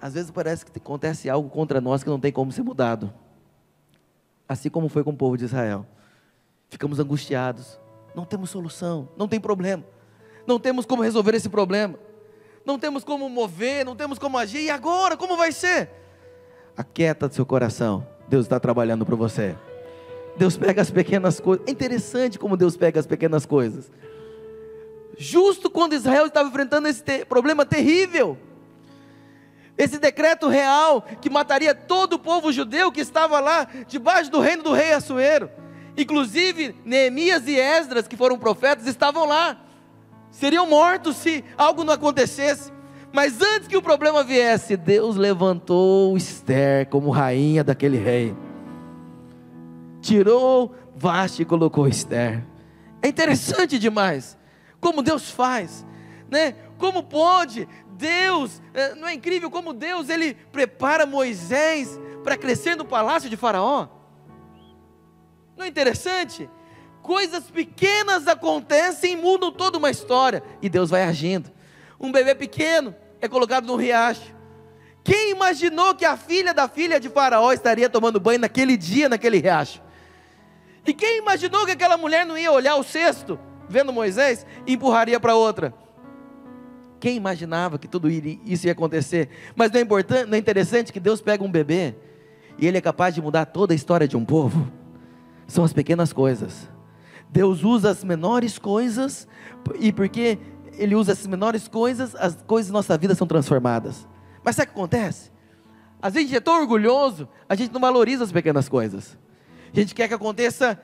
Às 0.00 0.14
vezes 0.14 0.30
parece 0.30 0.64
que 0.64 0.78
acontece 0.78 1.28
algo 1.28 1.50
contra 1.50 1.78
nós 1.78 2.02
que 2.02 2.08
não 2.08 2.18
tem 2.18 2.32
como 2.32 2.50
ser 2.50 2.62
mudado. 2.62 3.12
Assim 4.48 4.70
como 4.70 4.88
foi 4.88 5.04
com 5.04 5.10
o 5.10 5.16
povo 5.16 5.36
de 5.36 5.44
Israel. 5.44 5.86
Ficamos 6.70 6.98
angustiados. 6.98 7.78
Não 8.14 8.24
temos 8.24 8.48
solução, 8.48 9.10
não 9.14 9.28
tem 9.28 9.38
problema. 9.38 9.84
Não 10.46 10.58
temos 10.58 10.86
como 10.86 11.02
resolver 11.02 11.34
esse 11.34 11.50
problema. 11.50 11.98
Não 12.64 12.78
temos 12.78 13.04
como 13.04 13.28
mover, 13.28 13.84
não 13.84 13.94
temos 13.94 14.18
como 14.18 14.38
agir. 14.38 14.62
E 14.62 14.70
agora, 14.70 15.18
como 15.18 15.36
vai 15.36 15.52
ser? 15.52 15.90
Aquieta 16.74 17.28
do 17.28 17.34
seu 17.34 17.44
coração. 17.44 18.06
Deus 18.26 18.46
está 18.46 18.58
trabalhando 18.58 19.04
para 19.04 19.16
você. 19.16 19.54
Deus 20.36 20.56
pega 20.56 20.82
as 20.82 20.90
pequenas 20.90 21.38
coisas. 21.38 21.64
É 21.66 21.70
interessante 21.70 22.38
como 22.38 22.56
Deus 22.56 22.76
pega 22.76 22.98
as 22.98 23.06
pequenas 23.06 23.46
coisas. 23.46 23.90
Justo 25.16 25.70
quando 25.70 25.94
Israel 25.94 26.26
estava 26.26 26.48
enfrentando 26.48 26.88
esse 26.88 27.24
problema 27.26 27.64
terrível, 27.64 28.36
esse 29.78 29.98
decreto 29.98 30.48
real 30.48 31.02
que 31.20 31.30
mataria 31.30 31.74
todo 31.74 32.14
o 32.14 32.18
povo 32.18 32.52
judeu 32.52 32.90
que 32.90 33.00
estava 33.00 33.38
lá 33.40 33.68
debaixo 33.86 34.30
do 34.30 34.40
reino 34.40 34.62
do 34.62 34.72
rei 34.72 34.92
Assuero. 34.92 35.50
Inclusive 35.96 36.74
Neemias 36.84 37.46
e 37.46 37.58
Esdras, 37.58 38.08
que 38.08 38.16
foram 38.16 38.38
profetas, 38.38 38.86
estavam 38.86 39.24
lá. 39.26 39.56
Seriam 40.30 40.66
mortos 40.66 41.16
se 41.16 41.44
algo 41.56 41.84
não 41.84 41.94
acontecesse. 41.94 42.72
Mas 43.12 43.40
antes 43.40 43.68
que 43.68 43.76
o 43.76 43.82
problema 43.82 44.24
viesse, 44.24 44.76
Deus 44.76 45.14
levantou 45.14 46.16
Esther 46.16 46.88
como 46.88 47.10
rainha 47.10 47.62
daquele 47.62 47.96
rei 47.96 48.34
tirou 50.04 50.74
Vaste 50.94 51.42
e 51.42 51.44
colocou 51.44 51.88
Esther. 51.88 52.44
É 53.02 53.08
interessante 53.08 53.78
demais 53.78 54.38
como 54.80 55.02
Deus 55.02 55.30
faz, 55.30 55.84
né? 56.30 56.54
Como 56.78 57.02
pode 57.02 57.66
Deus, 57.96 58.60
é, 58.74 58.94
não 58.94 59.08
é 59.08 59.14
incrível 59.14 59.50
como 59.50 59.72
Deus 59.72 60.08
ele 60.08 60.34
prepara 60.52 61.06
Moisés 61.06 61.98
para 62.22 62.36
crescer 62.36 62.76
no 62.76 62.84
palácio 62.84 63.30
de 63.30 63.36
Faraó? 63.36 63.88
Não 65.56 65.64
é 65.64 65.68
interessante? 65.68 66.50
Coisas 67.02 67.50
pequenas 67.50 68.28
acontecem 68.28 69.12
e 69.12 69.16
mudam 69.16 69.50
toda 69.50 69.78
uma 69.78 69.90
história, 69.90 70.42
e 70.60 70.68
Deus 70.68 70.90
vai 70.90 71.04
agindo. 71.04 71.50
Um 72.00 72.10
bebê 72.10 72.34
pequeno 72.34 72.94
é 73.20 73.28
colocado 73.28 73.66
no 73.66 73.76
riacho. 73.76 74.34
Quem 75.02 75.30
imaginou 75.30 75.94
que 75.94 76.04
a 76.04 76.16
filha 76.16 76.54
da 76.54 76.66
filha 76.66 76.98
de 76.98 77.08
Faraó 77.08 77.52
estaria 77.52 77.88
tomando 77.90 78.18
banho 78.18 78.40
naquele 78.40 78.76
dia, 78.76 79.08
naquele 79.08 79.38
riacho? 79.38 79.83
E 80.86 80.92
quem 80.92 81.18
imaginou 81.18 81.64
que 81.64 81.72
aquela 81.72 81.96
mulher 81.96 82.26
não 82.26 82.36
ia 82.36 82.52
olhar 82.52 82.76
o 82.76 82.82
cesto, 82.82 83.38
vendo 83.68 83.92
Moisés, 83.92 84.46
e 84.66 84.74
empurraria 84.74 85.18
para 85.18 85.34
outra? 85.34 85.74
Quem 87.00 87.16
imaginava 87.16 87.78
que 87.78 87.88
tudo 87.88 88.08
isso 88.10 88.66
ia 88.66 88.72
acontecer? 88.72 89.28
Mas 89.54 89.70
não 89.70 89.78
é, 89.78 89.82
importante, 89.82 90.26
não 90.26 90.34
é 90.34 90.38
interessante 90.38 90.92
que 90.92 91.00
Deus 91.00 91.20
pega 91.20 91.44
um 91.44 91.50
bebê 91.50 91.94
e 92.58 92.66
ele 92.66 92.78
é 92.78 92.80
capaz 92.80 93.14
de 93.14 93.20
mudar 93.20 93.46
toda 93.46 93.74
a 93.74 93.76
história 93.76 94.08
de 94.08 94.16
um 94.16 94.24
povo? 94.24 94.70
São 95.46 95.64
as 95.64 95.72
pequenas 95.72 96.12
coisas. 96.12 96.68
Deus 97.30 97.64
usa 97.64 97.90
as 97.90 98.04
menores 98.04 98.58
coisas, 98.58 99.26
e 99.80 99.92
porque 99.92 100.38
Ele 100.78 100.94
usa 100.94 101.12
as 101.12 101.26
menores 101.26 101.66
coisas, 101.66 102.14
as 102.14 102.36
coisas 102.46 102.70
da 102.70 102.78
nossa 102.78 102.96
vida 102.96 103.14
são 103.14 103.26
transformadas. 103.26 104.06
Mas 104.44 104.56
sabe 104.56 104.70
o 104.70 104.72
que 104.72 104.78
acontece? 104.78 105.32
Às 106.00 106.14
vezes 106.14 106.28
a 106.28 106.30
gente 106.30 106.36
é 106.36 106.40
tão 106.40 106.60
orgulhoso, 106.60 107.28
a 107.48 107.54
gente 107.54 107.72
não 107.72 107.80
valoriza 107.80 108.22
as 108.22 108.30
pequenas 108.30 108.68
coisas. 108.68 109.18
A 109.74 109.80
gente 109.80 109.94
quer 109.94 110.06
que 110.06 110.14
aconteça 110.14 110.80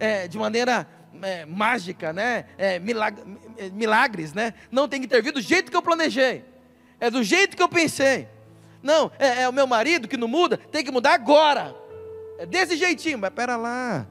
é, 0.00 0.26
de 0.26 0.36
maneira 0.36 0.86
é, 1.22 1.46
mágica, 1.46 2.12
né? 2.12 2.46
É, 2.58 2.78
milag 2.80 3.16
é, 3.56 3.70
milagres, 3.70 4.32
né? 4.34 4.54
Não 4.70 4.88
tem 4.88 4.98
que 5.00 5.06
intervir 5.06 5.32
do 5.32 5.40
jeito 5.40 5.70
que 5.70 5.76
eu 5.76 5.82
planejei. 5.82 6.44
É 6.98 7.08
do 7.08 7.22
jeito 7.22 7.56
que 7.56 7.62
eu 7.62 7.68
pensei. 7.68 8.28
Não, 8.82 9.12
é, 9.18 9.42
é 9.42 9.48
o 9.48 9.52
meu 9.52 9.66
marido 9.66 10.08
que 10.08 10.16
não 10.16 10.26
muda, 10.26 10.56
tem 10.56 10.84
que 10.84 10.90
mudar 10.90 11.14
agora. 11.14 11.74
É 12.36 12.44
desse 12.44 12.76
jeitinho, 12.76 13.18
mas 13.18 13.30
pera 13.30 13.56
lá. 13.56 14.06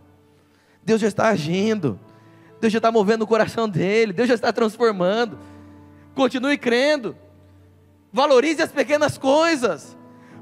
Deus 0.81 1.01
já 1.01 1.09
está 1.09 1.27
agindo. 1.27 1.99
Deus 2.61 2.71
já 2.71 2.79
está 2.79 2.91
movendo 2.91 3.23
o 3.23 3.27
coração 3.27 3.67
dele. 3.67 4.13
Deus 4.13 4.29
já 4.29 4.35
está 4.35 4.53
transformando. 4.53 5.37
Continue 6.15 6.57
crendo. 6.57 7.17
Valorize 8.13 8.61
as 8.61 8.71
pequenas 8.71 9.17
coisas. 9.17 9.97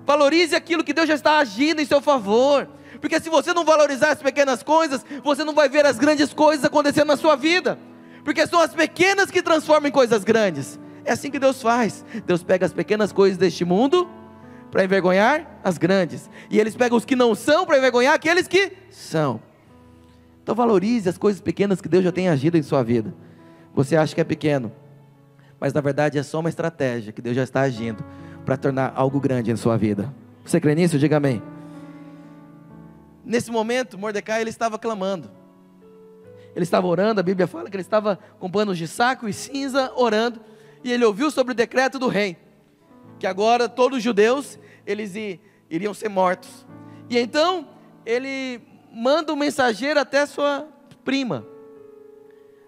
Valorize 0.05 0.55
aquilo 0.55 0.83
que 0.83 0.93
Deus 0.93 1.07
já 1.07 1.15
está 1.15 1.39
agindo 1.39 1.81
em 1.81 1.85
seu 1.85 2.01
favor. 2.01 2.69
Porque 3.00 3.20
se 3.20 3.30
você 3.30 3.54
não 3.54 3.64
valorizar 3.64 4.12
as 4.12 4.22
pequenas 4.22 4.62
coisas, 4.64 5.06
você 5.24 5.43
não 5.43 5.54
vai 5.54 5.70
ver 5.70 5.86
as 5.86 5.97
grandes 5.97 6.34
coisas 6.34 6.66
acontecendo 6.66 7.08
na 7.08 7.18
sua 7.18 7.36
vida. 7.36 7.80
Porque 8.24 8.45
são 8.45 8.60
as 8.60 8.74
pequenas 8.74 9.32
que 9.32 9.41
transformam 9.41 9.88
em 9.88 9.91
coisas 9.91 10.24
grandes. 10.24 10.80
É 11.06 11.14
assim 11.14 11.32
que 11.32 11.39
Deus 11.39 11.62
faz. 11.62 12.06
Deus 12.26 12.43
pega 12.43 12.66
as 12.66 12.74
pequenas 12.74 13.12
coisas 13.12 13.38
deste 13.38 13.64
mundo 13.64 14.08
para 14.70 14.84
envergonhar 14.84 15.60
as 15.64 15.78
grandes. 15.78 16.30
E 16.50 16.60
eles 16.60 16.76
pegam 16.76 16.97
os 16.97 17.06
que 17.06 17.16
não 17.16 17.34
são 17.34 17.66
para 17.66 17.78
envergonhar 17.78 18.14
aqueles 18.14 18.47
que 18.47 18.74
são. 18.89 19.41
Então 20.43 20.54
valorize 20.54 21.08
as 21.08 21.18
coisas 21.18 21.41
pequenas 21.41 21.80
que 21.82 21.88
Deus 21.88 22.04
já 22.04 22.12
tem 22.12 22.28
agido 22.28 22.58
em 22.58 22.64
sua 22.64 22.84
vida. 22.84 23.14
Você 23.74 23.95
acha 23.95 24.14
que 24.14 24.22
é 24.22 24.24
pequeno, 24.24 24.72
mas 25.60 25.74
na 25.74 25.82
verdade 25.82 26.18
é 26.18 26.24
só 26.24 26.39
uma 26.39 26.50
estratégia 26.50 27.14
que 27.14 27.22
Deus 27.22 27.36
já 27.36 27.43
está 27.43 27.62
agindo 27.62 28.04
para 28.45 28.58
tornar 28.58 28.91
algo 28.95 29.20
grande 29.20 29.52
em 29.52 29.56
sua 29.56 29.78
vida. 29.78 30.14
Você 30.43 30.60
crê 30.60 30.74
nisso? 30.74 30.97
Diga 30.97 31.18
amém. 31.18 31.41
Nesse 33.30 33.51
momento, 33.51 33.95
Mordecai 33.95 34.41
ele 34.41 34.49
estava 34.49 34.80
clamando. 34.80 35.30
Ele 36.55 36.63
estava 36.63 36.88
orando, 36.88 37.19
a 37.19 37.23
Bíblia 37.23 37.45
fala 37.45 37.69
que 37.69 37.75
ele 37.75 37.84
estava 37.84 38.17
com 38.39 38.49
panos 38.49 38.75
de 38.75 38.88
saco 38.88 39.30
e 39.30 39.34
cinza 39.34 39.93
orando, 39.95 40.41
e 40.84 40.91
ele 40.91 41.05
ouviu 41.05 41.30
sobre 41.30 41.51
o 41.51 41.55
decreto 41.55 41.99
do 41.99 42.07
rei, 42.07 42.36
que 43.19 43.27
agora 43.27 43.69
todos 43.69 43.99
os 43.99 44.03
judeus 44.03 44.57
eles 44.84 45.13
iriam 45.69 45.93
ser 45.93 46.09
mortos. 46.09 46.65
E 47.07 47.19
então 47.19 47.67
ele 48.03 48.61
manda 48.91 49.32
um 49.32 49.36
mensageiro 49.36 49.99
até 49.99 50.25
sua 50.25 50.67
prima, 51.05 51.45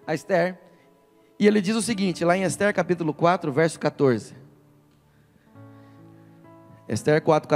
a 0.06 0.14
Esther, 0.14 0.60
e 1.40 1.46
ele 1.48 1.60
diz 1.60 1.74
o 1.74 1.82
seguinte, 1.82 2.24
lá 2.24 2.36
em 2.36 2.44
Esther 2.44 2.72
capítulo 2.72 3.12
4, 3.12 3.50
verso 3.50 3.80
14. 3.80 4.32
Esther 6.88 7.20
4, 7.20 7.48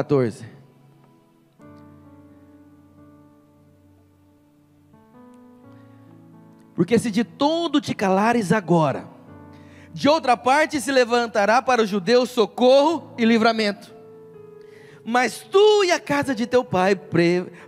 Porque 6.76 6.98
se 6.98 7.10
de 7.10 7.24
todo 7.24 7.80
te 7.80 7.94
calares 7.94 8.52
agora, 8.52 9.08
de 9.92 10.10
outra 10.10 10.36
parte 10.36 10.78
se 10.78 10.92
levantará 10.92 11.62
para 11.62 11.82
os 11.82 11.88
judeus 11.88 12.28
socorro 12.28 13.14
e 13.16 13.24
livramento. 13.24 13.94
Mas 15.02 15.40
tu 15.40 15.84
e 15.84 15.90
a 15.90 15.98
casa 15.98 16.34
de 16.34 16.46
teu 16.46 16.62
pai 16.62 16.94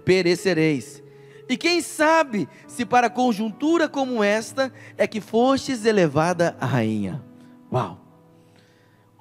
perecereis. 0.04 1.02
E 1.48 1.56
quem 1.56 1.80
sabe 1.80 2.46
se 2.66 2.84
para 2.84 3.08
conjuntura 3.08 3.88
como 3.88 4.22
esta 4.22 4.70
é 4.98 5.06
que 5.06 5.22
fostes 5.22 5.86
elevada 5.86 6.54
a 6.60 6.66
rainha. 6.66 7.24
Uau! 7.72 7.98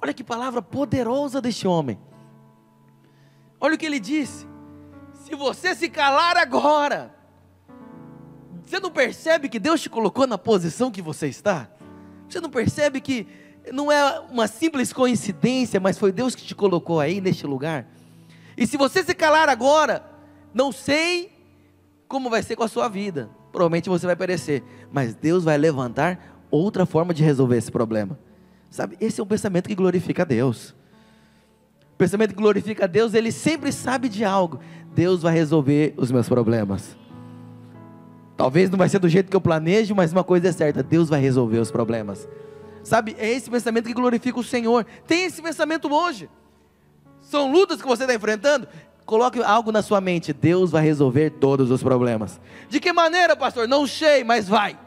Olha 0.02 0.12
que 0.12 0.22
palavra 0.22 0.60
poderosa 0.60 1.40
deste 1.40 1.66
homem. 1.66 1.98
Olha 3.58 3.74
o 3.74 3.78
que 3.78 3.86
ele 3.86 3.98
disse. 3.98 4.46
Se 5.24 5.34
você 5.34 5.74
se 5.74 5.88
calar 5.88 6.36
agora, 6.36 7.17
você 8.68 8.80
não 8.80 8.90
percebe 8.90 9.48
que 9.48 9.58
Deus 9.58 9.80
te 9.80 9.88
colocou 9.88 10.26
na 10.26 10.36
posição 10.36 10.90
que 10.90 11.00
você 11.00 11.26
está? 11.26 11.68
Você 12.28 12.40
não 12.40 12.50
percebe 12.50 13.00
que 13.00 13.26
não 13.72 13.90
é 13.90 14.20
uma 14.30 14.46
simples 14.46 14.92
coincidência, 14.92 15.80
mas 15.80 15.98
foi 15.98 16.12
Deus 16.12 16.34
que 16.34 16.44
te 16.44 16.54
colocou 16.54 17.00
aí 17.00 17.20
neste 17.20 17.46
lugar? 17.46 17.86
E 18.56 18.66
se 18.66 18.76
você 18.76 19.02
se 19.02 19.14
calar 19.14 19.48
agora, 19.48 20.04
não 20.52 20.70
sei 20.70 21.32
como 22.06 22.28
vai 22.28 22.42
ser 22.42 22.56
com 22.56 22.64
a 22.64 22.68
sua 22.68 22.88
vida. 22.88 23.30
Provavelmente 23.52 23.88
você 23.88 24.06
vai 24.06 24.16
perecer, 24.16 24.62
mas 24.92 25.14
Deus 25.14 25.44
vai 25.44 25.56
levantar 25.56 26.44
outra 26.50 26.84
forma 26.84 27.14
de 27.14 27.22
resolver 27.22 27.56
esse 27.56 27.70
problema. 27.70 28.18
Sabe? 28.70 28.96
Esse 29.00 29.20
é 29.20 29.24
um 29.24 29.26
pensamento 29.26 29.68
que 29.68 29.74
glorifica 29.74 30.22
a 30.22 30.26
Deus. 30.26 30.74
O 31.94 31.96
pensamento 31.96 32.34
que 32.34 32.40
glorifica 32.40 32.84
a 32.84 32.86
Deus, 32.86 33.14
ele 33.14 33.32
sempre 33.32 33.72
sabe 33.72 34.08
de 34.08 34.24
algo. 34.24 34.60
Deus 34.94 35.22
vai 35.22 35.34
resolver 35.34 35.94
os 35.96 36.10
meus 36.10 36.28
problemas. 36.28 36.96
Talvez 38.38 38.70
não 38.70 38.78
vai 38.78 38.88
ser 38.88 39.00
do 39.00 39.08
jeito 39.08 39.28
que 39.28 39.34
eu 39.34 39.40
planejo, 39.40 39.96
mas 39.96 40.12
uma 40.12 40.22
coisa 40.22 40.48
é 40.48 40.52
certa: 40.52 40.80
Deus 40.80 41.08
vai 41.08 41.20
resolver 41.20 41.58
os 41.58 41.72
problemas. 41.72 42.28
Sabe? 42.84 43.16
É 43.18 43.28
esse 43.28 43.50
pensamento 43.50 43.86
que 43.86 43.92
glorifica 43.92 44.38
o 44.38 44.44
Senhor. 44.44 44.86
Tem 45.08 45.24
esse 45.24 45.42
pensamento 45.42 45.92
hoje. 45.92 46.30
São 47.20 47.50
lutas 47.50 47.82
que 47.82 47.88
você 47.88 48.04
está 48.04 48.14
enfrentando. 48.14 48.68
Coloque 49.04 49.42
algo 49.42 49.72
na 49.72 49.82
sua 49.82 50.00
mente: 50.00 50.32
Deus 50.32 50.70
vai 50.70 50.84
resolver 50.84 51.30
todos 51.30 51.68
os 51.72 51.82
problemas. 51.82 52.40
De 52.68 52.78
que 52.78 52.92
maneira, 52.92 53.34
pastor? 53.34 53.66
Não 53.66 53.88
sei, 53.88 54.22
mas 54.22 54.48
vai. 54.48 54.78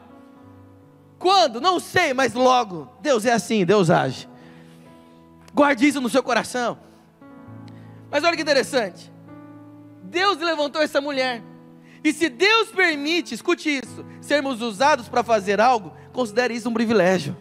Quando? 1.18 1.60
Não 1.60 1.78
sei, 1.78 2.14
mas 2.14 2.32
logo. 2.32 2.88
Deus 3.02 3.26
é 3.26 3.32
assim, 3.32 3.66
Deus 3.66 3.90
age. 3.90 4.26
Guarde 5.52 5.86
isso 5.86 6.00
no 6.00 6.08
seu 6.08 6.22
coração. 6.22 6.78
Mas 8.10 8.24
olha 8.24 8.34
que 8.34 8.42
interessante. 8.42 9.12
Deus 10.04 10.38
levantou 10.38 10.80
essa 10.80 11.02
mulher. 11.02 11.51
E 12.04 12.12
se 12.12 12.28
Deus 12.28 12.68
permite, 12.68 13.34
escute 13.34 13.80
isso, 13.82 14.04
sermos 14.20 14.60
usados 14.60 15.08
para 15.08 15.22
fazer 15.22 15.60
algo, 15.60 15.92
considere 16.12 16.54
isso 16.54 16.68
um 16.68 16.74
privilégio. 16.74 17.36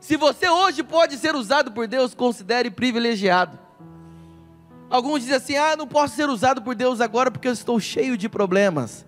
Se 0.00 0.16
você 0.16 0.48
hoje 0.48 0.82
pode 0.82 1.18
ser 1.18 1.34
usado 1.34 1.70
por 1.72 1.86
Deus, 1.86 2.14
considere 2.14 2.70
privilegiado. 2.70 3.58
Alguns 4.88 5.20
dizem 5.20 5.36
assim: 5.36 5.56
ah, 5.56 5.76
não 5.76 5.86
posso 5.86 6.16
ser 6.16 6.28
usado 6.28 6.62
por 6.62 6.74
Deus 6.74 7.00
agora 7.00 7.30
porque 7.30 7.46
eu 7.46 7.52
estou 7.52 7.78
cheio 7.78 8.16
de 8.16 8.28
problemas. 8.28 9.04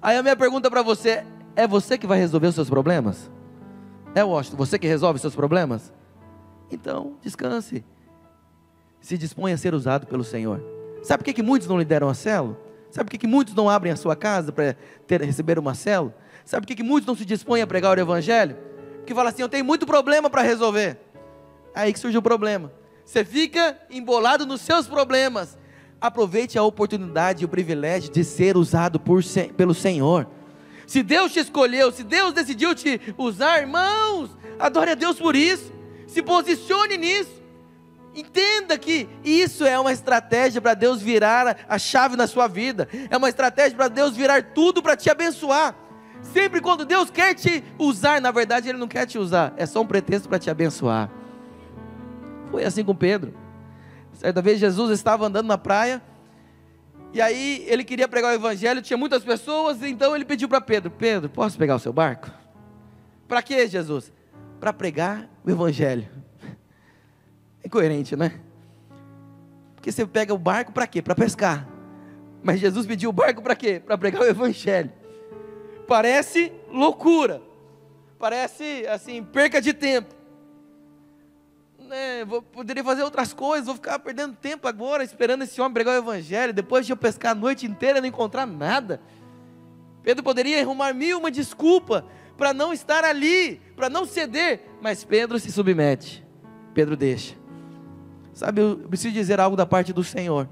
Aí 0.00 0.16
a 0.16 0.22
minha 0.22 0.36
pergunta 0.36 0.70
para 0.70 0.82
você: 0.82 1.26
é 1.56 1.66
você 1.66 1.98
que 1.98 2.06
vai 2.06 2.18
resolver 2.18 2.46
os 2.46 2.54
seus 2.54 2.70
problemas? 2.70 3.28
É, 4.14 4.22
Washington, 4.22 4.56
você 4.56 4.78
que 4.78 4.86
resolve 4.86 5.16
os 5.16 5.20
seus 5.20 5.34
problemas? 5.34 5.92
Então, 6.70 7.16
descanse. 7.20 7.84
Se 9.00 9.18
dispõe 9.18 9.52
a 9.52 9.58
ser 9.58 9.74
usado 9.74 10.06
pelo 10.06 10.24
Senhor. 10.24 10.62
Sabe 11.02 11.18
por 11.18 11.24
que, 11.24 11.34
que 11.34 11.42
muitos 11.42 11.68
não 11.68 11.78
lideram 11.78 12.08
a 12.08 12.14
célula? 12.14 12.65
Sabe 12.96 13.08
por 13.08 13.10
que, 13.10 13.18
que 13.18 13.26
muitos 13.26 13.52
não 13.54 13.68
abrem 13.68 13.92
a 13.92 13.96
sua 13.96 14.16
casa 14.16 14.50
para 14.50 14.74
receber 15.22 15.58
uma 15.58 15.74
célula? 15.74 16.16
Sabe 16.46 16.62
por 16.62 16.68
que, 16.68 16.76
que 16.76 16.82
muitos 16.82 17.06
não 17.06 17.14
se 17.14 17.26
dispõem 17.26 17.60
a 17.60 17.66
pregar 17.66 17.94
o 17.94 18.00
Evangelho? 18.00 18.56
Porque 18.96 19.14
fala 19.14 19.28
assim: 19.28 19.42
eu 19.42 19.50
tenho 19.50 19.66
muito 19.66 19.84
problema 19.84 20.30
para 20.30 20.40
resolver. 20.40 20.98
Aí 21.74 21.92
que 21.92 21.98
surge 21.98 22.16
o 22.16 22.22
problema. 22.22 22.72
Você 23.04 23.22
fica 23.22 23.78
embolado 23.90 24.46
nos 24.46 24.62
seus 24.62 24.86
problemas. 24.86 25.58
Aproveite 26.00 26.56
a 26.56 26.62
oportunidade 26.62 27.42
e 27.42 27.44
o 27.44 27.48
privilégio 27.50 28.10
de 28.10 28.24
ser 28.24 28.56
usado 28.56 28.98
por, 28.98 29.22
pelo 29.58 29.74
Senhor. 29.74 30.26
Se 30.86 31.02
Deus 31.02 31.34
te 31.34 31.40
escolheu, 31.40 31.92
se 31.92 32.02
Deus 32.02 32.32
decidiu 32.32 32.74
te 32.74 32.98
usar, 33.18 33.60
irmãos, 33.60 34.30
adore 34.58 34.92
a 34.92 34.94
Deus 34.94 35.18
por 35.18 35.36
isso. 35.36 35.70
Se 36.06 36.22
posicione 36.22 36.96
nisso. 36.96 37.42
Entenda 38.16 38.78
que 38.78 39.06
isso 39.22 39.66
é 39.66 39.78
uma 39.78 39.92
estratégia 39.92 40.58
para 40.58 40.72
Deus 40.72 41.02
virar 41.02 41.58
a 41.68 41.78
chave 41.78 42.16
na 42.16 42.26
sua 42.26 42.48
vida. 42.48 42.88
É 43.10 43.16
uma 43.18 43.28
estratégia 43.28 43.76
para 43.76 43.88
Deus 43.88 44.16
virar 44.16 44.42
tudo 44.54 44.82
para 44.82 44.96
te 44.96 45.10
abençoar. 45.10 45.76
Sempre 46.22 46.62
quando 46.62 46.86
Deus 46.86 47.10
quer 47.10 47.34
te 47.34 47.62
usar, 47.78 48.18
na 48.22 48.30
verdade 48.30 48.70
Ele 48.70 48.78
não 48.78 48.88
quer 48.88 49.04
te 49.04 49.18
usar, 49.18 49.52
é 49.58 49.66
só 49.66 49.82
um 49.82 49.86
pretexto 49.86 50.30
para 50.30 50.38
te 50.38 50.48
abençoar. 50.48 51.10
Foi 52.50 52.64
assim 52.64 52.82
com 52.82 52.96
Pedro. 52.96 53.34
Certa 54.14 54.40
vez 54.40 54.58
Jesus 54.58 54.90
estava 54.92 55.26
andando 55.26 55.46
na 55.46 55.58
praia 55.58 56.02
E 57.12 57.20
aí 57.20 57.66
ele 57.68 57.84
queria 57.84 58.08
pregar 58.08 58.32
o 58.32 58.34
evangelho, 58.34 58.80
tinha 58.80 58.96
muitas 58.96 59.22
pessoas, 59.22 59.82
então 59.82 60.16
ele 60.16 60.24
pediu 60.24 60.48
para 60.48 60.60
Pedro: 60.62 60.90
Pedro, 60.90 61.28
posso 61.28 61.58
pegar 61.58 61.76
o 61.76 61.78
seu 61.78 61.92
barco? 61.92 62.30
Para 63.28 63.42
quê, 63.42 63.68
Jesus? 63.68 64.10
Para 64.58 64.72
pregar 64.72 65.28
o 65.44 65.50
evangelho. 65.50 66.08
É 67.66 67.68
incoerente, 67.68 68.14
né? 68.14 68.30
Porque 69.74 69.90
você 69.90 70.06
pega 70.06 70.32
o 70.32 70.38
barco 70.38 70.70
para 70.70 70.86
quê? 70.86 71.02
Para 71.02 71.16
pescar. 71.16 71.66
Mas 72.40 72.60
Jesus 72.60 72.86
pediu 72.86 73.10
o 73.10 73.12
barco 73.12 73.42
para 73.42 73.56
quê? 73.56 73.82
Para 73.84 73.98
pregar 73.98 74.22
o 74.22 74.24
evangelho. 74.24 74.92
Parece 75.88 76.52
loucura. 76.70 77.42
Parece 78.20 78.86
assim, 78.86 79.20
perca 79.20 79.60
de 79.60 79.72
tempo. 79.72 80.14
Né, 81.80 82.24
vou, 82.24 82.40
poderia 82.40 82.84
fazer 82.84 83.02
outras 83.02 83.32
coisas, 83.32 83.66
vou 83.66 83.74
ficar 83.74 83.98
perdendo 83.98 84.36
tempo 84.36 84.68
agora 84.68 85.02
esperando 85.02 85.42
esse 85.42 85.60
homem 85.60 85.74
pregar 85.74 85.94
o 85.94 85.98
evangelho, 85.98 86.52
depois 86.52 86.86
de 86.86 86.92
eu 86.92 86.96
pescar 86.96 87.32
a 87.32 87.34
noite 87.34 87.66
inteira 87.66 87.98
e 87.98 88.00
não 88.00 88.08
encontrar 88.08 88.46
nada. 88.46 89.00
Pedro 90.04 90.22
poderia 90.22 90.60
arrumar 90.60 90.94
mil 90.94 91.18
uma 91.18 91.32
desculpa 91.32 92.04
para 92.36 92.54
não 92.54 92.72
estar 92.72 93.04
ali, 93.04 93.60
para 93.74 93.90
não 93.90 94.04
ceder, 94.04 94.62
mas 94.80 95.02
Pedro 95.02 95.38
se 95.40 95.50
submete. 95.50 96.24
Pedro 96.72 96.96
deixa. 96.96 97.45
Sabe, 98.36 98.60
eu 98.60 98.76
preciso 98.76 99.14
dizer 99.14 99.40
algo 99.40 99.56
da 99.56 99.64
parte 99.64 99.94
do 99.94 100.04
Senhor. 100.04 100.46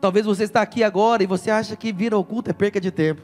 Talvez 0.00 0.24
você 0.24 0.44
está 0.44 0.62
aqui 0.62 0.82
agora 0.82 1.22
e 1.22 1.26
você 1.26 1.50
acha 1.50 1.76
que 1.76 1.92
vir 1.92 2.14
ao 2.14 2.24
culto 2.24 2.48
é 2.48 2.54
perca 2.54 2.80
de 2.80 2.90
tempo. 2.90 3.20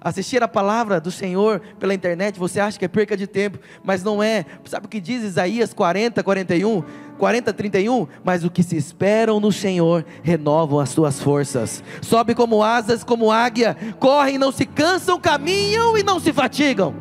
Assistir 0.00 0.42
a 0.42 0.48
palavra 0.48 1.00
do 1.00 1.08
Senhor 1.08 1.60
pela 1.78 1.94
internet, 1.94 2.40
você 2.40 2.58
acha 2.58 2.76
que 2.76 2.84
é 2.84 2.88
perca 2.88 3.16
de 3.16 3.28
tempo, 3.28 3.60
mas 3.84 4.02
não 4.02 4.20
é. 4.20 4.44
Sabe 4.64 4.86
o 4.86 4.88
que 4.88 5.00
diz 5.00 5.22
Isaías 5.22 5.72
40, 5.72 6.24
41? 6.24 6.82
40, 7.16 7.52
31? 7.52 8.08
Mas 8.24 8.42
o 8.42 8.50
que 8.50 8.64
se 8.64 8.76
esperam 8.76 9.38
no 9.38 9.52
Senhor 9.52 10.04
renovam 10.20 10.80
as 10.80 10.88
suas 10.88 11.20
forças. 11.20 11.84
Sobe 12.02 12.34
como 12.34 12.64
asas, 12.64 13.04
como 13.04 13.30
águia, 13.30 13.76
correm, 14.00 14.38
não 14.38 14.50
se 14.50 14.66
cansam, 14.66 15.20
caminham 15.20 15.96
e 15.96 16.02
não 16.02 16.18
se 16.18 16.32
fatigam. 16.32 16.92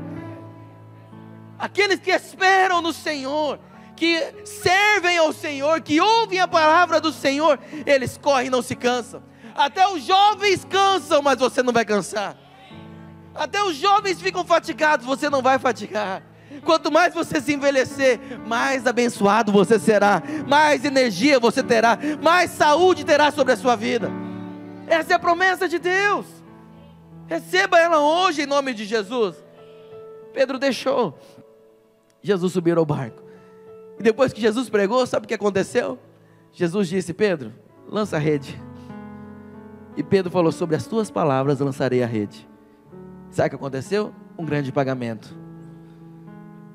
Aqueles 1.57 1.99
que 1.99 2.11
esperam 2.11 2.83
no 2.83 2.93
Senhor, 2.93 3.59
que 3.97 4.45
servem 4.45 5.17
ao 5.17 5.33
Senhor, 5.33 5.81
que 5.81 5.99
ouvem 5.99 6.39
a 6.39 6.47
palavra 6.47 7.01
do 7.01 7.11
Senhor, 7.11 7.59
eles 7.85 8.17
correm 8.17 8.47
e 8.47 8.51
não 8.51 8.61
se 8.61 8.75
cansam. 8.75 9.21
Até 9.55 9.87
os 9.87 10.03
jovens 10.03 10.63
cansam, 10.63 11.21
mas 11.21 11.39
você 11.39 11.63
não 11.63 11.73
vai 11.73 11.83
cansar. 11.83 12.37
Até 13.33 13.61
os 13.63 13.75
jovens 13.75 14.21
ficam 14.21 14.45
fatigados, 14.45 15.05
você 15.05 15.29
não 15.29 15.41
vai 15.41 15.57
fatigar. 15.57 16.21
Quanto 16.63 16.91
mais 16.91 17.13
você 17.13 17.41
se 17.41 17.53
envelhecer, 17.53 18.19
mais 18.45 18.87
abençoado 18.87 19.51
você 19.51 19.77
será, 19.79 20.21
mais 20.47 20.85
energia 20.85 21.39
você 21.39 21.61
terá, 21.61 21.97
mais 22.21 22.51
saúde 22.51 23.03
terá 23.03 23.31
sobre 23.31 23.53
a 23.53 23.57
sua 23.57 23.75
vida. 23.75 24.11
Essa 24.87 25.13
é 25.13 25.15
a 25.15 25.19
promessa 25.19 25.67
de 25.67 25.79
Deus. 25.79 26.25
Receba 27.27 27.79
ela 27.79 27.99
hoje 27.99 28.43
em 28.43 28.45
nome 28.45 28.73
de 28.73 28.85
Jesus. 28.85 29.35
Pedro 30.33 30.57
deixou 30.57 31.17
Jesus 32.21 32.53
subir 32.53 32.77
ao 32.77 32.85
barco. 32.85 33.26
E 33.99 34.03
depois 34.03 34.31
que 34.31 34.41
Jesus 34.41 34.69
pregou, 34.69 35.05
sabe 35.05 35.25
o 35.25 35.27
que 35.27 35.33
aconteceu? 35.33 35.97
Jesus 36.51 36.87
disse: 36.87 37.13
Pedro, 37.13 37.53
lança 37.89 38.17
a 38.17 38.19
rede. 38.19 38.59
E 39.95 40.03
Pedro 40.03 40.31
falou: 40.31 40.51
Sobre 40.51 40.75
as 40.75 40.85
tuas 40.85 41.09
palavras 41.09 41.59
lançarei 41.59 42.03
a 42.03 42.07
rede. 42.07 42.47
Sabe 43.31 43.47
o 43.47 43.49
que 43.51 43.55
aconteceu? 43.55 44.13
Um 44.37 44.45
grande 44.45 44.71
pagamento. 44.71 45.35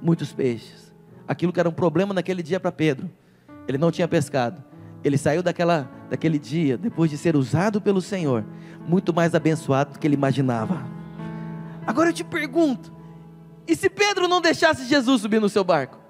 Muitos 0.00 0.32
peixes. 0.32 0.92
Aquilo 1.26 1.52
que 1.52 1.60
era 1.60 1.68
um 1.68 1.72
problema 1.72 2.12
naquele 2.12 2.42
dia 2.42 2.58
para 2.58 2.72
Pedro. 2.72 3.08
Ele 3.68 3.78
não 3.78 3.92
tinha 3.92 4.08
pescado. 4.08 4.62
Ele 5.04 5.16
saiu 5.16 5.42
daquela, 5.42 5.90
daquele 6.10 6.38
dia, 6.38 6.76
depois 6.76 7.10
de 7.10 7.16
ser 7.16 7.34
usado 7.36 7.80
pelo 7.80 8.00
Senhor, 8.00 8.44
muito 8.86 9.12
mais 9.12 9.34
abençoado 9.34 9.94
do 9.94 9.98
que 9.98 10.06
ele 10.06 10.14
imaginava. 10.14 10.84
Agora 11.86 12.10
eu 12.10 12.12
te 12.12 12.24
pergunto: 12.24 12.92
e 13.66 13.74
se 13.76 13.88
Pedro 13.88 14.28
não 14.28 14.40
deixasse 14.40 14.84
Jesus 14.86 15.22
subir 15.22 15.40
no 15.40 15.48
seu 15.48 15.64
barco? 15.64 16.01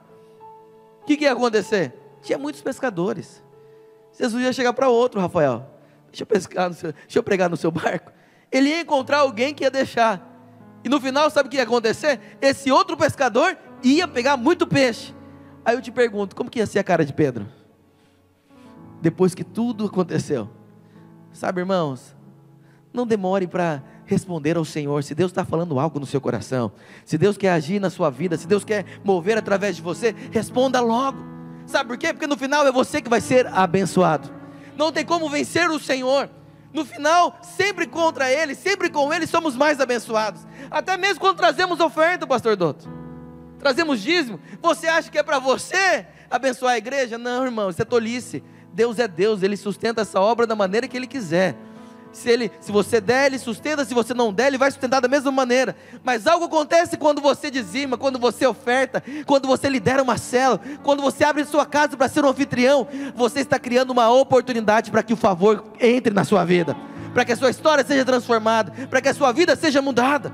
O 1.02 1.04
que, 1.04 1.16
que 1.16 1.24
ia 1.24 1.32
acontecer? 1.32 1.92
Tinha 2.22 2.38
muitos 2.38 2.62
pescadores. 2.62 3.42
Jesus 4.18 4.42
ia 4.42 4.52
chegar 4.52 4.72
para 4.72 4.88
outro, 4.88 5.20
Rafael. 5.20 5.68
Deixa 6.10 6.22
eu, 6.22 6.26
pescar 6.26 6.68
no 6.68 6.74
seu, 6.74 6.92
deixa 6.92 7.18
eu 7.18 7.22
pregar 7.22 7.50
no 7.50 7.56
seu 7.56 7.70
barco. 7.70 8.12
Ele 8.50 8.68
ia 8.68 8.80
encontrar 8.80 9.18
alguém 9.18 9.54
que 9.54 9.64
ia 9.64 9.70
deixar. 9.70 10.28
E 10.84 10.88
no 10.88 11.00
final, 11.00 11.30
sabe 11.30 11.48
o 11.48 11.50
que 11.50 11.56
ia 11.56 11.62
acontecer? 11.62 12.20
Esse 12.40 12.70
outro 12.70 12.96
pescador 12.96 13.56
ia 13.82 14.06
pegar 14.06 14.36
muito 14.36 14.66
peixe. 14.66 15.14
Aí 15.64 15.74
eu 15.74 15.82
te 15.82 15.90
pergunto, 15.90 16.36
como 16.36 16.50
que 16.50 16.58
ia 16.58 16.66
ser 16.66 16.80
a 16.80 16.84
cara 16.84 17.04
de 17.04 17.12
Pedro? 17.12 17.48
Depois 19.00 19.34
que 19.34 19.42
tudo 19.42 19.86
aconteceu. 19.86 20.50
Sabe, 21.32 21.60
irmãos, 21.60 22.14
não 22.92 23.06
demore 23.06 23.46
para 23.46 23.82
responder 24.12 24.56
ao 24.56 24.64
Senhor. 24.64 25.02
Se 25.02 25.14
Deus 25.14 25.30
está 25.30 25.44
falando 25.44 25.78
algo 25.80 25.98
no 25.98 26.06
seu 26.06 26.20
coração, 26.20 26.72
se 27.04 27.18
Deus 27.18 27.36
quer 27.36 27.50
agir 27.50 27.80
na 27.80 27.90
sua 27.90 28.10
vida, 28.10 28.36
se 28.36 28.46
Deus 28.46 28.64
quer 28.64 28.84
mover 29.02 29.38
através 29.38 29.76
de 29.76 29.82
você, 29.82 30.14
responda 30.30 30.80
logo. 30.80 31.18
Sabe 31.66 31.88
por 31.88 31.98
quê? 31.98 32.12
Porque 32.12 32.26
no 32.26 32.36
final 32.36 32.66
é 32.66 32.72
você 32.72 33.00
que 33.00 33.08
vai 33.08 33.20
ser 33.20 33.46
abençoado. 33.46 34.30
Não 34.76 34.92
tem 34.92 35.04
como 35.04 35.28
vencer 35.28 35.70
o 35.70 35.78
Senhor. 35.78 36.28
No 36.72 36.84
final, 36.84 37.38
sempre 37.42 37.86
contra 37.86 38.30
Ele, 38.30 38.54
sempre 38.54 38.88
com 38.88 39.12
Ele, 39.12 39.26
somos 39.26 39.56
mais 39.56 39.80
abençoados. 39.80 40.46
Até 40.70 40.96
mesmo 40.96 41.20
quando 41.20 41.36
trazemos 41.36 41.80
oferta, 41.80 42.26
Pastor 42.26 42.56
Doutor. 42.56 42.90
Trazemos 43.58 44.00
dízimo. 44.00 44.40
Você 44.60 44.88
acha 44.88 45.10
que 45.10 45.18
é 45.18 45.22
para 45.22 45.38
você 45.38 46.06
abençoar 46.30 46.74
a 46.74 46.78
igreja? 46.78 47.18
Não, 47.18 47.44
irmão, 47.44 47.70
isso 47.70 47.80
é 47.80 47.84
tolice. 47.84 48.42
Deus 48.72 48.98
é 48.98 49.06
Deus, 49.06 49.42
Ele 49.42 49.56
sustenta 49.56 50.00
essa 50.00 50.18
obra 50.18 50.46
da 50.46 50.56
maneira 50.56 50.88
que 50.88 50.96
Ele 50.96 51.06
quiser. 51.06 51.54
Se, 52.12 52.28
ele, 52.28 52.52
se 52.60 52.70
você 52.70 53.00
der, 53.00 53.26
ele 53.26 53.38
sustenta, 53.38 53.84
se 53.84 53.94
você 53.94 54.12
não 54.12 54.32
der, 54.32 54.48
ele 54.48 54.58
vai 54.58 54.70
sustentar 54.70 55.00
da 55.00 55.08
mesma 55.08 55.32
maneira. 55.32 55.74
Mas 56.04 56.26
algo 56.26 56.44
acontece 56.44 56.98
quando 56.98 57.22
você 57.22 57.50
dizima, 57.50 57.96
quando 57.96 58.18
você 58.18 58.46
oferta, 58.46 59.02
quando 59.26 59.48
você 59.48 59.68
lidera 59.68 60.02
uma 60.02 60.18
cela, 60.18 60.60
quando 60.82 61.00
você 61.00 61.24
abre 61.24 61.44
sua 61.44 61.64
casa 61.64 61.96
para 61.96 62.08
ser 62.08 62.22
um 62.22 62.28
anfitrião, 62.28 62.86
você 63.14 63.40
está 63.40 63.58
criando 63.58 63.90
uma 63.90 64.10
oportunidade 64.10 64.90
para 64.90 65.02
que 65.02 65.14
o 65.14 65.16
favor 65.16 65.64
entre 65.80 66.12
na 66.12 66.22
sua 66.22 66.44
vida, 66.44 66.76
para 67.14 67.24
que 67.24 67.32
a 67.32 67.36
sua 67.36 67.48
história 67.48 67.82
seja 67.82 68.04
transformada, 68.04 68.72
para 68.88 69.00
que 69.00 69.08
a 69.08 69.14
sua 69.14 69.32
vida 69.32 69.56
seja 69.56 69.80
mudada. 69.80 70.32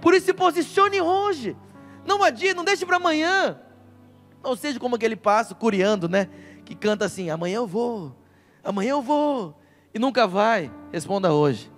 Por 0.00 0.14
isso 0.14 0.26
se 0.26 0.32
posicione 0.32 1.02
hoje. 1.02 1.54
Não 2.06 2.24
adie, 2.24 2.54
não 2.54 2.64
deixe 2.64 2.86
para 2.86 2.96
amanhã. 2.96 3.60
Não 4.42 4.56
seja 4.56 4.80
como 4.80 4.96
aquele 4.96 5.16
passo 5.16 5.54
curiando, 5.54 6.08
né? 6.08 6.28
Que 6.64 6.74
canta 6.74 7.04
assim: 7.04 7.28
amanhã 7.28 7.56
eu 7.56 7.66
vou, 7.66 8.16
amanhã 8.64 8.92
eu 8.92 9.02
vou 9.02 9.59
e 9.92 9.98
nunca 9.98 10.26
vai, 10.26 10.70
responda 10.92 11.32
hoje. 11.32 11.70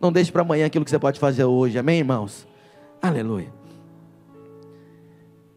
Não 0.00 0.10
deixe 0.10 0.32
para 0.32 0.42
amanhã 0.42 0.66
aquilo 0.66 0.84
que 0.84 0.90
você 0.90 0.98
pode 0.98 1.20
fazer 1.20 1.44
hoje. 1.44 1.78
Amém, 1.78 1.98
irmãos? 1.98 2.46
Aleluia. 3.00 3.52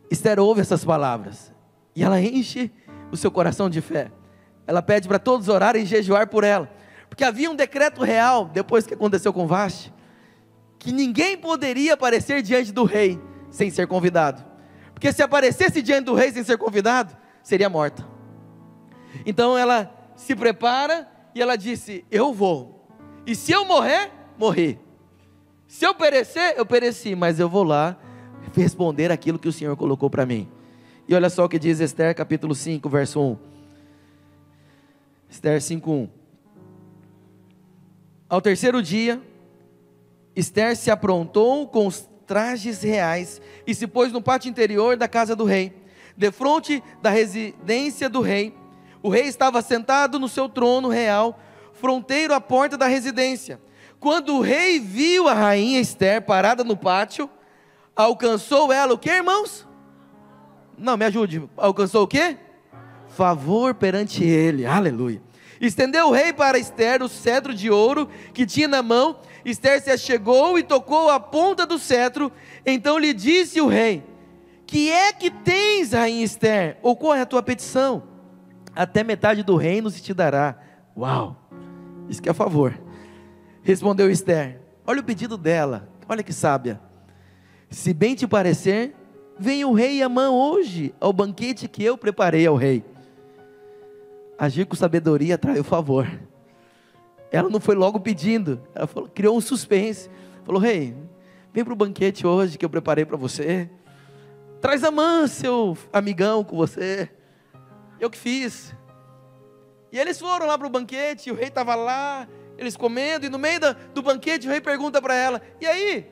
Esther 0.09 0.39
ouve 0.39 0.61
essas 0.61 0.85
palavras 0.85 1.51
e 1.95 2.03
ela 2.03 2.21
enche 2.21 2.71
o 3.11 3.17
seu 3.17 3.31
coração 3.31 3.69
de 3.69 3.81
fé. 3.81 4.11
Ela 4.67 4.81
pede 4.81 5.07
para 5.07 5.19
todos 5.19 5.47
orarem 5.47 5.83
e 5.83 5.85
jejuar 5.85 6.27
por 6.27 6.43
ela, 6.43 6.69
porque 7.09 7.23
havia 7.23 7.49
um 7.49 7.55
decreto 7.55 8.03
real 8.03 8.45
depois 8.45 8.85
que 8.85 8.93
aconteceu 8.93 9.33
com 9.33 9.47
Vaste, 9.47 9.93
que 10.77 10.91
ninguém 10.91 11.37
poderia 11.37 11.93
aparecer 11.93 12.41
diante 12.41 12.71
do 12.71 12.83
rei 12.83 13.19
sem 13.49 13.69
ser 13.71 13.87
convidado. 13.87 14.43
Porque 14.93 15.11
se 15.11 15.23
aparecesse 15.23 15.81
diante 15.81 16.05
do 16.05 16.13
rei 16.13 16.31
sem 16.31 16.43
ser 16.43 16.57
convidado, 16.57 17.15
seria 17.43 17.69
morta. 17.69 18.05
Então 19.25 19.57
ela 19.57 19.91
se 20.15 20.35
prepara 20.35 21.07
e 21.35 21.41
ela 21.41 21.57
disse: 21.57 22.05
Eu 22.09 22.33
vou. 22.33 22.87
E 23.27 23.35
se 23.35 23.51
eu 23.51 23.65
morrer, 23.65 24.09
morri. 24.39 24.79
Se 25.67 25.85
eu 25.85 25.93
perecer, 25.93 26.53
eu 26.55 26.65
pereci, 26.65 27.13
mas 27.13 27.39
eu 27.39 27.49
vou 27.49 27.63
lá 27.63 27.97
responder 28.55 29.11
aquilo 29.11 29.37
que 29.37 29.49
o 29.49 29.51
Senhor 29.51 29.75
colocou 29.75 30.09
para 30.09 30.25
mim. 30.25 30.49
E 31.07 31.13
olha 31.13 31.29
só 31.29 31.43
o 31.43 31.49
que 31.49 31.59
diz 31.59 31.79
Esther, 31.81 32.15
capítulo 32.15 32.55
5, 32.55 32.87
verso 32.87 33.19
1. 33.19 33.37
Esther 35.29 35.61
5, 35.61 35.91
1. 35.91 36.09
Ao 38.29 38.41
terceiro 38.41 38.81
dia, 38.81 39.21
Esther 40.35 40.75
se 40.77 40.89
aprontou 40.89 41.67
com 41.67 41.85
os 41.85 42.07
trajes 42.25 42.81
reais 42.81 43.41
e 43.67 43.75
se 43.75 43.85
pôs 43.85 44.11
no 44.11 44.21
pátio 44.21 44.49
interior 44.49 44.95
da 44.95 45.07
casa 45.07 45.35
do 45.35 45.43
rei, 45.43 45.73
defronte 46.15 46.81
da 47.01 47.09
residência 47.09 48.09
do 48.09 48.21
rei 48.21 48.53
o 49.05 49.09
rei 49.09 49.27
estava 49.27 49.61
sentado 49.61 50.17
no 50.17 50.27
seu 50.27 50.49
trono 50.49 50.89
real, 50.89 51.39
fronteiro 51.73 52.33
à 52.33 52.41
porta 52.41 52.75
da 52.75 52.87
residência. 52.87 53.61
Quando 53.99 54.37
o 54.37 54.41
rei 54.41 54.79
viu 54.79 55.27
a 55.27 55.33
rainha 55.35 55.79
Esther 55.79 56.23
parada 56.23 56.63
no 56.63 56.75
pátio, 56.75 57.29
alcançou 57.95 58.73
ela 58.73 58.95
o 58.95 58.97
que, 58.97 59.11
irmãos? 59.11 59.67
Não, 60.75 60.97
me 60.97 61.05
ajude. 61.05 61.47
Alcançou 61.55 62.01
o 62.01 62.07
que? 62.07 62.35
Favor 63.09 63.75
perante 63.75 64.23
ele. 64.23 64.65
Aleluia. 64.65 65.21
Estendeu 65.61 66.07
o 66.07 66.11
rei 66.11 66.33
para 66.33 66.57
Esther 66.57 67.03
o 67.03 67.07
cetro 67.07 67.53
de 67.53 67.69
ouro 67.69 68.09
que 68.33 68.43
tinha 68.43 68.67
na 68.67 68.81
mão. 68.81 69.19
Esther 69.45 69.83
se 69.83 69.91
achegou 69.91 70.57
e 70.57 70.63
tocou 70.63 71.11
a 71.11 71.19
ponta 71.19 71.63
do 71.63 71.77
cetro. 71.77 72.31
Então 72.65 72.97
lhe 72.97 73.13
disse 73.13 73.61
o 73.61 73.67
rei: 73.67 74.03
Que 74.65 74.89
é 74.89 75.13
que 75.13 75.29
tens, 75.29 75.91
rainha 75.91 76.25
Esther? 76.25 76.79
Ou 76.81 76.95
qual 76.95 77.13
é 77.13 77.21
a 77.21 77.25
tua 77.27 77.43
petição? 77.43 78.14
Até 78.75 79.03
metade 79.03 79.43
do 79.43 79.55
reino 79.55 79.89
se 79.89 80.01
te 80.01 80.13
dará. 80.13 80.57
Uau! 80.97 81.35
Isso 82.09 82.21
que 82.21 82.29
é 82.29 82.31
a 82.31 82.35
favor. 82.35 82.77
Respondeu 83.63 84.11
Esther: 84.11 84.59
Olha 84.85 85.01
o 85.01 85.03
pedido 85.03 85.37
dela, 85.37 85.87
olha 86.07 86.21
que 86.21 86.33
sábia. 86.33 86.79
Se 87.69 87.93
bem 87.93 88.13
te 88.15 88.27
parecer, 88.27 88.95
venha 89.39 89.67
o 89.67 89.73
rei 89.73 90.01
Amã 90.03 90.29
hoje 90.29 90.93
ao 90.99 91.11
banquete 91.11 91.67
que 91.67 91.83
eu 91.83 91.97
preparei 91.97 92.45
ao 92.45 92.55
rei. 92.55 92.83
Agir 94.37 94.65
com 94.65 94.75
sabedoria 94.75 95.35
atrai 95.35 95.59
o 95.59 95.63
favor. 95.63 96.07
Ela 97.31 97.49
não 97.49 97.59
foi 97.59 97.75
logo 97.75 97.99
pedindo, 97.99 98.61
ela 98.73 98.85
falou, 98.85 99.09
criou 99.09 99.37
um 99.37 99.41
suspense. 99.41 100.09
Falou: 100.43 100.61
Rei, 100.61 100.95
vem 101.53 101.63
para 101.63 101.73
o 101.73 101.75
banquete 101.75 102.27
hoje 102.27 102.57
que 102.57 102.65
eu 102.65 102.69
preparei 102.69 103.05
para 103.05 103.17
você. 103.17 103.69
Traz 104.61 104.83
Amã, 104.83 105.27
seu 105.27 105.77
amigão, 105.91 106.43
com 106.43 106.55
você. 106.55 107.09
Eu 107.99 108.09
que 108.09 108.17
fiz. 108.17 108.75
E 109.91 109.99
eles 109.99 110.19
foram 110.19 110.45
lá 110.45 110.57
para 110.57 110.67
o 110.67 110.69
banquete, 110.69 111.31
o 111.31 111.35
rei 111.35 111.47
estava 111.47 111.75
lá, 111.75 112.27
eles 112.57 112.75
comendo, 112.75 113.25
e 113.25 113.29
no 113.29 113.39
meio 113.39 113.59
da, 113.59 113.73
do 113.73 114.01
banquete 114.01 114.47
o 114.47 114.51
rei 114.51 114.59
pergunta 114.59 115.01
para 115.01 115.15
ela: 115.15 115.41
E 115.59 115.65
aí? 115.65 116.11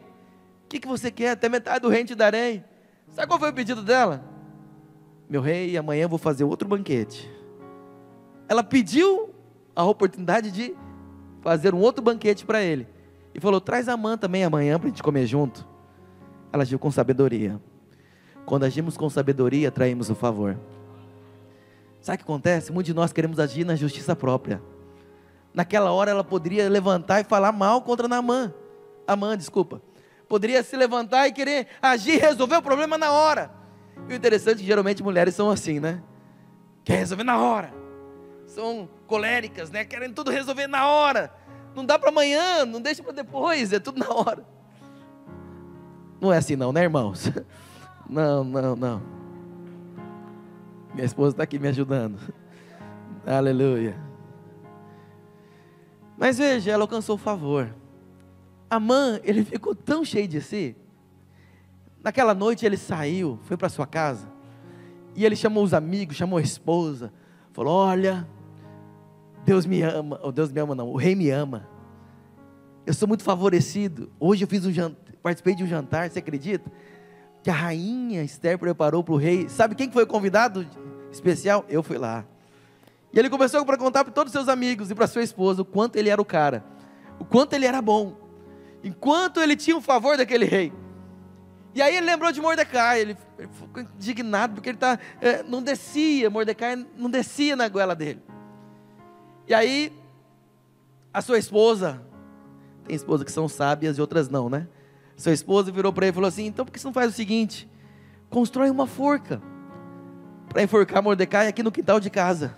O 0.65 0.67
que, 0.69 0.79
que 0.79 0.88
você 0.88 1.11
quer? 1.11 1.31
Até 1.31 1.49
metade 1.49 1.81
do 1.81 1.89
rei 1.89 2.03
te 2.03 2.15
darei. 2.15 2.63
Sabe 3.11 3.27
qual 3.27 3.39
foi 3.39 3.49
o 3.49 3.53
pedido 3.53 3.84
dela? 3.84 4.23
Meu 5.29 5.41
rei, 5.41 5.77
amanhã 5.77 6.03
eu 6.03 6.09
vou 6.09 6.17
fazer 6.17 6.43
outro 6.43 6.67
banquete. 6.67 7.29
Ela 8.47 8.63
pediu 8.63 9.34
a 9.75 9.84
oportunidade 9.84 10.51
de 10.51 10.75
fazer 11.41 11.73
um 11.73 11.79
outro 11.79 12.03
banquete 12.03 12.45
para 12.45 12.61
ele. 12.61 12.88
E 13.34 13.39
falou: 13.39 13.59
traz 13.59 13.89
a 13.89 13.97
mãe 13.97 14.17
também 14.17 14.43
amanhã 14.43 14.79
para 14.79 14.88
a 14.88 14.89
gente 14.89 15.03
comer 15.03 15.25
junto. 15.25 15.67
Ela 16.51 16.63
agiu 16.63 16.79
com 16.79 16.91
sabedoria. 16.91 17.59
Quando 18.45 18.63
agimos 18.63 18.97
com 18.97 19.09
sabedoria, 19.09 19.71
traímos 19.71 20.09
o 20.09 20.15
favor. 20.15 20.57
Sabe 22.04 22.16
o 22.16 22.18
que 22.18 22.24
acontece? 22.26 22.70
Muitos 22.70 22.88
de 22.88 22.93
nós 22.93 23.14
queremos 23.14 23.39
agir 23.39 23.64
na 23.64 23.78
justiça 23.78 24.14
própria. 24.14 24.62
Naquela 25.54 25.93
hora 25.93 26.12
ela 26.12 26.24
poderia 26.24 26.70
levantar 26.70 27.22
e 27.22 27.24
falar 27.24 27.54
mal 27.54 27.82
contra 27.82 28.10
Naamã. 28.10 28.54
Amã, 29.08 29.38
desculpa. 29.38 29.82
Poderia 30.28 30.62
se 30.64 30.76
levantar 30.76 31.30
e 31.30 31.32
querer 31.32 31.66
agir, 31.82 32.20
resolver 32.20 32.58
o 32.58 32.62
problema 32.62 32.97
na 32.97 33.10
hora. 33.14 33.49
E 34.10 34.12
o 34.12 34.16
interessante 34.18 34.58
é 34.58 34.60
que 34.60 34.66
geralmente 34.66 35.01
mulheres 35.01 35.34
são 35.34 35.49
assim, 35.49 35.80
né? 35.80 36.04
Quer 36.84 36.97
resolver 36.97 37.24
na 37.24 37.39
hora. 37.39 37.74
São 38.47 38.89
coléricas, 39.08 39.72
né? 39.72 39.86
Querem 39.86 40.12
tudo 40.12 40.30
resolver 40.30 40.68
na 40.68 40.86
hora. 40.86 41.34
Não 41.74 41.86
dá 41.86 41.97
para 41.97 42.10
amanhã, 42.10 42.66
não 42.66 42.82
deixa 42.82 43.01
para 43.01 43.14
depois, 43.14 43.72
é 43.72 43.80
tudo 43.80 43.99
na 43.99 44.14
hora. 44.14 44.45
Não 46.20 46.34
é 46.34 46.38
assim 46.38 46.58
não, 46.58 46.74
né, 46.74 46.84
irmãos? 46.84 47.32
Não, 48.10 48.43
não, 48.43 48.76
não. 48.76 49.22
Minha 50.94 51.06
esposa 51.06 51.34
está 51.34 51.44
aqui 51.44 51.58
me 51.58 51.68
ajudando. 51.68 52.20
Aleluia. 53.26 53.96
Mas 56.18 56.38
veja, 56.38 56.72
ela 56.72 56.84
alcançou 56.84 57.16
o 57.16 57.18
favor. 57.18 57.74
Amã, 58.70 59.20
ele 59.24 59.44
ficou 59.44 59.74
tão 59.74 60.06
cheio 60.06 60.28
de 60.28 60.41
si. 60.41 60.76
Naquela 62.04 62.34
noite 62.34 62.66
ele 62.66 62.78
saiu, 62.78 63.39
foi 63.44 63.58
para 63.58 63.70
sua 63.70 63.88
casa. 63.88 64.28
E 65.16 65.26
ele 65.26 65.36
chamou 65.36 65.64
os 65.64 65.74
amigos, 65.74 66.16
chamou 66.16 66.38
a 66.38 66.41
esposa. 66.41 67.12
Falou: 67.52 67.74
Olha, 67.74 68.28
Deus 69.46 69.66
me 69.66 69.82
ama. 69.82 70.20
Ou 70.22 70.32
Deus 70.32 70.52
me 70.52 70.60
ama, 70.60 70.76
não. 70.76 70.89
O 70.89 70.98
rei 70.98 71.16
me 71.16 71.30
ama. 71.30 71.68
Eu 72.86 72.94
sou 72.94 73.08
muito 73.08 73.24
favorecido. 73.24 74.12
Hoje 74.20 74.44
eu 74.44 74.48
fiz 74.48 74.66
um 74.66 74.72
jantar, 74.72 75.14
participei 75.22 75.56
de 75.56 75.64
um 75.64 75.68
jantar, 75.68 76.10
você 76.10 76.20
acredita? 76.20 76.70
Que 77.44 77.50
a 77.50 77.54
rainha 77.54 78.24
Esther 78.24 78.58
preparou 78.58 79.04
para 79.04 79.14
o 79.14 79.18
rei. 79.18 79.50
Sabe 79.50 79.76
quem 79.76 79.91
foi 79.91 80.04
o 80.04 80.08
convidado 80.08 80.66
especial? 81.12 81.66
Eu 81.68 81.84
fui 81.84 81.98
lá. 81.98 82.26
E 83.12 83.20
ele 83.20 83.30
começou 83.30 83.64
para 83.66 83.78
contar 83.78 84.06
para 84.06 84.14
todos 84.14 84.32
os 84.32 84.34
seus 84.34 84.48
amigos 84.48 84.89
e 84.89 84.96
para 84.96 85.06
sua 85.06 85.22
esposa 85.22 85.62
o 85.62 85.66
quanto 85.66 85.98
ele 85.98 86.10
era 86.10 86.22
o 86.22 86.26
cara, 86.26 86.64
o 87.20 87.26
quanto 87.26 87.54
ele 87.54 87.68
era 87.68 87.82
bom, 87.82 88.18
enquanto 88.84 89.39
ele 89.39 89.56
tinha 89.56 89.78
o 89.78 89.82
favor 89.82 90.18
daquele 90.18 90.46
rei. 90.46 90.74
E 91.76 91.82
aí 91.82 91.96
ele 91.96 92.06
lembrou 92.06 92.32
de 92.32 92.39
Mordecai, 92.39 93.02
ele 93.02 93.18
ficou 93.52 93.84
indignado 93.84 94.54
porque 94.54 94.70
ele 94.70 94.78
tá, 94.78 94.98
é, 95.20 95.44
não 95.44 95.62
descia, 95.62 96.30
Mordecai 96.30 96.88
não 96.98 97.10
descia 97.10 97.56
na 97.56 97.68
goela 97.68 97.96
dele. 97.96 98.22
E 99.48 99.54
aí, 99.54 99.91
a 101.14 101.22
sua 101.22 101.38
esposa, 101.38 102.02
tem 102.86 102.96
esposas 102.96 103.26
que 103.26 103.32
são 103.32 103.48
sábias 103.48 103.98
e 103.98 104.02
outras 104.02 104.30
não, 104.30 104.50
né? 104.50 104.68
Sua 105.16 105.32
esposa 105.32 105.72
virou 105.72 105.93
para 105.93 106.05
ele 106.05 106.11
e 106.11 106.16
falou 106.16 106.28
assim: 106.28 106.45
então 106.45 106.66
por 106.66 106.72
que 106.72 106.80
você 106.80 106.88
não 106.88 106.93
faz 106.93 107.09
o 107.11 107.16
seguinte? 107.16 107.70
Constrói 108.30 108.70
uma 108.70 108.88
forca 108.88 109.41
para 110.49 110.64
enforcar 110.64 111.01
Mordecai 111.01 111.47
aqui 111.47 111.64
no 111.64 111.72
quintal 111.72 111.99
de 111.99 112.09
casa. 112.09 112.57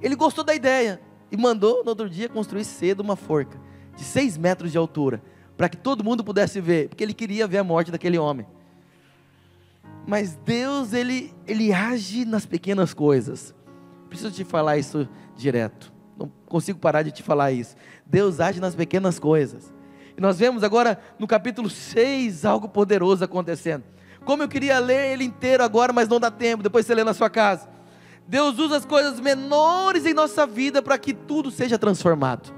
Ele 0.00 0.14
gostou 0.14 0.44
da 0.44 0.54
ideia 0.54 1.00
e 1.30 1.36
mandou 1.36 1.82
no 1.82 1.90
outro 1.90 2.08
dia 2.08 2.28
construir 2.28 2.64
cedo 2.64 3.00
uma 3.00 3.16
forca 3.16 3.60
de 3.96 4.04
seis 4.04 4.36
metros 4.38 4.70
de 4.70 4.78
altura 4.78 5.22
para 5.56 5.68
que 5.68 5.76
todo 5.76 6.04
mundo 6.04 6.22
pudesse 6.22 6.60
ver, 6.60 6.88
porque 6.88 7.02
ele 7.02 7.12
queria 7.12 7.46
ver 7.46 7.58
a 7.58 7.64
morte 7.64 7.90
daquele 7.90 8.16
homem. 8.16 8.46
Mas 10.06 10.36
Deus, 10.36 10.92
ele, 10.92 11.34
ele 11.46 11.72
age 11.72 12.24
nas 12.24 12.46
pequenas 12.46 12.94
coisas. 12.94 13.54
Preciso 14.08 14.30
te 14.30 14.44
falar 14.44 14.78
isso 14.78 15.06
direto. 15.36 15.92
Não 16.16 16.30
consigo 16.46 16.78
parar 16.78 17.02
de 17.02 17.10
te 17.10 17.22
falar 17.22 17.52
isso. 17.52 17.76
Deus 18.06 18.40
age 18.40 18.60
nas 18.60 18.74
pequenas 18.74 19.18
coisas. 19.18 19.74
E 20.18 20.20
nós 20.20 20.36
vemos 20.36 20.64
agora 20.64 20.98
no 21.16 21.28
capítulo 21.28 21.70
6 21.70 22.44
algo 22.44 22.68
poderoso 22.68 23.22
acontecendo. 23.22 23.84
Como 24.24 24.42
eu 24.42 24.48
queria 24.48 24.80
ler 24.80 25.12
ele 25.12 25.22
inteiro 25.22 25.62
agora, 25.62 25.92
mas 25.92 26.08
não 26.08 26.18
dá 26.18 26.28
tempo, 26.28 26.60
depois 26.60 26.84
você 26.84 26.92
lê 26.92 27.04
na 27.04 27.14
sua 27.14 27.30
casa. 27.30 27.68
Deus 28.26 28.58
usa 28.58 28.78
as 28.78 28.84
coisas 28.84 29.20
menores 29.20 30.04
em 30.04 30.12
nossa 30.12 30.44
vida 30.44 30.82
para 30.82 30.98
que 30.98 31.14
tudo 31.14 31.52
seja 31.52 31.78
transformado. 31.78 32.52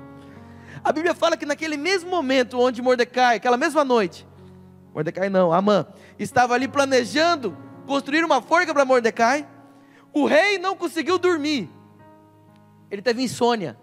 A 0.83 0.91
Bíblia 0.91 1.15
fala 1.15 1.37
que 1.37 1.45
naquele 1.45 1.77
mesmo 1.77 2.09
momento 2.09 2.59
onde 2.59 2.81
Mordecai, 2.81 3.37
aquela 3.37 3.59
mesma 3.59 3.85
noite, 3.85 4.27
Mordecai 4.95 5.29
não, 5.29 5.53
Amã, 5.53 5.87
estava 6.19 6.55
ali 6.55 6.67
planejando 6.67 7.55
construir 7.87 8.25
uma 8.25 8.41
forca 8.41 8.73
para 8.73 8.87
Mordecai, 8.87 9.47
o 10.15 10.25
rei 10.25 10.57
não 10.57 10.75
conseguiu 10.75 11.19
dormir. 11.19 11.69
Ele 12.91 13.03
teve 13.03 13.23
insônia. 13.23 13.77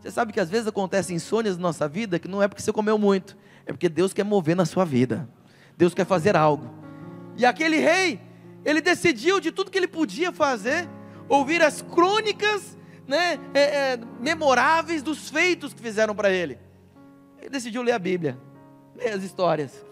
Você 0.00 0.10
sabe 0.10 0.32
que 0.32 0.40
às 0.40 0.48
vezes 0.48 0.66
acontecem 0.66 1.16
insônias 1.16 1.56
na 1.56 1.62
nossa 1.62 1.86
vida 1.86 2.18
que 2.18 2.26
não 2.26 2.42
é 2.42 2.48
porque 2.48 2.62
você 2.62 2.72
comeu 2.72 2.96
muito, 2.96 3.36
é 3.66 3.72
porque 3.72 3.88
Deus 3.88 4.12
quer 4.12 4.24
mover 4.24 4.56
na 4.56 4.64
sua 4.64 4.84
vida. 4.84 5.28
Deus 5.76 5.92
quer 5.92 6.06
fazer 6.06 6.36
algo. 6.36 6.70
E 7.36 7.44
aquele 7.44 7.76
rei, 7.76 8.20
ele 8.64 8.80
decidiu 8.80 9.40
de 9.40 9.52
tudo 9.52 9.70
que 9.70 9.76
ele 9.76 9.86
podia 9.86 10.32
fazer, 10.32 10.88
ouvir 11.28 11.62
as 11.62 11.82
crônicas 11.82 12.78
né, 13.06 13.38
é, 13.52 13.60
é, 13.60 13.98
memoráveis 14.20 15.02
dos 15.02 15.28
feitos 15.28 15.74
que 15.74 15.80
fizeram 15.82 16.14
para 16.14 16.30
ele. 16.30 16.58
Ele 17.38 17.50
decidiu 17.50 17.82
ler 17.82 17.92
a 17.92 17.98
Bíblia, 17.98 18.38
ler 18.96 19.12
as 19.12 19.22
histórias. 19.22 19.84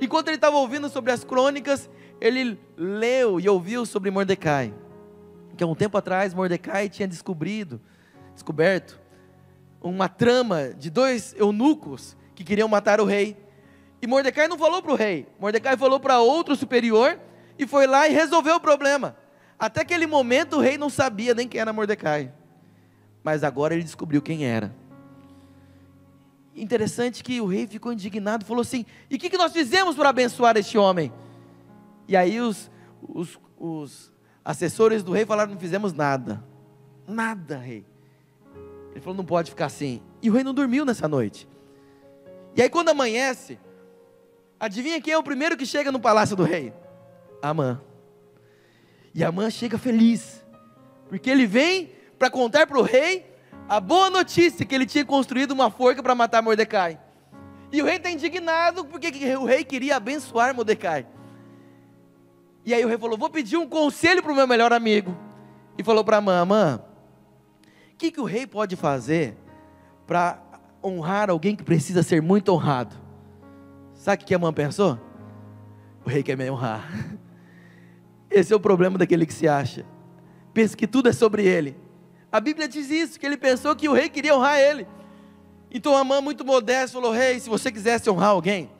Enquanto 0.00 0.28
ele 0.28 0.36
estava 0.36 0.56
ouvindo 0.56 0.88
sobre 0.88 1.12
as 1.12 1.22
crônicas, 1.22 1.88
ele 2.20 2.58
leu 2.76 3.38
e 3.38 3.48
ouviu 3.48 3.86
sobre 3.86 4.10
Mordecai. 4.10 4.74
Que 5.56 5.62
há 5.62 5.66
um 5.68 5.74
tempo 5.74 5.96
atrás 5.96 6.34
Mordecai 6.34 6.88
tinha 6.88 7.06
descobrido, 7.06 7.80
descoberto 8.34 9.03
uma 9.90 10.08
trama 10.08 10.70
de 10.70 10.88
dois 10.88 11.34
eunucos 11.38 12.16
que 12.34 12.42
queriam 12.42 12.66
matar 12.66 13.00
o 13.00 13.04
rei. 13.04 13.36
E 14.00 14.06
Mordecai 14.06 14.48
não 14.48 14.58
falou 14.58 14.82
para 14.82 14.92
o 14.92 14.96
rei, 14.96 15.26
Mordecai 15.38 15.76
falou 15.76 16.00
para 16.00 16.20
outro 16.20 16.56
superior 16.56 17.18
e 17.58 17.66
foi 17.66 17.86
lá 17.86 18.08
e 18.08 18.12
resolveu 18.12 18.56
o 18.56 18.60
problema. 18.60 19.16
Até 19.58 19.82
aquele 19.82 20.06
momento 20.06 20.56
o 20.56 20.60
rei 20.60 20.76
não 20.76 20.90
sabia 20.90 21.34
nem 21.34 21.46
quem 21.46 21.60
era 21.60 21.72
Mordecai, 21.72 22.32
mas 23.22 23.44
agora 23.44 23.74
ele 23.74 23.82
descobriu 23.82 24.20
quem 24.20 24.44
era. 24.44 24.74
Interessante 26.56 27.22
que 27.22 27.40
o 27.40 27.46
rei 27.46 27.66
ficou 27.66 27.92
indignado, 27.92 28.44
falou 28.44 28.62
assim: 28.62 28.86
E 29.10 29.16
o 29.16 29.18
que, 29.18 29.30
que 29.30 29.36
nós 29.38 29.52
fizemos 29.52 29.96
para 29.96 30.08
abençoar 30.08 30.56
este 30.56 30.78
homem? 30.78 31.12
E 32.06 32.16
aí 32.16 32.40
os, 32.40 32.70
os, 33.02 33.38
os 33.58 34.12
assessores 34.44 35.02
do 35.02 35.12
rei 35.12 35.26
falaram: 35.26 35.52
Não 35.52 35.58
fizemos 35.58 35.92
nada, 35.92 36.44
nada, 37.06 37.58
rei. 37.58 37.84
Ele 38.94 39.00
falou: 39.00 39.16
não 39.16 39.24
pode 39.24 39.50
ficar 39.50 39.66
assim. 39.66 40.00
E 40.22 40.30
o 40.30 40.32
rei 40.32 40.44
não 40.44 40.54
dormiu 40.54 40.84
nessa 40.84 41.08
noite. 41.08 41.48
E 42.54 42.62
aí, 42.62 42.70
quando 42.70 42.90
amanhece, 42.90 43.58
adivinha 44.58 45.00
quem 45.00 45.12
é 45.12 45.18
o 45.18 45.22
primeiro 45.22 45.56
que 45.56 45.66
chega 45.66 45.90
no 45.90 45.98
palácio 45.98 46.36
do 46.36 46.44
rei? 46.44 46.72
Amã. 47.42 47.80
E 49.12 49.24
Amã 49.24 49.50
chega 49.50 49.76
feliz, 49.76 50.44
porque 51.08 51.28
ele 51.28 51.46
vem 51.46 51.92
para 52.18 52.30
contar 52.30 52.66
para 52.66 52.78
o 52.78 52.82
rei 52.82 53.26
a 53.68 53.80
boa 53.80 54.08
notícia 54.08 54.64
que 54.64 54.74
ele 54.74 54.86
tinha 54.86 55.04
construído 55.04 55.50
uma 55.50 55.70
forca 55.70 56.02
para 56.02 56.14
matar 56.14 56.42
Mordecai. 56.42 56.98
E 57.72 57.82
o 57.82 57.84
rei 57.84 57.96
está 57.96 58.10
indignado 58.10 58.84
porque 58.84 59.08
o 59.36 59.44
rei 59.44 59.64
queria 59.64 59.96
abençoar 59.96 60.54
Mordecai. 60.54 61.06
E 62.64 62.72
aí 62.72 62.84
o 62.84 62.88
rei 62.88 62.96
falou: 62.96 63.18
Vou 63.18 63.28
pedir 63.28 63.56
um 63.56 63.68
conselho 63.68 64.22
para 64.22 64.32
o 64.32 64.36
meu 64.36 64.46
melhor 64.46 64.72
amigo. 64.72 65.16
E 65.76 65.82
falou 65.82 66.04
para 66.04 66.18
Amã: 66.18 66.40
Amã, 66.40 66.80
que, 68.04 68.12
que 68.12 68.20
o 68.20 68.24
rei 68.24 68.46
pode 68.46 68.76
fazer 68.76 69.36
para 70.06 70.42
honrar 70.82 71.30
alguém 71.30 71.56
que 71.56 71.62
precisa 71.62 72.02
ser 72.02 72.20
muito 72.20 72.50
honrado? 72.52 72.94
Sabe 73.94 74.22
o 74.22 74.26
que 74.26 74.34
a 74.34 74.38
mãe 74.38 74.52
pensou? 74.52 74.98
O 76.04 76.08
rei 76.10 76.22
quer 76.22 76.36
me 76.36 76.50
honrar. 76.50 76.86
Esse 78.30 78.52
é 78.52 78.56
o 78.56 78.60
problema 78.60 78.98
daquele 78.98 79.24
que 79.24 79.32
se 79.32 79.48
acha. 79.48 79.86
Pensa 80.52 80.76
que 80.76 80.86
tudo 80.86 81.08
é 81.08 81.12
sobre 81.12 81.46
ele. 81.46 81.76
A 82.30 82.40
Bíblia 82.40 82.68
diz 82.68 82.90
isso, 82.90 83.18
que 83.18 83.24
ele 83.24 83.36
pensou 83.36 83.74
que 83.74 83.88
o 83.88 83.92
rei 83.92 84.08
queria 84.08 84.36
honrar 84.36 84.58
ele. 84.58 84.86
Então 85.70 85.96
Amã, 85.96 86.20
muito 86.20 86.44
modesto, 86.44 87.00
falou: 87.00 87.12
Rei, 87.12 87.40
se 87.40 87.48
você 87.48 87.70
quisesse 87.70 88.10
honrar 88.10 88.30
alguém, 88.30 88.70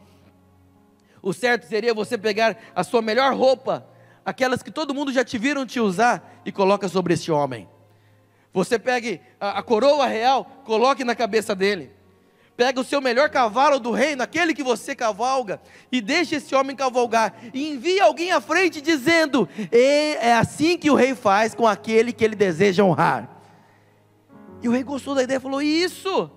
o 1.23 1.33
certo 1.33 1.67
seria 1.67 1.95
você 1.95 2.19
pegar 2.19 2.57
a 2.75 2.85
sua 2.85 3.01
melhor 3.01 3.35
roupa, 3.35 3.87
aquelas 4.25 4.63
que 4.63 4.71
todo 4.71 4.95
mundo 4.95 5.13
já 5.13 5.25
te 5.25 5.39
viram 5.39 5.65
te 5.65 5.81
usar, 5.81 6.41
e 6.45 6.53
coloca 6.53 6.89
sobre 6.89 7.15
este 7.15 7.33
homem. 7.33 7.69
Você 8.55 8.79
pegue 8.79 9.21
a, 9.41 9.59
a 9.59 9.63
coroa 9.63 10.07
real, 10.07 10.45
coloque 10.65 11.03
na 11.03 11.17
cabeça 11.17 11.57
dele. 11.57 11.91
Pega 12.57 12.81
o 12.81 12.85
seu 12.85 13.01
melhor 13.01 13.29
cavalo 13.29 13.81
do 13.81 13.91
reino, 13.91 14.23
aquele 14.23 14.55
que 14.55 14.63
você 14.63 14.95
cavalga, 14.95 15.61
e 15.91 16.01
deixe 16.01 16.37
esse 16.37 16.55
homem 16.55 16.77
cavalgar. 16.77 17.35
E 17.53 17.69
envie 17.69 18.01
alguém 18.01 18.31
à 18.31 18.41
frente 18.41 18.81
dizendo: 18.81 19.49
É 19.73 20.35
assim 20.35 20.79
que 20.79 20.89
o 20.89 20.95
rei 20.95 21.17
faz 21.17 21.53
com 21.53 21.67
aquele 21.67 22.13
que 22.13 22.25
ele 22.25 22.37
deseja 22.37 22.85
honrar. 22.85 23.29
E 24.63 24.69
o 24.69 24.73
rei 24.73 24.85
gostou 24.85 25.17
da 25.17 25.25
ideia 25.25 25.39
e 25.39 25.41
falou: 25.41 25.61
Isso, 25.61 26.31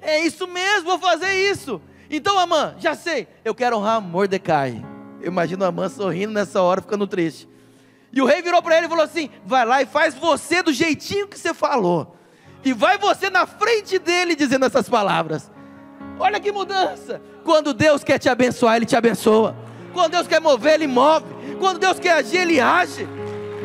é 0.00 0.20
isso 0.20 0.46
mesmo, 0.48 0.88
vou 0.88 0.98
fazer 0.98 1.34
isso. 1.50 1.82
Então, 2.08 2.38
Amã, 2.38 2.74
já 2.78 2.94
sei, 2.94 3.28
eu 3.44 3.54
quero 3.54 3.76
honrar 3.76 4.00
Mordecai. 4.00 4.82
Eu 5.20 5.26
imagino 5.26 5.64
a 5.66 5.68
Amã 5.68 5.90
sorrindo 5.90 6.32
nessa 6.32 6.62
hora, 6.62 6.80
ficando 6.80 7.06
triste. 7.06 7.46
E 8.12 8.20
o 8.20 8.26
rei 8.26 8.42
virou 8.42 8.62
para 8.62 8.76
ele 8.76 8.86
e 8.86 8.88
falou 8.88 9.04
assim: 9.04 9.30
Vai 9.44 9.64
lá 9.64 9.82
e 9.82 9.86
faz 9.86 10.14
você 10.14 10.62
do 10.62 10.72
jeitinho 10.72 11.26
que 11.26 11.38
você 11.38 11.54
falou. 11.54 12.16
E 12.64 12.72
vai 12.72 12.98
você 12.98 13.30
na 13.30 13.46
frente 13.46 13.98
dele 13.98 14.36
dizendo 14.36 14.64
essas 14.64 14.88
palavras. 14.88 15.50
Olha 16.18 16.38
que 16.38 16.52
mudança. 16.52 17.20
Quando 17.44 17.74
Deus 17.74 18.04
quer 18.04 18.18
te 18.18 18.28
abençoar, 18.28 18.76
Ele 18.76 18.86
te 18.86 18.94
abençoa. 18.94 19.56
Quando 19.92 20.12
Deus 20.12 20.28
quer 20.28 20.40
mover, 20.40 20.74
Ele 20.74 20.86
move. 20.86 21.26
Quando 21.58 21.78
Deus 21.78 21.98
quer 21.98 22.12
agir, 22.12 22.38
Ele 22.38 22.60
age. 22.60 23.08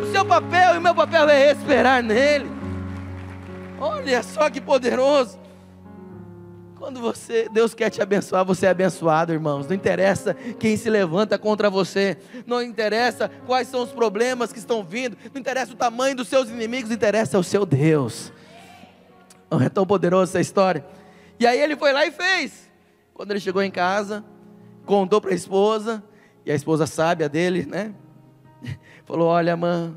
O 0.02 0.12
seu 0.12 0.26
papel 0.26 0.76
e 0.76 0.78
o 0.78 0.82
meu 0.82 0.95
papel 0.95 1.30
é 1.30 1.52
esperar 1.52 2.02
nele. 2.02 2.50
Olha 3.80 4.24
só 4.24 4.50
que 4.50 4.60
poderoso. 4.60 5.38
Quando 6.78 7.00
você, 7.00 7.50
Deus 7.50 7.74
quer 7.74 7.90
te 7.90 8.02
abençoar, 8.02 8.46
você 8.46 8.68
é 8.68 8.70
abençoado, 8.70 9.34
irmãos. 9.34 9.68
Não 9.68 9.76
interessa 9.76 10.36
quem 10.60 10.78
se 10.78 10.90
levanta 10.90 11.38
contra 11.38 11.72
você, 11.72 12.18
não 12.46 12.62
interessa 12.62 13.32
quais 13.48 13.68
são 13.68 13.82
os 13.82 13.92
problemas 13.92 14.54
que 14.54 14.60
estão 14.60 14.84
vindo, 14.84 15.18
não 15.34 15.40
interessa 15.40 15.74
o 15.74 15.76
tamanho 15.76 16.16
dos 16.16 16.28
seus 16.28 16.50
inimigos, 16.50 16.92
interessa 16.92 17.40
o 17.40 17.44
seu 17.44 17.66
Deus. 17.66 18.32
Não 19.50 19.60
é 19.60 19.70
tão 19.70 19.88
poderosa 19.88 20.32
essa 20.32 20.40
história. 20.40 20.86
E 21.40 21.48
aí 21.48 21.60
ele 21.60 21.76
foi 21.76 21.92
lá 21.92 22.06
e 22.06 22.12
fez. 22.12 22.70
Quando 23.12 23.32
ele 23.32 23.40
chegou 23.40 23.64
em 23.64 23.72
casa, 23.72 24.24
contou 24.86 25.20
para 25.20 25.32
a 25.32 25.36
esposa, 25.36 26.04
e 26.46 26.52
a 26.52 26.56
esposa 26.56 26.86
sábia 26.86 27.28
dele, 27.28 27.66
né? 27.66 27.94
Falou: 29.04 29.30
Olha, 29.30 29.58
mãe, 29.58 29.96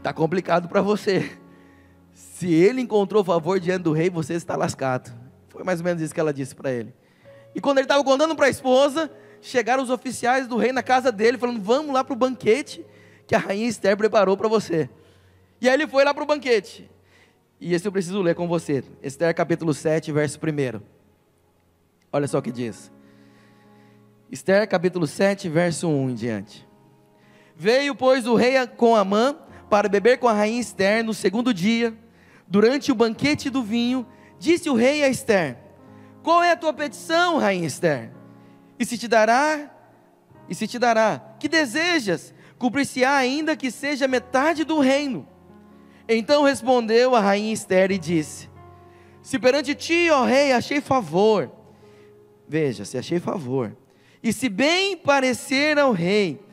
tá 0.00 0.12
complicado 0.12 0.68
para 0.68 0.80
você. 0.80 1.38
Se 2.14 2.52
ele 2.52 2.80
encontrou 2.80 3.24
favor 3.24 3.58
diante 3.58 3.82
do 3.82 3.92
rei, 3.92 4.08
você 4.08 4.34
está 4.34 4.54
lascado. 4.54 5.21
Foi 5.62 5.66
mais 5.66 5.78
ou 5.78 5.84
menos 5.84 6.02
isso 6.02 6.12
que 6.12 6.18
ela 6.18 6.34
disse 6.34 6.56
para 6.56 6.72
ele. 6.72 6.92
E 7.54 7.60
quando 7.60 7.78
ele 7.78 7.84
estava 7.84 8.02
contando 8.02 8.34
para 8.34 8.46
a 8.46 8.50
esposa, 8.50 9.08
chegaram 9.40 9.80
os 9.80 9.90
oficiais 9.90 10.48
do 10.48 10.56
rei 10.56 10.72
na 10.72 10.82
casa 10.82 11.12
dele, 11.12 11.38
falando: 11.38 11.62
Vamos 11.62 11.94
lá 11.94 12.02
para 12.02 12.12
o 12.12 12.16
banquete 12.16 12.84
que 13.28 13.34
a 13.36 13.38
rainha 13.38 13.68
Esther 13.68 13.96
preparou 13.96 14.36
para 14.36 14.48
você. 14.48 14.90
E 15.60 15.68
aí 15.68 15.74
ele 15.74 15.86
foi 15.86 16.02
lá 16.02 16.12
para 16.12 16.24
o 16.24 16.26
banquete. 16.26 16.90
E 17.60 17.72
esse 17.74 17.86
eu 17.86 17.92
preciso 17.92 18.20
ler 18.20 18.34
com 18.34 18.48
você. 18.48 18.82
Esther 19.00 19.32
capítulo 19.36 19.72
7, 19.72 20.10
verso 20.10 20.36
1. 20.36 20.80
Olha 22.12 22.26
só 22.26 22.38
o 22.38 22.42
que 22.42 22.50
diz. 22.50 22.90
Esther 24.32 24.68
capítulo 24.68 25.06
7, 25.06 25.48
verso 25.48 25.88
1 25.88 26.10
em 26.10 26.14
diante. 26.16 26.68
Veio, 27.54 27.94
pois, 27.94 28.26
o 28.26 28.34
rei 28.34 28.66
com 28.66 28.96
Amã 28.96 29.36
para 29.70 29.88
beber 29.88 30.18
com 30.18 30.26
a 30.26 30.32
rainha 30.32 30.60
Esther 30.60 31.04
no 31.04 31.14
segundo 31.14 31.54
dia, 31.54 31.96
durante 32.48 32.90
o 32.90 32.96
banquete 32.96 33.48
do 33.48 33.62
vinho, 33.62 34.04
Disse 34.42 34.68
o 34.68 34.74
rei 34.74 35.04
a 35.04 35.08
Esther: 35.08 35.56
Qual 36.20 36.42
é 36.42 36.50
a 36.50 36.56
tua 36.56 36.72
petição, 36.72 37.38
rainha 37.38 37.64
Esther? 37.64 38.10
E 38.76 38.84
se 38.84 38.98
te 38.98 39.06
dará, 39.06 39.70
e 40.48 40.54
se 40.56 40.66
te 40.66 40.80
dará, 40.80 41.36
que 41.38 41.46
desejas? 41.46 42.34
Cumprir-se-á 42.58 43.14
ainda 43.14 43.56
que 43.56 43.70
seja 43.70 44.08
metade 44.08 44.64
do 44.64 44.80
reino. 44.80 45.28
Então 46.08 46.42
respondeu 46.42 47.14
a 47.14 47.20
rainha 47.20 47.52
Esther 47.52 47.92
e 47.92 47.98
disse: 47.98 48.50
Se 49.22 49.38
perante 49.38 49.76
ti, 49.76 50.10
ó 50.10 50.24
rei, 50.24 50.50
achei 50.50 50.80
favor, 50.80 51.48
veja, 52.48 52.84
se 52.84 52.98
achei 52.98 53.20
favor, 53.20 53.76
e 54.20 54.32
se 54.32 54.48
bem 54.48 54.96
parecer 54.96 55.78
ao 55.78 55.92
rei, 55.92 56.44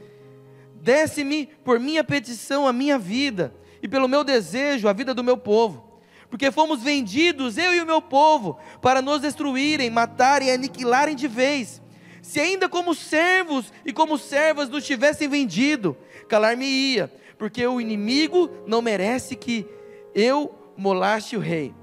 desce-me 0.75 1.47
por 1.63 1.79
minha 1.79 2.03
petição 2.03 2.67
a 2.67 2.71
minha 2.71 2.99
vida, 2.99 3.51
e 3.81 3.87
pelo 3.87 4.07
meu 4.07 4.23
desejo 4.23 4.87
a 4.87 4.93
vida 4.93 5.11
do 5.11 5.23
meu 5.23 5.37
povo 5.37 5.88
porque 6.29 6.51
fomos 6.51 6.83
vendidos, 6.83 7.57
eu 7.57 7.73
e 7.73 7.81
o 7.81 7.85
meu 7.85 8.01
povo, 8.01 8.57
para 8.81 9.01
nos 9.01 9.21
destruírem, 9.21 9.89
matarem 9.89 10.49
e 10.49 10.51
aniquilarem 10.51 11.15
de 11.15 11.27
vez. 11.27 11.81
Se 12.21 12.39
ainda 12.39 12.69
como 12.69 12.93
servos 12.93 13.73
e 13.83 13.91
como 13.91 14.17
servas 14.17 14.69
nos 14.69 14.85
tivessem 14.85 15.27
vendido, 15.27 15.97
calar-me-ia, 16.27 17.11
porque 17.37 17.65
o 17.65 17.81
inimigo 17.81 18.49
não 18.67 18.81
merece 18.81 19.35
que 19.35 19.65
eu 20.13 20.53
molaste 20.77 21.35
o 21.35 21.39
rei. 21.39 21.73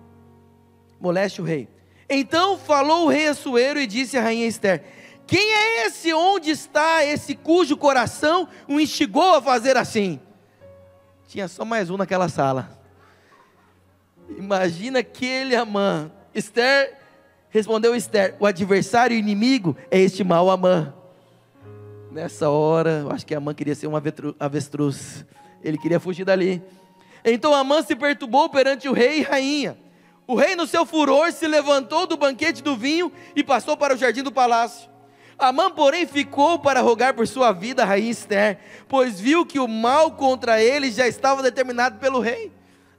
Moleste 1.00 1.40
o 1.40 1.44
rei. 1.44 1.68
Então 2.08 2.56
falou 2.56 3.06
o 3.06 3.08
rei 3.08 3.26
Assuero 3.26 3.80
e 3.80 3.86
disse 3.86 4.16
à 4.16 4.22
rainha 4.22 4.46
Esther: 4.46 4.84
Quem 5.26 5.52
é 5.52 5.86
esse? 5.86 6.12
Onde 6.14 6.50
está 6.50 7.04
esse 7.04 7.34
cujo 7.34 7.76
coração 7.76 8.48
o 8.68 8.78
instigou 8.78 9.34
a 9.34 9.42
fazer 9.42 9.76
assim? 9.76 10.20
Tinha 11.26 11.48
só 11.48 11.64
mais 11.64 11.90
um 11.90 11.96
naquela 11.96 12.28
sala. 12.28 12.75
Imagina 14.30 15.00
aquele 15.00 15.54
Amã. 15.54 16.10
Esther 16.34 16.98
respondeu 17.50 17.94
Esther: 17.94 18.36
o 18.38 18.46
adversário 18.46 19.16
inimigo 19.16 19.76
é 19.90 20.00
este 20.00 20.24
mau 20.24 20.50
Amã. 20.50 20.94
Nessa 22.10 22.48
hora, 22.48 23.00
eu 23.02 23.10
acho 23.10 23.26
que 23.26 23.34
Amã 23.34 23.52
queria 23.52 23.74
ser 23.74 23.86
um 23.86 23.94
avestruz. 24.38 25.24
Ele 25.62 25.76
queria 25.76 26.00
fugir 26.00 26.24
dali. 26.24 26.62
Então 27.24 27.54
Amã 27.54 27.82
se 27.82 27.94
perturbou 27.94 28.48
perante 28.48 28.88
o 28.88 28.92
rei 28.92 29.18
e 29.18 29.22
rainha. 29.22 29.76
O 30.26 30.34
rei, 30.34 30.56
no 30.56 30.66
seu 30.66 30.84
furor, 30.84 31.30
se 31.30 31.46
levantou 31.46 32.06
do 32.06 32.16
banquete 32.16 32.62
do 32.62 32.76
vinho 32.76 33.12
e 33.34 33.44
passou 33.44 33.76
para 33.76 33.94
o 33.94 33.96
jardim 33.96 34.22
do 34.22 34.32
palácio. 34.32 34.90
Amã, 35.38 35.70
porém, 35.70 36.06
ficou 36.06 36.58
para 36.58 36.80
rogar 36.80 37.14
por 37.14 37.28
sua 37.28 37.52
vida 37.52 37.82
a 37.82 37.86
rainha 37.86 38.10
Esther, 38.10 38.58
pois 38.88 39.20
viu 39.20 39.44
que 39.44 39.58
o 39.58 39.68
mal 39.68 40.12
contra 40.12 40.60
ele 40.62 40.90
já 40.90 41.06
estava 41.06 41.42
determinado 41.42 41.98
pelo 41.98 42.18
rei. 42.20 42.50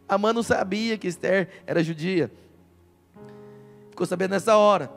Amã 0.08 0.32
não 0.32 0.44
sabia 0.44 0.98
que 0.98 1.08
Esther 1.08 1.50
era 1.66 1.84
judia. 1.84 2.32
Ficou 3.90 4.06
sabendo 4.06 4.32
nessa 4.32 4.56
hora. 4.56 4.90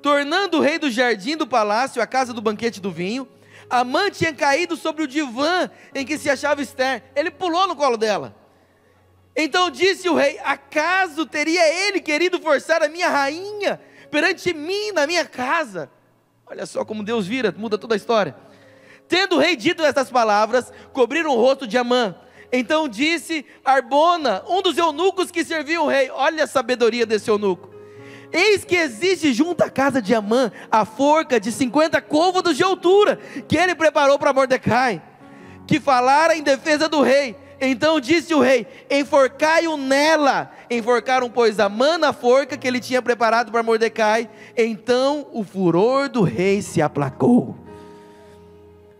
Tornando 0.00 0.58
o 0.58 0.60
rei 0.60 0.78
do 0.78 0.90
jardim 0.90 1.36
do 1.36 1.46
palácio 1.46 2.00
a 2.00 2.06
casa 2.06 2.32
do 2.32 2.40
banquete 2.40 2.80
do 2.80 2.92
vinho, 2.92 3.26
Amã 3.68 4.10
tinha 4.10 4.32
caído 4.32 4.76
sobre 4.76 5.02
o 5.02 5.08
divã 5.08 5.68
em 5.94 6.04
que 6.04 6.16
se 6.16 6.30
achava 6.30 6.62
Esther. 6.62 7.02
Ele 7.16 7.30
pulou 7.30 7.66
no 7.66 7.74
colo 7.74 7.96
dela. 7.96 8.34
Então 9.34 9.70
disse 9.70 10.08
o 10.08 10.14
rei: 10.14 10.38
Acaso 10.44 11.26
teria 11.26 11.66
ele 11.88 12.00
querido 12.00 12.40
forçar 12.40 12.82
a 12.82 12.88
minha 12.88 13.08
rainha 13.08 13.80
perante 14.10 14.54
mim 14.54 14.92
na 14.92 15.06
minha 15.06 15.24
casa? 15.24 15.90
Olha 16.46 16.64
só 16.64 16.84
como 16.84 17.02
Deus 17.02 17.26
vira, 17.26 17.52
muda 17.56 17.76
toda 17.76 17.94
a 17.94 17.96
história. 17.96 18.36
Tendo 19.08 19.36
o 19.36 19.38
rei 19.38 19.56
dito 19.56 19.84
estas 19.84 20.10
palavras, 20.10 20.72
cobriram 20.92 21.30
o 21.30 21.40
rosto 21.40 21.66
de 21.66 21.76
Amã 21.76 22.14
então 22.52 22.88
disse 22.88 23.44
Arbona, 23.64 24.42
um 24.48 24.62
dos 24.62 24.76
eunucos 24.78 25.30
que 25.30 25.44
servia 25.44 25.80
o 25.80 25.88
rei: 25.88 26.10
Olha 26.10 26.44
a 26.44 26.46
sabedoria 26.46 27.06
desse 27.06 27.30
eunuco. 27.30 27.70
Eis 28.32 28.64
que 28.64 28.76
existe 28.76 29.32
junto 29.32 29.62
à 29.62 29.70
casa 29.70 30.02
de 30.02 30.14
Amã 30.14 30.50
a 30.70 30.84
forca 30.84 31.38
de 31.38 31.52
50 31.52 32.00
côvados 32.02 32.56
de 32.56 32.62
altura 32.62 33.18
que 33.48 33.56
ele 33.56 33.74
preparou 33.74 34.18
para 34.18 34.32
Mordecai, 34.32 35.00
que 35.66 35.80
falara 35.80 36.36
em 36.36 36.42
defesa 36.42 36.88
do 36.88 37.02
rei. 37.02 37.36
Então 37.60 37.98
disse 38.00 38.34
o 38.34 38.40
rei: 38.40 38.66
Enforcai-o 38.90 39.76
nela. 39.76 40.50
Enforcaram, 40.70 41.30
pois, 41.30 41.58
Amã 41.58 41.96
na 41.96 42.12
forca 42.12 42.56
que 42.56 42.66
ele 42.66 42.80
tinha 42.80 43.00
preparado 43.00 43.50
para 43.50 43.62
Mordecai. 43.62 44.28
Então 44.56 45.26
o 45.32 45.42
furor 45.42 46.08
do 46.08 46.22
rei 46.22 46.60
se 46.60 46.82
aplacou. 46.82 47.56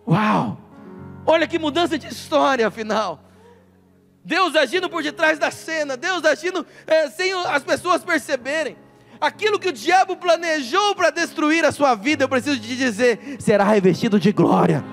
Uau! 0.09 0.59
Olha 1.27 1.47
que 1.47 1.59
mudança 1.59 1.99
de 1.99 2.07
história, 2.07 2.69
afinal. 2.69 3.26
Deus 4.27 4.57
agindo 4.57 4.91
por 4.91 5.05
detrás 5.05 5.39
da 5.39 5.53
cena, 5.53 5.97
Deus 5.97 6.25
agindo 6.25 6.67
é, 6.85 7.09
sem 7.09 7.33
as 7.33 7.63
pessoas 7.63 8.03
perceberem. 8.03 8.77
Aquilo 9.21 9.57
que 9.57 9.69
o 9.69 9.73
diabo 9.73 10.17
planejou 10.17 10.97
para 10.97 11.11
destruir 11.11 11.65
a 11.65 11.71
sua 11.71 11.95
vida, 11.95 12.25
eu 12.25 12.29
preciso 12.29 12.59
te 12.59 12.77
dizer, 12.77 13.37
será 13.39 13.63
revestido 13.63 14.19
de 14.19 14.33
glória. 14.33 14.85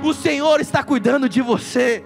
O 0.00 0.14
Senhor 0.14 0.60
está 0.60 0.80
cuidando 0.84 1.28
de 1.28 1.42
você. 1.42 2.04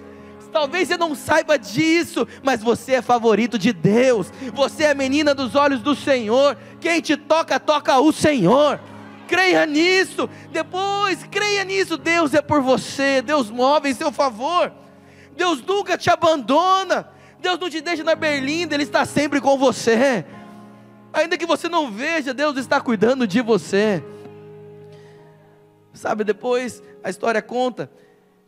Talvez 0.51 0.89
você 0.89 0.97
não 0.97 1.15
saiba 1.15 1.59
disso, 1.59 2.27
mas 2.43 2.63
você 2.63 2.95
é 2.95 3.03
favorito 3.03 3.59
de 3.59 3.75
Deus. 3.75 4.33
Você 4.55 4.85
é 4.85 4.95
menina 4.95 5.35
dos 5.35 5.55
olhos 5.55 5.83
do 5.83 5.95
Senhor. 5.95 6.57
Quem 6.81 7.03
te 7.03 7.19
toca, 7.19 7.61
toca 7.61 7.99
o 7.99 8.11
Senhor. 8.15 8.81
Creia 9.29 9.67
nisso. 9.67 10.27
Depois, 10.51 11.23
creia 11.31 11.65
nisso. 11.65 11.99
Deus 11.99 12.33
é 12.33 12.41
por 12.41 12.63
você. 12.63 13.21
Deus 13.21 13.51
move 13.51 13.91
em 13.91 13.95
seu 13.95 14.11
favor. 14.11 14.73
Deus 15.37 15.63
nunca 15.63 15.99
te 15.99 16.11
abandona. 16.11 17.09
Deus 17.39 17.59
não 17.59 17.71
te 17.71 17.81
deixa 17.81 18.03
na 18.03 18.15
berlinda, 18.15 18.75
Ele 18.75 18.83
está 18.83 19.05
sempre 19.05 19.41
com 19.41 19.59
você. 19.59 20.25
Ainda 21.13 21.39
que 21.39 21.47
você 21.47 21.69
não 21.69 21.91
veja, 21.91 22.35
Deus 22.35 22.57
está 22.57 22.81
cuidando 22.81 23.27
de 23.27 23.41
você. 23.41 24.03
Sabe, 25.93 26.25
depois 26.25 26.83
a 27.03 27.09
história 27.09 27.41
conta 27.41 27.91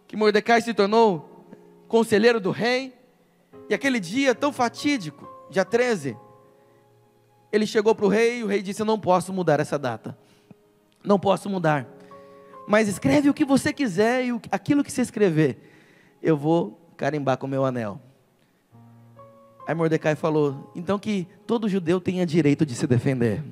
que 0.06 0.16
Mordecai 0.16 0.60
se 0.60 0.74
tornou 0.74 1.46
conselheiro 1.86 2.40
do 2.40 2.50
rei, 2.50 2.94
e 3.68 3.74
aquele 3.74 4.00
dia 4.00 4.34
tão 4.34 4.52
fatídico, 4.52 5.28
dia 5.50 5.64
13, 5.64 6.16
ele 7.50 7.66
chegou 7.66 7.94
para 7.94 8.06
o 8.06 8.08
rei 8.08 8.40
e 8.40 8.44
o 8.44 8.46
rei 8.46 8.62
disse: 8.62 8.82
Eu 8.82 8.86
não 8.86 8.98
posso 8.98 9.32
mudar 9.32 9.60
essa 9.60 9.78
data, 9.78 10.16
não 11.04 11.18
posso 11.18 11.48
mudar, 11.48 11.86
mas 12.66 12.88
escreve 12.88 13.30
o 13.30 13.34
que 13.34 13.44
você 13.44 13.72
quiser 13.72 14.26
e 14.26 14.40
aquilo 14.50 14.84
que 14.84 14.92
você 14.92 15.02
escrever, 15.02 15.58
eu 16.22 16.36
vou 16.36 16.80
carimbar 16.96 17.38
com 17.38 17.46
o 17.46 17.50
meu 17.50 17.64
anel. 17.64 18.00
Aí 19.66 19.74
Mordecai 19.74 20.14
falou: 20.14 20.72
Então 20.74 20.98
que 20.98 21.26
todo 21.46 21.68
judeu 21.68 22.00
tenha 22.00 22.24
direito 22.24 22.64
de 22.64 22.74
se 22.74 22.86
defender. 22.86 23.44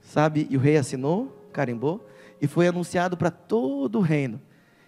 Sabe? 0.00 0.46
E 0.48 0.56
o 0.56 0.60
rei 0.60 0.76
assinou, 0.76 1.36
carimbou, 1.52 2.06
e 2.40 2.46
foi 2.46 2.68
anunciado 2.68 3.16
para 3.16 3.30
todo 3.30 3.98
o 3.98 4.02
reino. 4.02 4.40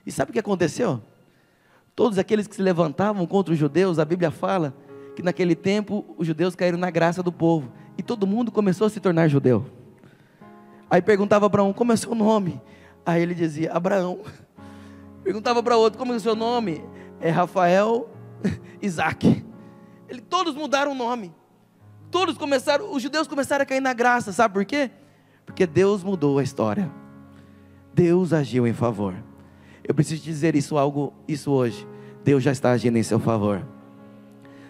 E 0.07 0.13
sabe 0.13 0.31
o 0.31 0.33
que 0.33 0.39
aconteceu? 0.39 1.03
Todos 1.97 2.19
aqueles 2.19 2.47
que 2.47 2.55
se 2.55 2.63
levantavam 2.63 3.27
contra 3.27 3.53
os 3.53 3.59
judeus, 3.59 3.99
a 3.99 4.05
Bíblia 4.05 4.31
fala 4.31 4.75
que 5.17 5.23
naquele 5.23 5.55
tempo 5.55 6.05
os 6.17 6.27
judeus 6.27 6.55
caíram 6.55 6.79
na 6.79 6.91
graça 6.91 7.23
do 7.23 7.33
povo 7.33 7.73
e 7.97 8.03
todo 8.03 8.27
mundo 8.27 8.53
começou 8.53 8.87
a 8.87 8.91
se 8.91 9.01
tornar 9.01 9.29
judeu. 9.29 9.67
Aí 10.89 11.03
perguntava 11.03 11.51
para 11.51 11.65
um, 11.65 11.73
como 11.73 11.93
é 11.93 11.97
seu 11.97 12.15
nome? 12.15 12.61
Aí 13.05 13.23
ele 13.23 13.35
dizia, 13.35 13.73
Abraão. 13.73 14.21
Perguntava 15.27 15.61
para 15.61 15.77
outro, 15.77 15.99
como 15.99 16.15
é 16.15 16.19
seu 16.21 16.37
nome? 16.37 16.85
É 17.21 17.31
Rafael 17.31 18.09
Isaac. 18.81 19.45
Ele, 20.09 20.21
todos 20.21 20.55
mudaram 20.55 20.93
o 20.93 20.95
nome. 20.95 21.35
Todos 22.13 22.39
começaram, 22.39 22.95
os 22.95 23.03
judeus 23.03 23.27
começaram 23.27 23.65
a 23.65 23.67
cair 23.67 23.81
na 23.81 23.93
graça, 23.93 24.31
sabe 24.31 24.55
por 24.55 24.65
quê? 24.65 24.89
Porque 25.45 25.67
Deus 25.67 26.05
mudou 26.05 26.39
a 26.39 26.45
história. 26.45 26.89
Deus 27.93 28.33
agiu 28.33 28.69
em 28.69 28.73
favor. 28.73 29.17
Eu 29.83 29.93
preciso 29.97 30.23
dizer 30.23 30.55
isso 30.55 30.79
algo 30.79 31.13
isso 31.27 31.51
hoje. 31.51 31.85
Deus 32.23 32.41
já 32.41 32.53
está 32.53 32.71
agindo 32.71 32.97
em 32.97 33.03
seu 33.03 33.19
favor. 33.19 33.67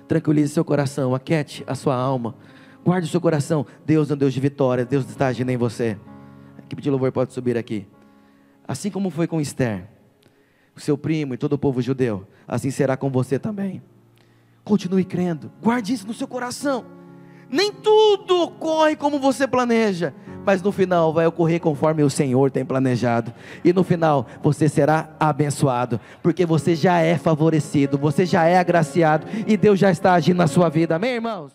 Tranquilize 0.08 0.54
seu 0.54 0.64
coração, 0.64 1.14
aquete 1.14 1.62
a 1.66 1.74
sua 1.74 1.94
alma. 1.94 2.34
Guarde 2.82 3.06
o 3.06 3.10
seu 3.10 3.20
coração. 3.20 3.66
Deus 3.84 4.10
é 4.10 4.14
um 4.14 4.16
Deus 4.16 4.32
de 4.32 4.40
vitória. 4.40 4.86
Deus 4.86 5.06
está 5.06 5.26
agindo 5.26 5.50
em 5.50 5.58
você. 5.58 5.98
A 6.56 6.62
equipe 6.62 6.80
de 6.80 6.88
louvor 6.88 7.12
pode 7.12 7.34
subir 7.34 7.58
aqui. 7.58 7.86
Assim 8.66 8.90
como 8.90 9.10
foi 9.10 9.26
com 9.26 9.38
Esther, 9.38 9.90
o 9.95 9.95
seu 10.76 10.96
primo 10.96 11.34
e 11.34 11.38
todo 11.38 11.54
o 11.54 11.58
povo 11.58 11.80
judeu, 11.80 12.26
assim 12.46 12.70
será 12.70 12.96
com 12.96 13.10
você 13.10 13.38
também. 13.38 13.82
Continue 14.64 15.04
crendo. 15.04 15.50
Guarde 15.62 15.92
isso 15.92 16.06
no 16.06 16.14
seu 16.14 16.26
coração. 16.26 16.84
Nem 17.48 17.72
tudo 17.72 18.42
ocorre 18.42 18.96
como 18.96 19.20
você 19.20 19.46
planeja, 19.46 20.12
mas 20.44 20.60
no 20.60 20.72
final 20.72 21.12
vai 21.12 21.26
ocorrer 21.26 21.60
conforme 21.60 22.02
o 22.02 22.10
Senhor 22.10 22.50
tem 22.50 22.64
planejado. 22.64 23.32
E 23.64 23.72
no 23.72 23.84
final 23.84 24.26
você 24.42 24.68
será 24.68 25.14
abençoado, 25.18 26.00
porque 26.22 26.44
você 26.44 26.74
já 26.74 26.98
é 26.98 27.16
favorecido, 27.16 27.96
você 27.96 28.26
já 28.26 28.44
é 28.44 28.58
agraciado 28.58 29.26
e 29.46 29.56
Deus 29.56 29.78
já 29.78 29.90
está 29.90 30.14
agindo 30.14 30.38
na 30.38 30.48
sua 30.48 30.68
vida. 30.68 30.96
Amém, 30.96 31.14
irmãos? 31.14 31.52